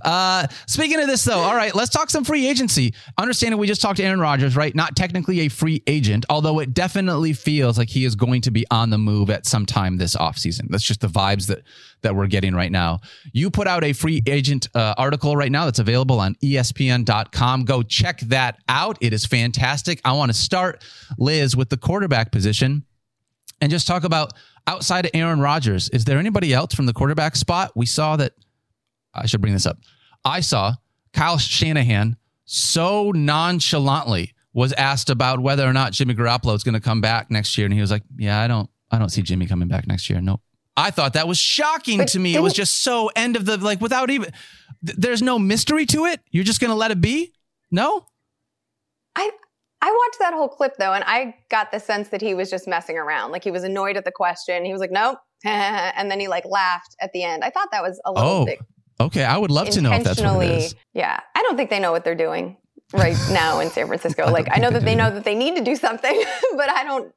Uh, 0.03 0.47
speaking 0.67 0.99
of 0.99 1.07
this, 1.07 1.23
though, 1.23 1.39
all 1.39 1.55
right, 1.55 1.73
let's 1.75 1.89
talk 1.89 2.09
some 2.09 2.23
free 2.23 2.47
agency. 2.47 2.93
Understanding 3.17 3.59
we 3.59 3.67
just 3.67 3.81
talked 3.81 3.97
to 3.97 4.03
Aaron 4.03 4.19
Rodgers, 4.19 4.55
right? 4.55 4.73
Not 4.73 4.95
technically 4.95 5.41
a 5.41 5.47
free 5.47 5.83
agent, 5.87 6.25
although 6.29 6.59
it 6.59 6.73
definitely 6.73 7.33
feels 7.33 7.77
like 7.77 7.89
he 7.89 8.05
is 8.05 8.15
going 8.15 8.41
to 8.41 8.51
be 8.51 8.65
on 8.71 8.89
the 8.89 8.97
move 8.97 9.29
at 9.29 9.45
some 9.45 9.65
time 9.65 9.97
this 9.97 10.15
offseason. 10.15 10.69
That's 10.69 10.83
just 10.83 11.01
the 11.01 11.07
vibes 11.07 11.47
that 11.47 11.63
that 12.01 12.15
we're 12.15 12.27
getting 12.27 12.55
right 12.55 12.71
now. 12.71 12.99
You 13.33 13.49
put 13.49 13.67
out 13.67 13.83
a 13.83 13.93
free 13.93 14.21
agent 14.25 14.67
uh, 14.73 14.93
article 14.97 15.35
right 15.35 15.51
now 15.51 15.65
that's 15.65 15.79
available 15.79 16.19
on 16.19 16.35
ESPN.com. 16.35 17.65
Go 17.65 17.83
check 17.83 18.21
that 18.21 18.57
out. 18.69 18.97
It 19.01 19.13
is 19.13 19.25
fantastic. 19.25 19.99
I 20.05 20.13
want 20.13 20.31
to 20.31 20.37
start, 20.37 20.83
Liz, 21.17 21.55
with 21.55 21.69
the 21.69 21.77
quarterback 21.77 22.31
position 22.31 22.85
and 23.61 23.71
just 23.71 23.87
talk 23.87 24.03
about 24.03 24.33
outside 24.67 25.05
of 25.05 25.11
Aaron 25.13 25.39
Rodgers. 25.39 25.89
Is 25.89 26.05
there 26.05 26.19
anybody 26.19 26.53
else 26.53 26.73
from 26.73 26.85
the 26.85 26.93
quarterback 26.93 27.35
spot? 27.35 27.71
We 27.75 27.85
saw 27.85 28.15
that. 28.17 28.33
I 29.13 29.25
should 29.25 29.41
bring 29.41 29.53
this 29.53 29.65
up. 29.65 29.77
I 30.25 30.41
saw 30.41 30.73
Kyle 31.13 31.37
Shanahan 31.37 32.17
so 32.45 33.11
nonchalantly 33.11 34.33
was 34.53 34.73
asked 34.73 35.09
about 35.09 35.39
whether 35.39 35.65
or 35.67 35.73
not 35.73 35.93
Jimmy 35.93 36.15
Garoppolo 36.15 36.55
is 36.55 36.63
going 36.63 36.73
to 36.73 36.79
come 36.79 37.01
back 37.01 37.29
next 37.29 37.57
year, 37.57 37.65
and 37.65 37.73
he 37.73 37.81
was 37.81 37.91
like, 37.91 38.03
"Yeah, 38.17 38.39
I 38.41 38.47
don't, 38.47 38.69
I 38.91 38.97
don't 38.99 39.09
see 39.09 39.21
Jimmy 39.21 39.45
coming 39.45 39.67
back 39.67 39.87
next 39.87 40.09
year. 40.09 40.19
Nope." 40.21 40.41
I 40.75 40.91
thought 40.91 41.13
that 41.13 41.27
was 41.27 41.37
shocking 41.37 41.97
But 41.99 42.07
to 42.09 42.19
me. 42.19 42.35
It 42.35 42.41
was 42.41 42.53
just 42.53 42.81
so 42.83 43.09
end 43.15 43.35
of 43.35 43.45
the 43.45 43.57
like 43.57 43.81
without 43.81 44.09
even. 44.09 44.31
th- 44.85 44.97
There's 44.97 45.21
no 45.21 45.37
mystery 45.37 45.85
to 45.87 46.05
it. 46.05 46.21
You're 46.31 46.43
just 46.45 46.59
going 46.61 46.69
to 46.69 46.75
let 46.75 46.89
it 46.91 47.01
be. 47.01 47.33
No. 47.69 48.05
I 49.15 49.29
I 49.81 49.91
watched 49.91 50.19
that 50.19 50.33
whole 50.33 50.47
clip 50.49 50.75
though, 50.77 50.93
and 50.93 51.03
I 51.05 51.35
got 51.49 51.71
the 51.71 51.79
sense 51.79 52.09
that 52.09 52.21
he 52.21 52.33
was 52.33 52.49
just 52.49 52.67
messing 52.67 52.97
around. 52.97 53.31
Like 53.31 53.43
he 53.43 53.51
was 53.51 53.63
annoyed 53.63 53.97
at 53.97 54.05
the 54.05 54.11
question. 54.11 54.65
He 54.65 54.71
was 54.71 54.79
like, 54.81 54.91
"Nope," 54.91 55.19
and 55.45 56.09
then 56.09 56.19
he 56.19 56.27
like 56.27 56.45
laughed 56.45 56.95
at 57.01 57.11
the 57.13 57.23
end. 57.23 57.43
I 57.43 57.49
thought 57.49 57.69
that 57.71 57.83
was 57.83 57.99
a 58.05 58.11
little 58.11 58.29
Oh, 58.29 58.45
bit 58.45 58.59
okay. 58.99 59.23
I 59.23 59.37
would 59.37 59.51
love 59.51 59.69
to 59.69 59.81
know 59.81 59.91
if 59.93 60.03
that's 60.03 60.21
what 60.21 60.43
it 60.45 60.51
is. 60.51 60.75
Yeah, 60.93 61.19
I 61.35 61.41
don't 61.43 61.55
think 61.57 61.69
they 61.69 61.79
know 61.79 61.91
what 61.91 62.03
they're 62.03 62.15
doing 62.15 62.57
right 62.93 63.17
now 63.31 63.59
in 63.59 63.69
San 63.69 63.87
Francisco. 63.87 64.23
I 64.27 64.31
Like 64.31 64.47
I 64.51 64.59
know 64.59 64.71
that 64.71 64.79
they 64.81 64.91
they 64.91 64.95
know 64.95 65.11
that 65.11 65.23
they 65.23 65.35
need 65.35 65.55
to 65.55 65.63
do 65.63 65.75
something, 65.75 66.21
but 66.55 66.69
I 66.69 66.83
don't 66.83 67.13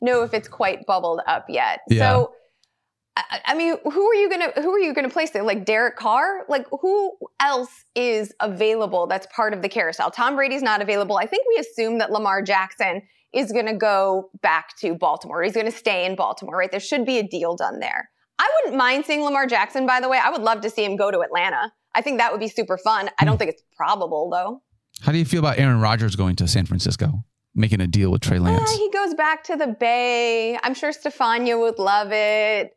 know 0.00 0.22
if 0.22 0.34
it's 0.34 0.48
quite 0.48 0.86
bubbled 0.86 1.20
up 1.26 1.46
yet. 1.48 1.80
Yeah. 1.88 2.10
So. 2.10 2.32
I- 3.18 3.40
I 3.46 3.54
mean, 3.54 3.76
who 3.82 4.06
are 4.10 4.14
you 4.14 4.28
gonna 4.28 4.52
who 4.56 4.70
are 4.72 4.78
you 4.78 4.92
gonna 4.92 5.08
place 5.08 5.30
there? 5.30 5.42
Like 5.42 5.64
Derek 5.64 5.96
Carr? 5.96 6.44
Like 6.50 6.66
who 6.82 7.16
else 7.40 7.70
is 7.94 8.30
available 8.40 9.06
that's 9.06 9.26
part 9.34 9.54
of 9.54 9.62
the 9.62 9.70
carousel? 9.70 10.10
Tom 10.10 10.36
Brady's 10.36 10.60
not 10.60 10.82
available. 10.82 11.16
I 11.16 11.24
think 11.24 11.46
we 11.48 11.56
assume 11.58 11.96
that 11.96 12.12
Lamar 12.12 12.42
Jackson 12.42 13.00
is 13.32 13.52
gonna 13.52 13.74
go 13.74 14.28
back 14.42 14.76
to 14.80 14.94
Baltimore. 14.94 15.42
He's 15.42 15.54
gonna 15.54 15.70
stay 15.70 16.04
in 16.04 16.14
Baltimore, 16.14 16.56
right? 16.58 16.70
There 16.70 16.78
should 16.78 17.06
be 17.06 17.16
a 17.16 17.22
deal 17.22 17.56
done 17.56 17.80
there. 17.80 18.10
I 18.38 18.50
wouldn't 18.56 18.78
mind 18.78 19.06
seeing 19.06 19.22
Lamar 19.22 19.46
Jackson, 19.46 19.86
by 19.86 20.00
the 20.00 20.08
way. 20.08 20.18
I 20.22 20.30
would 20.30 20.42
love 20.42 20.60
to 20.62 20.70
see 20.70 20.84
him 20.84 20.96
go 20.96 21.10
to 21.10 21.20
Atlanta. 21.20 21.72
I 21.94 22.02
think 22.02 22.18
that 22.18 22.30
would 22.30 22.40
be 22.40 22.48
super 22.48 22.76
fun. 22.76 23.08
I 23.18 23.24
don't 23.24 23.38
think 23.38 23.50
it's 23.50 23.62
probable 23.76 24.28
though. 24.30 24.62
How 25.00 25.12
do 25.12 25.18
you 25.18 25.24
feel 25.24 25.40
about 25.40 25.58
Aaron 25.58 25.80
Rodgers 25.80 26.16
going 26.16 26.36
to 26.36 26.48
San 26.48 26.66
Francisco, 26.66 27.24
making 27.54 27.80
a 27.80 27.86
deal 27.86 28.10
with 28.10 28.20
Trey 28.20 28.38
Lance? 28.38 28.70
Uh, 28.70 28.76
he 28.76 28.90
goes 28.90 29.14
back 29.14 29.44
to 29.44 29.56
the 29.56 29.68
Bay. 29.68 30.58
I'm 30.62 30.74
sure 30.74 30.92
Stefania 30.92 31.58
would 31.58 31.78
love 31.78 32.12
it. 32.12 32.72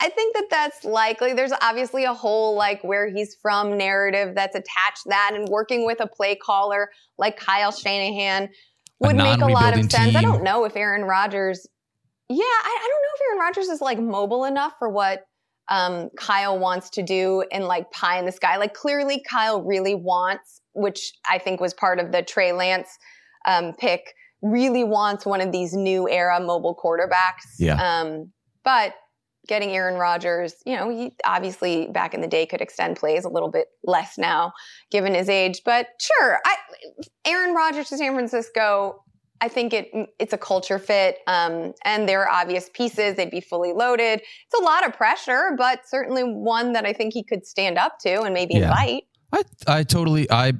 I 0.00 0.08
think 0.08 0.34
that 0.34 0.46
that's 0.50 0.84
likely. 0.84 1.32
There's 1.32 1.52
obviously 1.60 2.04
a 2.04 2.14
whole 2.14 2.56
like 2.56 2.82
where 2.82 3.08
he's 3.08 3.36
from 3.40 3.78
narrative 3.78 4.34
that's 4.34 4.56
attached 4.56 5.04
to 5.04 5.10
that 5.10 5.32
and 5.34 5.48
working 5.48 5.86
with 5.86 6.00
a 6.00 6.08
play 6.08 6.34
caller 6.34 6.90
like 7.18 7.36
Kyle 7.36 7.70
Shanahan 7.70 8.48
would 8.98 9.16
make 9.16 9.40
a 9.40 9.46
lot 9.46 9.78
of 9.78 9.90
sense. 9.90 10.16
I 10.16 10.22
don't 10.22 10.42
know 10.42 10.64
if 10.64 10.76
Aaron 10.76 11.02
Rodgers. 11.02 11.66
Yeah, 12.32 12.44
I, 12.44 12.78
I 12.80 12.88
don't 12.88 13.02
know 13.02 13.14
if 13.14 13.20
Aaron 13.28 13.40
Rodgers 13.40 13.68
is 13.68 13.80
like 13.80 13.98
mobile 14.00 14.44
enough 14.44 14.74
for 14.78 14.88
what 14.88 15.26
um, 15.68 16.10
Kyle 16.16 16.58
wants 16.58 16.90
to 16.90 17.02
do 17.02 17.44
in 17.50 17.62
like 17.62 17.90
pie 17.90 18.18
in 18.18 18.26
the 18.26 18.32
sky. 18.32 18.56
Like 18.56 18.74
clearly, 18.74 19.22
Kyle 19.28 19.62
really 19.62 19.94
wants, 19.94 20.60
which 20.74 21.12
I 21.28 21.38
think 21.38 21.60
was 21.60 21.74
part 21.74 21.98
of 21.98 22.12
the 22.12 22.22
Trey 22.22 22.52
Lance 22.52 22.88
um, 23.46 23.72
pick, 23.78 24.14
really 24.40 24.84
wants 24.84 25.24
one 25.24 25.40
of 25.40 25.52
these 25.52 25.72
new 25.72 26.08
era 26.08 26.40
mobile 26.40 26.78
quarterbacks. 26.82 27.58
Yeah. 27.58 27.74
Um, 27.74 28.32
but 28.64 28.94
getting 29.48 29.70
Aaron 29.70 29.98
Rodgers, 29.98 30.54
you 30.64 30.76
know, 30.76 30.88
he 30.88 31.12
obviously 31.24 31.88
back 31.88 32.14
in 32.14 32.20
the 32.20 32.28
day 32.28 32.46
could 32.46 32.60
extend 32.60 32.96
plays 32.96 33.24
a 33.24 33.28
little 33.28 33.50
bit 33.50 33.68
less 33.84 34.16
now, 34.18 34.52
given 34.90 35.14
his 35.14 35.28
age. 35.28 35.62
But 35.64 35.88
sure, 36.00 36.38
I, 36.44 36.56
Aaron 37.24 37.54
Rodgers 37.54 37.88
to 37.88 37.96
San 37.96 38.14
Francisco. 38.14 39.02
I 39.42 39.48
think 39.48 39.72
it 39.74 39.90
it's 40.18 40.32
a 40.32 40.38
culture 40.38 40.78
fit, 40.78 41.18
um, 41.26 41.74
and 41.84 42.08
there 42.08 42.22
are 42.22 42.28
obvious 42.30 42.70
pieces. 42.72 43.16
They'd 43.16 43.30
be 43.30 43.40
fully 43.40 43.72
loaded. 43.72 44.20
It's 44.20 44.60
a 44.60 44.62
lot 44.62 44.86
of 44.86 44.94
pressure, 44.94 45.50
but 45.58 45.80
certainly 45.86 46.22
one 46.22 46.72
that 46.74 46.86
I 46.86 46.92
think 46.92 47.12
he 47.12 47.24
could 47.24 47.44
stand 47.44 47.76
up 47.76 47.98
to 48.00 48.22
and 48.22 48.32
maybe 48.32 48.54
Yeah. 48.54 48.68
invite. 48.70 49.02
I 49.32 49.42
I 49.66 49.82
totally 49.82 50.30
I 50.30 50.52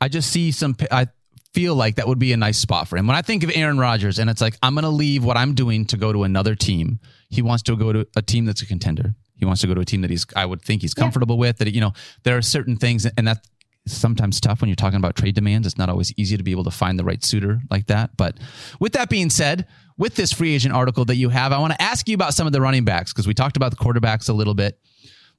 I 0.00 0.08
just 0.08 0.30
see 0.30 0.50
some 0.52 0.76
I 0.90 1.06
feel 1.54 1.74
like 1.74 1.94
that 1.96 2.06
would 2.06 2.18
be 2.18 2.32
a 2.32 2.36
nice 2.36 2.58
spot 2.58 2.86
for 2.88 2.98
him. 2.98 3.06
When 3.06 3.16
I 3.16 3.22
think 3.22 3.42
of 3.42 3.50
Aaron 3.54 3.78
Rodgers 3.78 4.18
and 4.18 4.28
it's 4.28 4.42
like 4.42 4.58
I'm 4.62 4.74
going 4.74 4.82
to 4.84 4.90
leave 4.90 5.24
what 5.24 5.38
I'm 5.38 5.54
doing 5.54 5.86
to 5.86 5.96
go 5.96 6.12
to 6.12 6.24
another 6.24 6.54
team. 6.54 7.00
He 7.30 7.40
wants 7.40 7.62
to 7.64 7.76
go 7.76 7.92
to 7.92 8.06
a 8.16 8.20
team 8.22 8.44
that's 8.44 8.60
a 8.62 8.66
contender. 8.66 9.14
He 9.36 9.44
wants 9.46 9.60
to 9.62 9.66
go 9.66 9.72
to 9.74 9.80
a 9.80 9.84
team 9.84 10.02
that 10.02 10.10
he's 10.10 10.26
I 10.36 10.44
would 10.44 10.60
think 10.60 10.82
he's 10.82 10.92
Yeah. 10.96 11.02
comfortable 11.04 11.38
with 11.38 11.56
that 11.58 11.72
you 11.72 11.80
know 11.80 11.92
there 12.24 12.36
are 12.36 12.42
certain 12.42 12.76
things 12.76 13.06
and 13.06 13.26
that's 13.28 13.40
sometimes 13.86 14.40
tough 14.40 14.60
when 14.60 14.68
you're 14.68 14.76
talking 14.76 14.98
about 14.98 15.16
trade 15.16 15.34
demands. 15.34 15.66
It's 15.66 15.78
not 15.78 15.88
always 15.88 16.12
easy 16.16 16.36
to 16.36 16.42
be 16.42 16.50
able 16.50 16.64
to 16.64 16.70
find 16.70 16.98
the 16.98 17.04
right 17.04 17.22
suitor 17.24 17.60
like 17.70 17.86
that. 17.86 18.16
But 18.16 18.36
with 18.80 18.92
that 18.92 19.08
being 19.08 19.30
said, 19.30 19.66
with 19.98 20.14
this 20.14 20.32
free 20.32 20.54
agent 20.54 20.74
article 20.74 21.04
that 21.06 21.16
you 21.16 21.30
have, 21.30 21.52
I 21.52 21.58
want 21.58 21.72
to 21.72 21.82
ask 21.82 22.08
you 22.08 22.14
about 22.14 22.34
some 22.34 22.46
of 22.46 22.52
the 22.52 22.60
running 22.60 22.84
backs 22.84 23.12
because 23.12 23.26
we 23.26 23.34
talked 23.34 23.56
about 23.56 23.70
the 23.70 23.76
quarterbacks 23.76 24.28
a 24.28 24.32
little 24.32 24.54
bit 24.54 24.78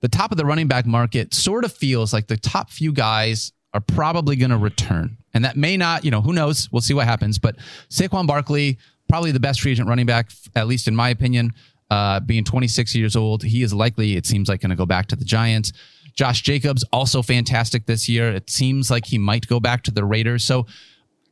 the 0.01 0.07
top 0.07 0.31
of 0.31 0.37
the 0.37 0.45
running 0.45 0.67
back 0.67 0.85
market 0.85 1.33
sort 1.33 1.65
of 1.65 1.71
feels 1.71 2.13
like 2.13 2.27
the 2.27 2.37
top 2.37 2.69
few 2.69 2.91
guys 2.91 3.51
are 3.73 3.81
probably 3.81 4.35
going 4.35 4.51
to 4.51 4.57
return. 4.57 5.17
And 5.33 5.43
that 5.45 5.57
may 5.57 5.77
not, 5.77 6.05
you 6.05 6.11
know, 6.11 6.21
who 6.21 6.33
knows? 6.33 6.71
We'll 6.71 6.81
see 6.81 6.93
what 6.93 7.05
happens. 7.05 7.39
But 7.39 7.57
Saquon 7.89 8.27
Barkley, 8.27 8.77
probably 9.09 9.31
the 9.31 9.39
best 9.39 9.61
free 9.61 9.71
agent 9.71 9.89
running 9.89 10.05
back, 10.05 10.29
at 10.55 10.67
least 10.67 10.87
in 10.87 10.95
my 10.95 11.09
opinion, 11.09 11.53
uh, 11.89 12.19
being 12.19 12.43
26 12.43 12.95
years 12.95 13.15
old. 13.15 13.43
He 13.43 13.63
is 13.63 13.73
likely, 13.73 14.15
it 14.15 14.25
seems 14.25 14.49
like, 14.49 14.61
going 14.61 14.69
to 14.71 14.75
go 14.75 14.85
back 14.85 15.07
to 15.07 15.15
the 15.15 15.25
Giants. 15.25 15.73
Josh 16.17 16.41
Jacobs, 16.41 16.83
also 16.91 17.21
fantastic 17.21 17.85
this 17.85 18.09
year. 18.09 18.31
It 18.31 18.49
seems 18.49 18.89
like 18.91 19.05
he 19.05 19.17
might 19.17 19.47
go 19.47 19.59
back 19.59 19.83
to 19.83 19.91
the 19.91 20.03
Raiders. 20.03 20.43
So, 20.43 20.65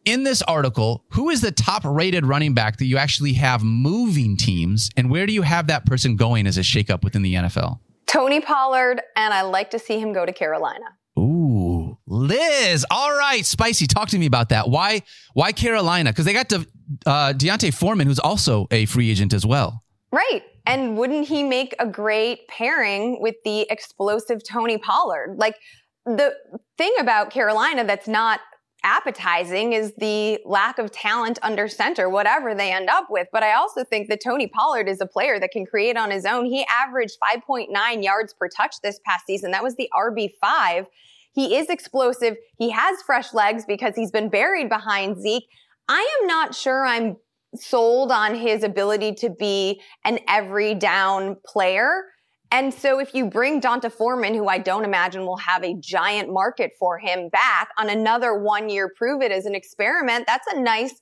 in 0.05 0.23
this 0.23 0.43
article, 0.43 1.03
who 1.09 1.31
is 1.31 1.41
the 1.41 1.51
top 1.51 1.83
rated 1.83 2.27
running 2.27 2.53
back 2.53 2.77
that 2.77 2.85
you 2.85 2.97
actually 2.97 3.33
have 3.33 3.63
moving 3.63 4.37
teams? 4.37 4.91
And 4.95 5.09
where 5.09 5.25
do 5.25 5.33
you 5.33 5.41
have 5.41 5.65
that 5.67 5.87
person 5.87 6.15
going 6.15 6.45
as 6.45 6.59
a 6.59 6.61
shakeup 6.61 7.03
within 7.03 7.23
the 7.23 7.33
NFL? 7.33 7.79
Tony 8.05 8.39
Pollard, 8.39 9.01
and 9.15 9.33
I 9.33 9.41
like 9.41 9.71
to 9.71 9.79
see 9.79 9.99
him 9.99 10.13
go 10.13 10.23
to 10.23 10.31
Carolina. 10.31 10.85
Ooh, 11.17 11.97
Liz. 12.05 12.85
All 12.91 13.17
right, 13.17 13.43
spicy. 13.43 13.87
Talk 13.87 14.09
to 14.09 14.19
me 14.19 14.27
about 14.27 14.49
that. 14.49 14.69
Why? 14.69 15.01
Why 15.33 15.51
Carolina? 15.51 16.11
Because 16.11 16.25
they 16.25 16.33
got 16.33 16.49
De, 16.49 16.65
uh, 17.07 17.33
D'Onta 17.33 17.73
Foreman, 17.73 18.05
who's 18.05 18.19
also 18.19 18.67
a 18.69 18.85
free 18.85 19.09
agent 19.09 19.33
as 19.33 19.45
well. 19.45 19.83
Right. 20.15 20.43
And 20.65 20.97
wouldn't 20.97 21.27
he 21.27 21.43
make 21.43 21.75
a 21.77 21.85
great 21.85 22.47
pairing 22.47 23.19
with 23.19 23.35
the 23.43 23.67
explosive 23.69 24.41
Tony 24.47 24.77
Pollard? 24.77 25.35
Like 25.37 25.57
the 26.05 26.33
thing 26.77 26.93
about 27.01 27.31
Carolina 27.31 27.83
that's 27.83 28.07
not 28.07 28.39
appetizing 28.81 29.73
is 29.73 29.91
the 29.97 30.39
lack 30.45 30.79
of 30.79 30.89
talent 30.89 31.37
under 31.41 31.67
center, 31.67 32.07
whatever 32.07 32.55
they 32.55 32.71
end 32.71 32.89
up 32.89 33.07
with. 33.09 33.27
But 33.33 33.43
I 33.43 33.55
also 33.55 33.83
think 33.83 34.07
that 34.07 34.23
Tony 34.23 34.47
Pollard 34.47 34.87
is 34.87 35.01
a 35.01 35.05
player 35.05 35.37
that 35.37 35.51
can 35.51 35.65
create 35.65 35.97
on 35.97 36.11
his 36.11 36.25
own. 36.25 36.45
He 36.45 36.65
averaged 36.69 37.17
5.9 37.21 38.01
yards 38.01 38.33
per 38.33 38.47
touch 38.47 38.75
this 38.81 39.01
past 39.05 39.25
season. 39.25 39.51
That 39.51 39.63
was 39.63 39.75
the 39.75 39.89
RB5. 39.93 40.85
He 41.33 41.57
is 41.57 41.67
explosive. 41.67 42.37
He 42.57 42.69
has 42.69 43.01
fresh 43.01 43.33
legs 43.33 43.65
because 43.67 43.97
he's 43.97 44.11
been 44.11 44.29
buried 44.29 44.69
behind 44.69 45.21
Zeke. 45.21 45.49
I 45.89 46.19
am 46.21 46.27
not 46.27 46.55
sure 46.55 46.85
I'm 46.85 47.17
sold 47.57 48.11
on 48.11 48.35
his 48.35 48.63
ability 48.63 49.13
to 49.15 49.29
be 49.29 49.81
an 50.03 50.19
every 50.27 50.75
down 50.75 51.37
player. 51.45 52.03
And 52.51 52.73
so 52.73 52.99
if 52.99 53.13
you 53.13 53.25
bring 53.25 53.59
D'Onta 53.59 53.91
Foreman, 53.91 54.33
who 54.35 54.47
I 54.47 54.59
don't 54.59 54.85
imagine 54.85 55.25
will 55.25 55.37
have 55.37 55.63
a 55.63 55.75
giant 55.79 56.31
market 56.31 56.71
for 56.79 56.99
him 56.99 57.29
back 57.29 57.69
on 57.77 57.89
another 57.89 58.37
one 58.37 58.69
year 58.69 58.91
prove 58.95 59.21
it 59.21 59.31
as 59.31 59.45
an 59.45 59.55
experiment, 59.55 60.25
that's 60.27 60.45
a 60.53 60.59
nice 60.59 60.93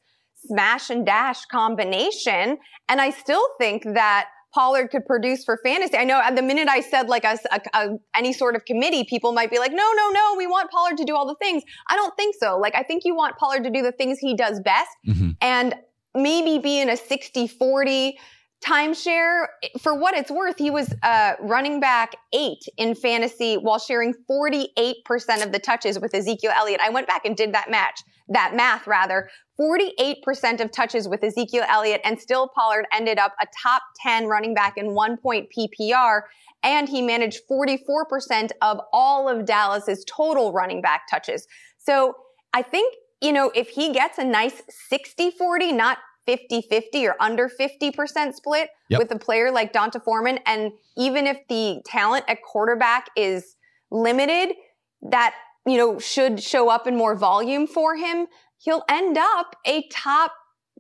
smash 0.48 0.89
and 0.89 1.06
dash 1.06 1.46
combination. 1.46 2.58
And 2.89 3.02
I 3.02 3.10
still 3.12 3.46
think 3.60 3.84
that 3.94 4.28
Pollard 4.54 4.89
could 4.89 5.06
produce 5.06 5.44
for 5.44 5.60
fantasy. 5.63 5.98
I 5.98 6.04
know 6.04 6.20
at 6.20 6.36
the 6.36 6.42
minute 6.44 6.68
I 6.70 6.82
said 6.82 7.10
like 7.10 7.24
a, 7.24 7.38
a- 7.52 7.62
a- 7.74 7.98
any 8.16 8.34
sort 8.34 8.56
of 8.56 8.66
committee, 8.66 9.04
people 9.04 9.32
might 9.34 9.50
be 9.50 9.58
like, 9.58 9.72
no, 9.72 9.92
no, 9.96 10.10
no, 10.12 10.36
we 10.38 10.46
want 10.48 10.70
Pollard 10.70 10.98
to 10.98 11.06
do 11.06 11.16
all 11.16 11.28
the 11.28 11.36
things. 11.36 11.63
I 11.89 11.96
don't 11.96 12.16
think 12.16 12.36
so. 12.39 12.58
Like 12.60 12.76
I 12.76 12.84
think 12.84 13.04
you 13.04 13.16
want 13.16 13.38
Pollard 13.38 13.63
to 13.63 13.72
do 13.72 13.82
the 13.82 13.92
things 13.92 14.20
he 14.20 14.36
does 14.36 14.60
best 14.62 14.89
Mhm. 15.08 15.36
and 15.42 15.76
maybe 16.15 16.60
be 16.60 16.80
in 16.80 16.89
a 16.89 16.97
60 16.97 17.47
40 17.47 18.17
timeshare. 18.63 19.45
For 19.80 19.93
what 19.93 20.15
it's 20.15 20.32
worth, 20.32 20.58
he 20.58 20.69
was 20.69 20.93
uh, 21.04 21.34
running 21.41 21.80
back 21.80 22.15
eight 22.34 22.63
in 22.78 22.95
fantasy 22.95 23.56
while 23.56 23.80
sharing 23.80 24.13
48% 24.30 25.43
of 25.43 25.52
the 25.52 25.60
touches 25.60 25.99
with 25.99 26.13
Ezekiel 26.13 26.52
Elliott. 26.56 26.80
I 26.82 26.89
went 26.89 27.08
back 27.08 27.26
and 27.26 27.36
did 27.36 27.54
that 27.54 27.69
match, 27.69 27.99
that 28.30 28.56
math 28.56 28.88
rather. 28.88 29.30
48% 29.60 30.62
of 30.62 30.71
touches 30.71 31.08
with 31.08 31.23
Ezekiel 31.23 31.65
Elliott, 31.69 32.02
and 32.04 32.19
still 32.19 32.47
Pollard 32.47 32.86
ended 32.91 33.19
up 33.19 33.36
a 33.41 33.45
top 33.62 33.84
10 34.02 34.26
running 34.28 34.54
back 34.54 34.78
in 34.78 34.93
one 34.93 35.17
point 35.17 35.49
PPR. 35.56 36.21
And 36.63 36.88
he 36.88 37.02
managed 37.02 37.41
44% 37.52 38.52
of 38.62 38.80
all 38.93 39.28
of 39.28 39.45
Dallas's 39.45 40.06
total 40.06 40.54
running 40.54 40.82
back 40.82 41.04
touches. 41.10 41.45
So 41.78 42.15
I 42.54 42.62
think, 42.62 42.95
you 43.24 43.32
know, 43.32 43.52
if 43.56 43.70
he 43.70 43.94
gets 43.94 44.18
a 44.18 44.24
nice 44.24 44.62
60 44.90 45.32
40, 45.32 45.72
not 45.72 45.98
50 46.26 46.62
50 46.70 47.08
or 47.08 47.16
under 47.20 47.50
50% 47.50 48.34
split 48.34 48.70
Yep. 48.90 49.00
with 49.00 49.12
a 49.12 49.18
player 49.20 49.52
like 49.52 49.74
D'Onta 49.74 50.04
Foreman, 50.04 50.40
and 50.46 50.72
even 50.98 51.26
if 51.26 51.38
the 51.50 51.82
talent 51.86 52.26
at 52.28 52.44
quarterback 52.44 53.10
is 53.16 53.56
limited, 53.90 54.56
that, 55.02 55.34
you 55.66 55.78
know, 55.78 56.00
should 56.00 56.42
show 56.42 56.70
up 56.70 56.86
in 56.86 56.96
more 56.96 57.16
volume 57.16 57.66
for 57.66 57.96
him, 57.96 58.28
he'll 58.60 58.84
end 58.88 59.18
up 59.18 59.56
a 59.66 59.88
top 59.90 60.34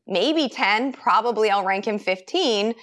maybe 0.05 0.49
10, 0.49 0.93
probably 0.93 1.49
I'll 1.49 1.63
rank 1.63 1.85
him 1.87 1.97
15 1.97 2.75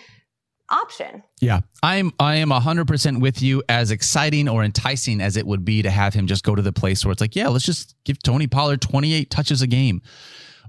option. 0.71 1.23
Yeah, 1.41 1.61
I'm 1.83 2.13
I 2.19 2.37
am 2.37 2.51
hundred 2.51 2.87
percent 2.87 3.21
with 3.21 3.43
you. 3.43 3.63
As 3.69 3.91
exciting 3.91 4.49
or 4.49 4.65
enticing 4.65 5.21
as 5.21 5.37
it 5.37 5.47
would 5.47 5.65
be 5.65 5.83
to 5.83 5.91
have 5.91 6.15
him 6.15 6.27
just 6.27 6.45
go 6.45 6.55
to 6.55 6.63
the 6.63 6.73
place 6.73 7.05
where 7.05 7.13
it's 7.13 7.21
like, 7.21 7.37
yeah, 7.37 7.49
let's 7.49 7.65
just 7.65 7.95
give 8.05 8.23
Tony 8.23 8.47
Pollard 8.47 8.81
28 8.81 9.31
touches 9.31 9.63
a 9.63 9.67
game. 9.67 10.03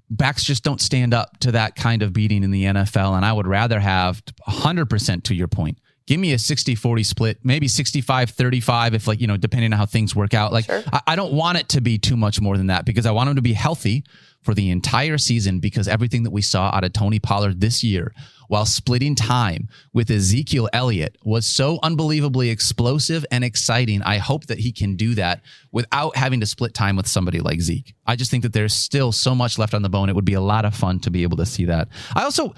Backs 0.10 0.44
just 0.44 0.64
don't 0.64 0.82
stand 0.82 1.14
up 1.14 1.38
to 1.40 1.54
that 1.54 1.76
kind 1.76 2.04
of 2.04 2.12
beating 2.12 2.44
in 2.44 2.52
the 2.52 2.66
NFL, 2.66 3.16
and 3.16 3.26
I 3.26 3.32
would 3.32 3.48
rather 3.48 3.80
have 3.80 4.22
hundred 4.46 4.90
percent 4.90 5.24
to 5.26 5.36
your 5.36 5.48
point. 5.48 5.78
Give 6.08 6.20
me 6.20 6.34
a 6.34 6.38
60-40 6.38 7.06
split, 7.06 7.38
maybe 7.44 7.68
65-35 7.68 8.94
if 8.96 9.08
like, 9.08 9.22
you 9.22 9.28
know, 9.28 9.38
depending 9.38 9.72
on 9.72 9.78
how 9.78 9.86
things 9.86 10.16
work 10.16 10.34
out. 10.34 10.52
Like 10.52 10.66
Sure. 10.66 10.84
I, 10.92 11.02
I 11.08 11.16
don't 11.16 11.32
want 11.32 11.60
it 11.60 11.70
to 11.70 11.80
be 11.80 11.98
too 12.00 12.18
much 12.18 12.42
more 12.42 12.58
than 12.58 12.68
that 12.68 12.86
because 12.86 13.06
I 13.06 13.12
want 13.12 13.30
him 13.30 13.36
to 13.36 13.42
be 13.42 13.54
healthy 13.54 14.04
for 14.42 14.54
the 14.54 14.72
entire 14.72 15.18
season 15.18 15.60
because 15.60 15.88
everything 15.88 16.24
that 16.24 16.32
we 16.32 16.42
saw 16.42 16.72
out 16.74 16.84
of 16.84 16.92
Tony 16.92 17.20
Pollard 17.20 17.62
this 17.62 17.84
year 17.84 18.14
while 18.52 18.66
splitting 18.66 19.16
time 19.16 19.70
with 19.94 20.12
Ezekiel 20.12 20.68
Elliott 20.74 21.18
was 21.24 21.48
so 21.48 21.80
unbelievably 21.84 22.50
explosive 22.50 23.26
and 23.32 23.46
exciting. 23.46 24.02
I 24.02 24.18
hope 24.18 24.48
that 24.48 24.60
he 24.60 24.74
can 24.74 24.98
do 24.98 25.16
that 25.16 25.42
without 25.72 26.18
having 26.18 26.42
to 26.42 26.46
split 26.46 26.74
time 26.74 26.98
with 26.98 27.08
somebody 27.08 27.40
like 27.40 27.62
Zeke. 27.62 27.94
I 28.06 28.18
just 28.18 28.30
think 28.30 28.44
that 28.44 28.52
there's 28.52 28.74
still 28.74 29.14
so 29.14 29.34
much 29.34 29.58
left 29.58 29.74
on 29.74 29.84
the 29.84 29.90
bone. 29.90 30.10
It 30.10 30.16
would 30.16 30.26
be 30.26 30.34
a 30.34 30.42
lot 30.42 30.66
of 30.66 30.76
fun 30.76 31.00
to 31.00 31.10
be 31.10 31.24
able 31.24 31.38
to 31.38 31.46
see 31.46 31.64
that. 31.64 31.88
I 32.14 32.24
also, 32.24 32.54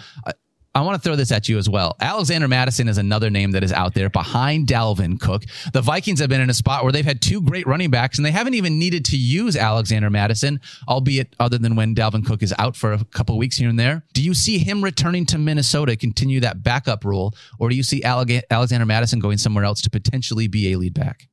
I- 0.75 0.81
want 0.81 1.01
to 1.01 1.07
throw 1.07 1.15
this 1.15 1.31
at 1.31 1.47
you 1.47 1.57
as 1.57 1.69
well. 1.69 1.95
Alexander 1.99 2.47
Mattison 2.47 2.87
is 2.87 2.97
another 2.97 3.29
name 3.29 3.51
that 3.51 3.63
is 3.63 3.71
out 3.71 3.93
there 3.93 4.09
behind 4.09 4.67
Dalvin 4.67 5.19
Cook. 5.19 5.43
The 5.71 5.81
Vikings 5.81 6.19
have 6.19 6.29
been 6.29 6.41
in 6.41 6.49
a 6.49 6.53
spot 6.53 6.83
where 6.83 6.91
they've 6.91 7.05
had 7.05 7.21
two 7.21 7.41
great 7.41 7.65
running 7.67 7.89
backs 7.89 8.17
and 8.17 8.25
they 8.25 8.31
haven't 8.31 8.53
even 8.55 8.79
needed 8.79 9.05
to 9.05 9.17
use 9.17 9.55
Alexander 9.55 10.09
Mattison, 10.09 10.59
albeit 10.87 11.35
other 11.39 11.57
than 11.57 11.75
when 11.75 11.95
Dalvin 11.95 12.25
Cook 12.25 12.43
is 12.43 12.53
out 12.59 12.75
for 12.75 12.93
a 12.93 13.03
couple 13.05 13.37
weeks 13.37 13.57
here 13.57 13.69
and 13.69 13.79
there. 13.79 14.03
Do 14.13 14.21
you 14.21 14.33
see 14.33 14.57
him 14.57 14.83
returning 14.83 15.25
to 15.27 15.37
Minnesota, 15.37 15.95
continue 15.95 16.39
that 16.41 16.63
backup 16.63 17.05
role, 17.05 17.33
or 17.59 17.69
do 17.69 17.75
you 17.75 17.83
see 17.83 18.03
Alexander 18.03 18.85
Mattison 18.85 19.19
going 19.19 19.37
somewhere 19.37 19.63
else 19.63 19.81
to 19.81 19.89
potentially 19.89 20.47
be 20.47 20.73
a 20.73 20.77
lead 20.77 20.93
back? 20.93 21.27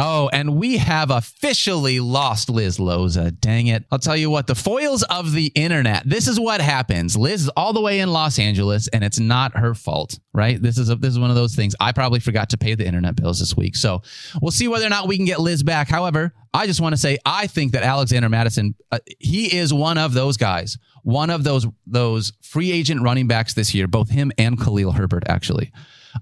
Oh, 0.00 0.30
and 0.32 0.56
we 0.56 0.76
have 0.76 1.10
officially 1.10 1.98
lost 1.98 2.48
Liz 2.48 2.78
Loza. 2.78 3.38
Dang 3.40 3.66
it. 3.66 3.84
I'll 3.90 3.98
tell 3.98 4.16
you 4.16 4.30
what, 4.30 4.46
the 4.46 4.54
foils 4.54 5.02
of 5.02 5.32
the 5.32 5.46
internet. 5.56 6.04
This 6.06 6.28
is 6.28 6.38
what 6.38 6.60
happens. 6.60 7.16
Liz 7.16 7.42
is 7.42 7.48
all 7.50 7.72
the 7.72 7.80
way 7.80 7.98
in 7.98 8.12
Los 8.12 8.38
Angeles 8.38 8.86
and 8.88 9.02
it's 9.02 9.18
not 9.18 9.56
her 9.56 9.74
fault, 9.74 10.18
right? 10.32 10.60
This 10.62 10.78
is 10.78 10.88
a, 10.88 10.94
this 10.94 11.10
is 11.10 11.18
one 11.18 11.30
of 11.30 11.36
those 11.36 11.56
things. 11.56 11.74
I 11.80 11.90
probably 11.90 12.20
forgot 12.20 12.50
to 12.50 12.58
pay 12.58 12.76
the 12.76 12.86
internet 12.86 13.16
bills 13.16 13.40
this 13.40 13.56
week. 13.56 13.74
So, 13.74 14.02
we'll 14.40 14.52
see 14.52 14.68
whether 14.68 14.86
or 14.86 14.90
not 14.90 15.08
we 15.08 15.16
can 15.16 15.26
get 15.26 15.40
Liz 15.40 15.64
back. 15.64 15.88
However, 15.88 16.32
I 16.54 16.66
just 16.66 16.80
want 16.80 16.92
to 16.92 17.00
say 17.00 17.18
I 17.26 17.46
think 17.46 17.72
that 17.72 17.82
Alexander 17.82 18.28
Mattison, 18.28 18.74
uh, 18.92 18.98
he 19.18 19.56
is 19.56 19.74
one 19.74 19.98
of 19.98 20.14
those 20.14 20.36
guys, 20.36 20.78
one 21.02 21.30
of 21.30 21.44
those 21.44 21.66
those 21.86 22.32
free 22.40 22.70
agent 22.72 23.02
running 23.02 23.26
backs 23.26 23.54
this 23.54 23.74
year, 23.74 23.86
both 23.86 24.10
him 24.10 24.32
and 24.38 24.58
Khalil 24.58 24.92
Herbert 24.92 25.24
actually. 25.28 25.72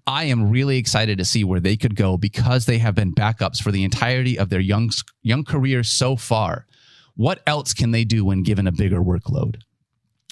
I 0.07 0.25
am 0.25 0.51
really 0.51 0.79
excited 0.79 1.19
to 1.19 1.25
see 1.25 1.45
where 1.45 1.61
they 1.61 1.77
could 1.77 1.97
go 1.97 2.17
because 2.17 2.67
they 2.67 2.79
have 2.79 2.95
been 2.95 3.15
backups 3.15 3.63
for 3.63 3.71
the 3.71 3.85
entirety 3.85 4.39
of 4.39 4.49
their 4.49 4.61
young 4.61 4.91
young 5.23 5.45
career 5.45 5.83
so 5.83 6.17
far. 6.17 6.67
What 7.15 7.43
else 7.47 7.73
can 7.73 7.93
they 7.93 8.05
do 8.05 8.25
when 8.25 8.43
given 8.43 8.67
a 8.67 8.73
bigger 8.73 9.01
workload? 9.01 9.63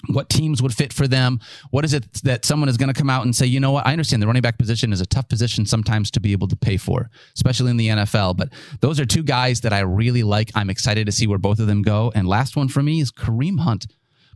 what 0.09 0.29
teams 0.29 0.61
would 0.61 0.73
fit 0.73 0.93
for 0.93 1.07
them. 1.07 1.39
What 1.71 1.85
is 1.85 1.93
it 1.93 2.11
that 2.23 2.45
someone 2.45 2.69
is 2.69 2.77
going 2.77 2.93
to 2.93 2.99
come 2.99 3.09
out 3.09 3.25
and 3.25 3.35
say, 3.35 3.45
you 3.45 3.59
know 3.59 3.71
what? 3.71 3.87
I 3.87 3.91
understand 3.91 4.21
the 4.21 4.27
running 4.27 4.41
back 4.41 4.57
position 4.57 4.93
is 4.93 5.01
a 5.01 5.05
tough 5.05 5.27
position 5.27 5.65
sometimes 5.65 6.11
to 6.11 6.19
be 6.19 6.31
able 6.31 6.47
to 6.47 6.55
pay 6.55 6.77
for, 6.77 7.09
especially 7.35 7.71
in 7.71 7.77
the 7.77 7.87
NFL. 7.87 8.37
But 8.37 8.49
those 8.81 8.99
are 8.99 9.05
two 9.05 9.23
guys 9.23 9.61
that 9.61 9.73
I 9.73 9.79
really 9.79 10.23
like. 10.23 10.51
I'm 10.55 10.69
excited 10.69 11.05
to 11.05 11.11
see 11.11 11.27
where 11.27 11.37
both 11.37 11.59
of 11.59 11.67
them 11.67 11.81
go. 11.81 12.11
And 12.15 12.27
last 12.27 12.55
one 12.55 12.67
for 12.67 12.83
me 12.83 13.01
is 13.01 13.11
Kareem 13.11 13.59
Hunt. 13.59 13.87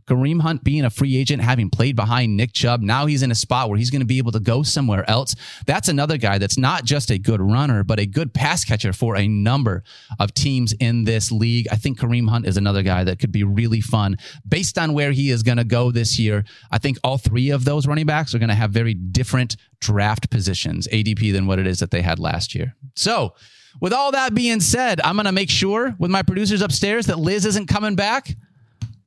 Kareem 0.06 0.40
Hunt 0.40 0.64
being 0.64 0.84
a 0.84 0.90
free 0.90 1.16
agent, 1.16 1.42
having 1.42 1.70
played 1.70 1.96
behind 1.96 2.36
Nick 2.36 2.52
Chubb, 2.52 2.80
now 2.80 3.06
he's 3.06 3.22
in 3.22 3.30
a 3.30 3.34
spot 3.34 3.68
where 3.68 3.78
he's 3.78 3.90
going 3.90 4.00
to 4.00 4.06
be 4.06 4.18
able 4.18 4.32
to 4.32 4.40
go 4.40 4.62
somewhere 4.62 5.08
else. 5.08 5.34
That's 5.66 5.88
another 5.88 6.16
guy 6.16 6.38
that's 6.38 6.58
not 6.58 6.84
just 6.84 7.10
a 7.10 7.18
good 7.18 7.40
runner, 7.40 7.84
but 7.84 7.98
a 7.98 8.06
good 8.06 8.34
pass 8.34 8.64
catcher 8.64 8.92
for 8.92 9.16
a 9.16 9.28
number 9.28 9.82
of 10.18 10.34
teams 10.34 10.72
in 10.80 11.04
this 11.04 11.30
league. 11.30 11.66
I 11.70 11.76
think 11.76 11.98
Kareem 11.98 12.28
Hunt 12.28 12.46
is 12.46 12.56
another 12.56 12.82
guy 12.82 13.04
that 13.04 13.18
could 13.18 13.32
be 13.32 13.44
really 13.44 13.80
fun 13.80 14.16
based 14.46 14.78
on 14.78 14.92
where 14.92 15.12
he 15.12 15.30
is 15.30 15.42
going 15.42 15.58
to 15.58 15.64
go 15.64 15.90
this 15.90 16.18
year. 16.18 16.44
I 16.70 16.78
think 16.78 16.98
all 17.04 17.18
three 17.18 17.50
of 17.50 17.64
those 17.64 17.86
running 17.86 18.06
backs 18.06 18.34
are 18.34 18.38
going 18.38 18.48
to 18.48 18.54
have 18.54 18.70
very 18.70 18.94
different 18.94 19.56
draft 19.80 20.30
positions, 20.30 20.88
ADP, 20.88 21.32
than 21.32 21.46
what 21.46 21.58
it 21.58 21.66
is 21.66 21.78
that 21.80 21.90
they 21.90 22.02
had 22.02 22.18
last 22.18 22.54
year. 22.54 22.74
So, 22.94 23.34
with 23.80 23.92
all 23.92 24.10
that 24.12 24.34
being 24.34 24.60
said, 24.60 25.00
I'm 25.02 25.14
going 25.14 25.26
to 25.26 25.32
make 25.32 25.50
sure 25.50 25.94
with 25.98 26.10
my 26.10 26.22
producers 26.22 26.60
upstairs 26.60 27.06
that 27.06 27.20
Liz 27.20 27.46
isn't 27.46 27.68
coming 27.68 27.94
back 27.94 28.34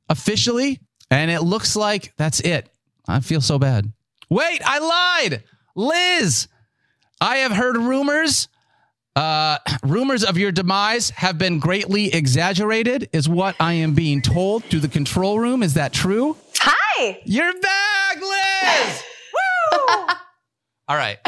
officially. 0.08 0.80
And 1.10 1.30
it 1.30 1.40
looks 1.40 1.76
like 1.76 2.12
that's 2.16 2.40
it. 2.40 2.68
I 3.06 3.20
feel 3.20 3.40
so 3.40 3.58
bad. 3.58 3.92
Wait, 4.30 4.60
I 4.64 4.78
lied. 5.22 5.44
Liz, 5.76 6.48
I 7.20 7.36
have 7.38 7.52
heard 7.52 7.76
rumors. 7.76 8.48
Uh, 9.16 9.58
rumors 9.84 10.24
of 10.24 10.38
your 10.38 10.50
demise 10.50 11.10
have 11.10 11.38
been 11.38 11.58
greatly 11.58 12.12
exaggerated, 12.12 13.08
is 13.12 13.28
what 13.28 13.54
I 13.60 13.74
am 13.74 13.94
being 13.94 14.22
told 14.22 14.64
through 14.64 14.80
the 14.80 14.88
control 14.88 15.38
room. 15.38 15.62
Is 15.62 15.74
that 15.74 15.92
true? 15.92 16.36
Hi. 16.58 17.20
You're 17.24 17.52
back, 17.60 18.16
Liz. 18.20 19.02
Woo! 19.72 19.78
All 20.88 20.96
right. 20.96 21.18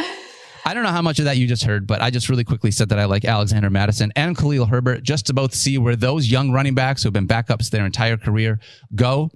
I 0.66 0.74
don't 0.74 0.82
know 0.82 0.90
how 0.90 1.00
much 1.00 1.20
of 1.20 1.26
that 1.26 1.36
you 1.36 1.46
just 1.46 1.62
heard, 1.62 1.86
but 1.86 2.02
I 2.02 2.10
just 2.10 2.28
really 2.28 2.42
quickly 2.42 2.72
said 2.72 2.88
that 2.88 2.98
I 2.98 3.04
like 3.04 3.24
Alexander 3.24 3.70
Mattison 3.70 4.12
and 4.16 4.36
Khalil 4.36 4.66
Herbert 4.66 5.04
just 5.04 5.26
to 5.26 5.32
both 5.32 5.54
see 5.54 5.78
where 5.78 5.94
those 5.94 6.28
young 6.28 6.50
running 6.50 6.74
backs 6.74 7.04
who 7.04 7.06
have 7.06 7.12
been 7.12 7.28
backups 7.28 7.70
their 7.70 7.86
entire 7.86 8.16
career 8.16 8.58
go 8.92 9.30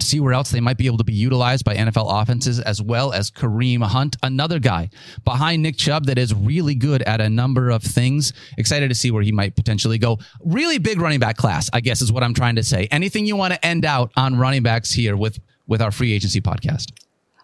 see 0.00 0.18
where 0.18 0.32
else 0.32 0.50
they 0.50 0.60
might 0.60 0.78
be 0.78 0.86
able 0.86 0.96
to 0.96 1.04
be 1.04 1.12
utilized 1.12 1.64
by 1.64 1.76
NFL 1.76 2.22
offenses, 2.22 2.58
as 2.60 2.80
well 2.80 3.12
as 3.12 3.30
Kareem 3.30 3.82
Hunt, 3.82 4.16
another 4.22 4.58
guy 4.58 4.88
behind 5.24 5.62
Nick 5.62 5.76
Chubb 5.76 6.06
that 6.06 6.16
is 6.16 6.34
really 6.34 6.74
good 6.74 7.02
at 7.02 7.20
a 7.20 7.28
number 7.28 7.68
of 7.68 7.82
things. 7.82 8.32
Excited 8.56 8.88
to 8.88 8.94
see 8.94 9.10
where 9.10 9.22
he 9.22 9.32
might 9.32 9.56
potentially 9.56 9.98
go. 9.98 10.18
Really 10.42 10.78
big 10.78 11.02
running 11.02 11.20
back 11.20 11.36
class, 11.36 11.68
I 11.74 11.80
guess 11.80 12.00
is 12.00 12.10
what 12.10 12.22
I'm 12.22 12.34
trying 12.34 12.56
to 12.56 12.62
say. 12.62 12.88
Anything 12.90 13.26
you 13.26 13.36
want 13.36 13.52
to 13.52 13.62
end 13.64 13.84
out 13.84 14.10
on 14.16 14.36
running 14.36 14.62
backs 14.62 14.90
here 14.90 15.18
with 15.18 15.38
with 15.66 15.82
our 15.82 15.90
free 15.90 16.12
agency 16.14 16.40
podcast? 16.40 16.92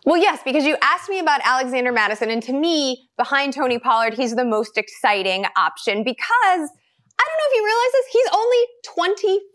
Well, 0.05 0.17
yes, 0.17 0.41
because 0.45 0.65
you 0.65 0.77
asked 0.83 1.09
me 1.09 1.21
about 1.21 1.41
Alexander 1.45 1.93
Mattison, 1.93 2.29
and 2.29 2.43
to 2.43 2.53
me, 2.53 3.09
behind 3.17 3.53
Tony 3.53 3.79
Pollard, 3.79 4.15
he's 4.15 4.35
the 4.35 4.45
most 4.45 4.77
exciting 4.77 5.45
option 5.57 6.03
because 6.03 6.71
I 7.23 7.25
don't 7.25 7.39
know 7.39 7.47
if 7.51 7.57
you 7.57 7.65
realize 7.65 7.93
this. 7.93 8.07
He's 8.13 8.29
only 8.35 8.59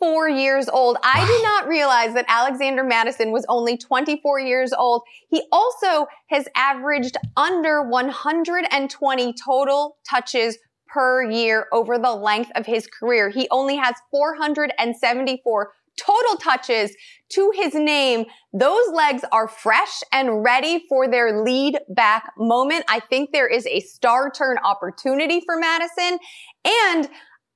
24 0.06 0.30
years 0.30 0.70
old. 0.70 0.98
I 1.04 1.26
did 1.28 1.44
not 1.44 1.68
realize 1.68 2.14
that 2.14 2.26
Alexander 2.30 2.84
Mattison 2.86 3.32
was 3.32 3.46
only 3.50 3.78
24 3.78 4.40
years 4.40 4.72
old. 4.72 5.02
He 5.30 5.44
also 5.52 6.08
has 6.30 6.48
averaged 6.56 7.18
under 7.36 7.84
120 7.84 9.34
total 9.34 9.98
touches 10.10 10.58
per 10.88 11.30
year 11.30 11.68
over 11.74 11.98
the 11.98 12.14
length 12.14 12.52
of 12.56 12.66
his 12.66 12.88
career. 12.88 13.30
He 13.30 13.50
only 13.52 13.76
has 13.76 13.96
474 14.12 15.74
total 15.98 16.38
touches 16.38 16.96
to 17.30 17.52
his 17.56 17.74
name. 17.74 18.26
Those 18.54 18.88
legs 18.94 19.24
are 19.32 19.48
fresh 19.48 20.02
and 20.12 20.44
ready 20.44 20.86
for 20.88 21.08
their 21.08 21.44
lead 21.44 21.78
back 21.90 22.32
moment. 22.38 22.86
I 22.88 23.00
think 23.00 23.32
there 23.32 23.48
is 23.48 23.66
a 23.68 23.82
star 23.82 24.32
turn 24.32 24.58
opportunity 24.64 25.42
for 25.46 25.58
Mattison. 25.58 26.20
And 26.64 27.10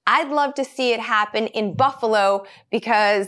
I'd 0.08 0.30
love 0.30 0.56
to 0.56 0.66
see 0.66 0.94
it 0.94 1.00
happen 1.00 1.48
in 1.48 1.76
Buffalo 1.76 2.46
because 2.70 3.28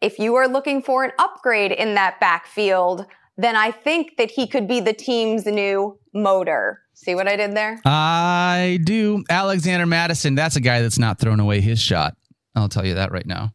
if 0.00 0.18
you 0.18 0.34
are 0.34 0.48
looking 0.48 0.82
for 0.82 1.04
an 1.04 1.12
upgrade 1.18 1.72
in 1.72 1.94
that 1.94 2.20
backfield, 2.20 3.06
then 3.36 3.56
I 3.56 3.70
think 3.70 4.16
that 4.16 4.30
he 4.30 4.46
could 4.46 4.66
be 4.66 4.80
the 4.80 4.92
team's 4.92 5.46
new 5.46 5.98
motor. 6.14 6.80
See 6.94 7.14
what 7.14 7.28
I 7.28 7.36
did 7.36 7.54
there? 7.54 7.80
I 7.84 8.80
do. 8.84 9.22
Alexander 9.28 9.84
Mattison, 9.86 10.34
that's 10.34 10.56
a 10.56 10.60
guy 10.60 10.80
that's 10.80 10.98
not 10.98 11.18
thrown 11.18 11.40
away 11.40 11.60
his 11.60 11.78
shot. 11.78 12.16
I'll 12.54 12.70
tell 12.70 12.86
you 12.86 12.94
that 12.94 13.12
right 13.12 13.26
now. 13.26 13.52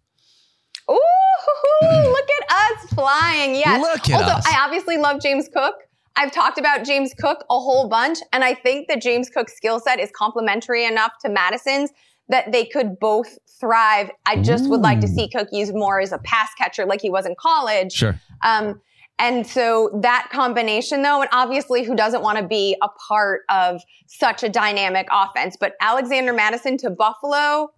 Ooh, 1.83 2.11
look 2.11 2.27
at 2.41 2.51
us 2.51 2.93
flying. 2.93 3.55
Yes. 3.55 3.81
Look 3.81 4.09
at 4.09 4.23
also, 4.23 4.35
us. 4.35 4.45
I 4.47 4.63
obviously 4.63 4.97
love 4.97 5.21
James 5.21 5.49
Cook. 5.53 5.75
I've 6.15 6.31
talked 6.31 6.57
about 6.57 6.83
James 6.85 7.13
Cook 7.17 7.45
a 7.49 7.59
whole 7.59 7.87
bunch, 7.87 8.19
and 8.33 8.43
I 8.43 8.53
think 8.53 8.87
that 8.89 9.01
James 9.01 9.29
Cook's 9.29 9.55
skill 9.55 9.79
set 9.79 9.99
is 9.99 10.11
complementary 10.15 10.85
enough 10.85 11.13
to 11.21 11.29
Mattison's 11.29 11.91
that 12.29 12.51
they 12.51 12.65
could 12.65 12.99
both 12.99 13.37
thrive. 13.59 14.09
I 14.25 14.37
just 14.37 14.69
would 14.69 14.81
like 14.81 14.99
to 15.01 15.07
see 15.07 15.29
Cook 15.29 15.49
used 15.51 15.73
more 15.73 15.99
as 15.99 16.11
a 16.11 16.17
pass 16.19 16.49
catcher 16.57 16.85
like 16.85 17.01
he 17.01 17.09
was 17.09 17.25
in 17.25 17.35
college. 17.39 17.91
Sure. 17.91 18.19
Um, 18.41 18.81
and 19.19 19.45
so 19.45 19.99
that 20.01 20.29
combination 20.31 21.03
though, 21.03 21.21
and 21.21 21.29
obviously 21.31 21.83
who 21.83 21.95
doesn't 21.95 22.23
want 22.23 22.39
to 22.39 22.47
be 22.47 22.75
a 22.81 22.87
part 23.07 23.41
of 23.49 23.81
such 24.07 24.43
a 24.43 24.49
dynamic 24.49 25.07
offense, 25.11 25.55
but 25.59 25.73
Alexander 25.79 26.33
Mattison 26.33 26.77
to 26.77 26.89
Buffalo, 26.89 27.71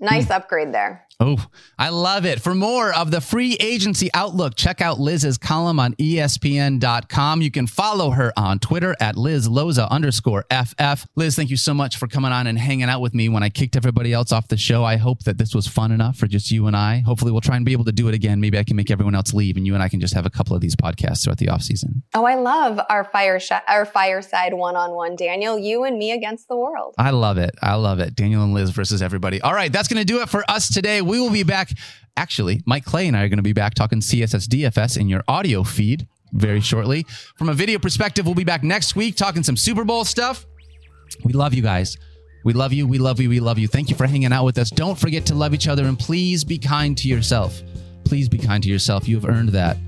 nice 0.00 0.30
upgrade 0.30 0.74
there. 0.74 1.03
Oh, 1.20 1.44
I 1.78 1.90
love 1.90 2.26
it. 2.26 2.40
For 2.40 2.54
more 2.54 2.92
of 2.92 3.10
the 3.10 3.20
free 3.20 3.56
agency 3.60 4.10
outlook, 4.14 4.56
check 4.56 4.80
out 4.80 4.98
Liz's 4.98 5.38
column 5.38 5.78
on 5.78 5.94
ESPN.com. 5.94 7.40
You 7.40 7.50
can 7.50 7.66
follow 7.66 8.10
her 8.10 8.32
on 8.36 8.58
Twitter 8.58 8.96
at 9.00 9.16
Liz 9.16 9.48
Loza 9.48 9.88
underscore 9.90 10.44
FF. 10.50 11.06
Liz, 11.14 11.36
thank 11.36 11.50
you 11.50 11.56
so 11.56 11.72
much 11.72 11.98
for 11.98 12.08
coming 12.08 12.32
on 12.32 12.46
and 12.46 12.58
hanging 12.58 12.88
out 12.88 13.00
with 13.00 13.14
me 13.14 13.28
when 13.28 13.42
I 13.42 13.48
kicked 13.48 13.76
everybody 13.76 14.12
else 14.12 14.32
off 14.32 14.48
the 14.48 14.56
show. 14.56 14.82
I 14.84 14.96
hope 14.96 15.22
that 15.24 15.38
this 15.38 15.54
was 15.54 15.68
fun 15.68 15.92
enough 15.92 16.16
for 16.16 16.26
just 16.26 16.50
you 16.50 16.66
and 16.66 16.76
I. 16.76 16.98
Hopefully, 17.06 17.30
we'll 17.30 17.40
try 17.40 17.56
and 17.56 17.64
be 17.64 17.72
able 17.72 17.84
to 17.84 17.92
do 17.92 18.08
it 18.08 18.14
again. 18.14 18.40
Maybe 18.40 18.58
I 18.58 18.64
can 18.64 18.76
make 18.76 18.90
everyone 18.90 19.14
else 19.14 19.32
leave 19.32 19.56
and 19.56 19.66
you 19.66 19.74
and 19.74 19.82
I 19.82 19.88
can 19.88 20.00
just 20.00 20.14
have 20.14 20.26
a 20.26 20.30
couple 20.30 20.56
of 20.56 20.60
these 20.60 20.74
podcasts 20.74 21.24
throughout 21.24 21.38
the 21.38 21.48
off 21.48 21.62
season. 21.62 22.02
Oh, 22.14 22.24
I 22.24 22.34
love 22.34 22.80
our 22.88 23.04
fire 23.04 23.38
sh- 23.38 23.52
our 23.68 23.84
fireside 23.84 24.54
one 24.54 24.74
on 24.76 24.90
one, 24.92 25.14
Daniel. 25.16 25.58
You 25.58 25.84
and 25.84 25.96
me 25.96 26.10
against 26.10 26.48
the 26.48 26.56
world. 26.56 26.94
I 26.98 27.10
love 27.10 27.38
it. 27.38 27.52
I 27.62 27.74
love 27.74 28.00
it. 28.00 28.14
Daniel 28.16 28.42
and 28.42 28.52
Liz 28.52 28.70
versus 28.70 29.00
everybody. 29.00 29.40
All 29.40 29.54
right, 29.54 29.72
that's 29.72 29.86
going 29.88 30.00
to 30.00 30.04
do 30.04 30.20
it 30.20 30.28
for 30.28 30.44
us 30.50 30.68
today. 30.72 31.02
We 31.04 31.20
will 31.20 31.30
be 31.30 31.42
back. 31.42 31.70
Actually, 32.16 32.62
Mike 32.64 32.84
Clay 32.84 33.08
and 33.08 33.16
I 33.16 33.22
are 33.24 33.28
going 33.28 33.38
to 33.38 33.42
be 33.42 33.52
back 33.52 33.74
talking 33.74 34.00
CSS 34.00 34.46
DFS 34.46 34.98
in 34.98 35.08
your 35.08 35.24
audio 35.26 35.64
feed 35.64 36.06
very 36.32 36.60
shortly. 36.60 37.04
From 37.36 37.48
a 37.48 37.54
video 37.54 37.78
perspective, 37.78 38.26
we'll 38.26 38.34
be 38.34 38.44
back 38.44 38.62
next 38.62 38.94
week 38.96 39.16
talking 39.16 39.42
some 39.42 39.56
Super 39.56 39.84
Bowl 39.84 40.04
stuff. 40.04 40.46
We 41.24 41.32
love 41.32 41.54
you 41.54 41.62
guys. 41.62 41.96
We 42.44 42.52
love 42.52 42.72
you. 42.72 42.86
We 42.86 42.98
love 42.98 43.20
you. 43.20 43.30
We 43.30 43.40
love 43.40 43.58
you. 43.58 43.68
Thank 43.68 43.88
you 43.88 43.96
for 43.96 44.06
hanging 44.06 44.32
out 44.32 44.44
with 44.44 44.58
us. 44.58 44.70
Don't 44.70 44.98
forget 44.98 45.24
to 45.26 45.34
love 45.34 45.54
each 45.54 45.66
other 45.66 45.84
and 45.86 45.98
please 45.98 46.44
be 46.44 46.58
kind 46.58 46.96
to 46.98 47.08
yourself. 47.08 47.62
Please 48.04 48.28
be 48.28 48.38
kind 48.38 48.62
to 48.62 48.68
yourself. 48.68 49.08
You 49.08 49.16
have 49.16 49.24
earned 49.24 49.50
that. 49.50 49.78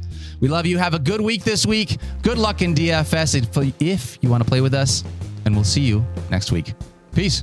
We 0.41 0.49
love 0.49 0.67
you. 0.67 0.79
Have 0.79 0.95
a 0.95 0.99
good 0.99 1.21
week 1.21 1.45
this 1.45 1.67
week. 1.67 1.99
Good 2.23 2.39
luck 2.39 2.62
in 2.62 2.75
DFS 2.75 3.35
if, 3.35 3.81
if 3.81 4.19
you 4.23 4.31
want 4.31 4.43
to 4.43 4.49
play 4.49 4.61
with 4.61 4.75
us. 4.75 5.05
And 5.45 5.55
we'll 5.55 5.64
see 5.64 5.83
you 5.83 6.05
next 6.31 6.51
week. 6.51 6.75
Peace. 7.14 7.43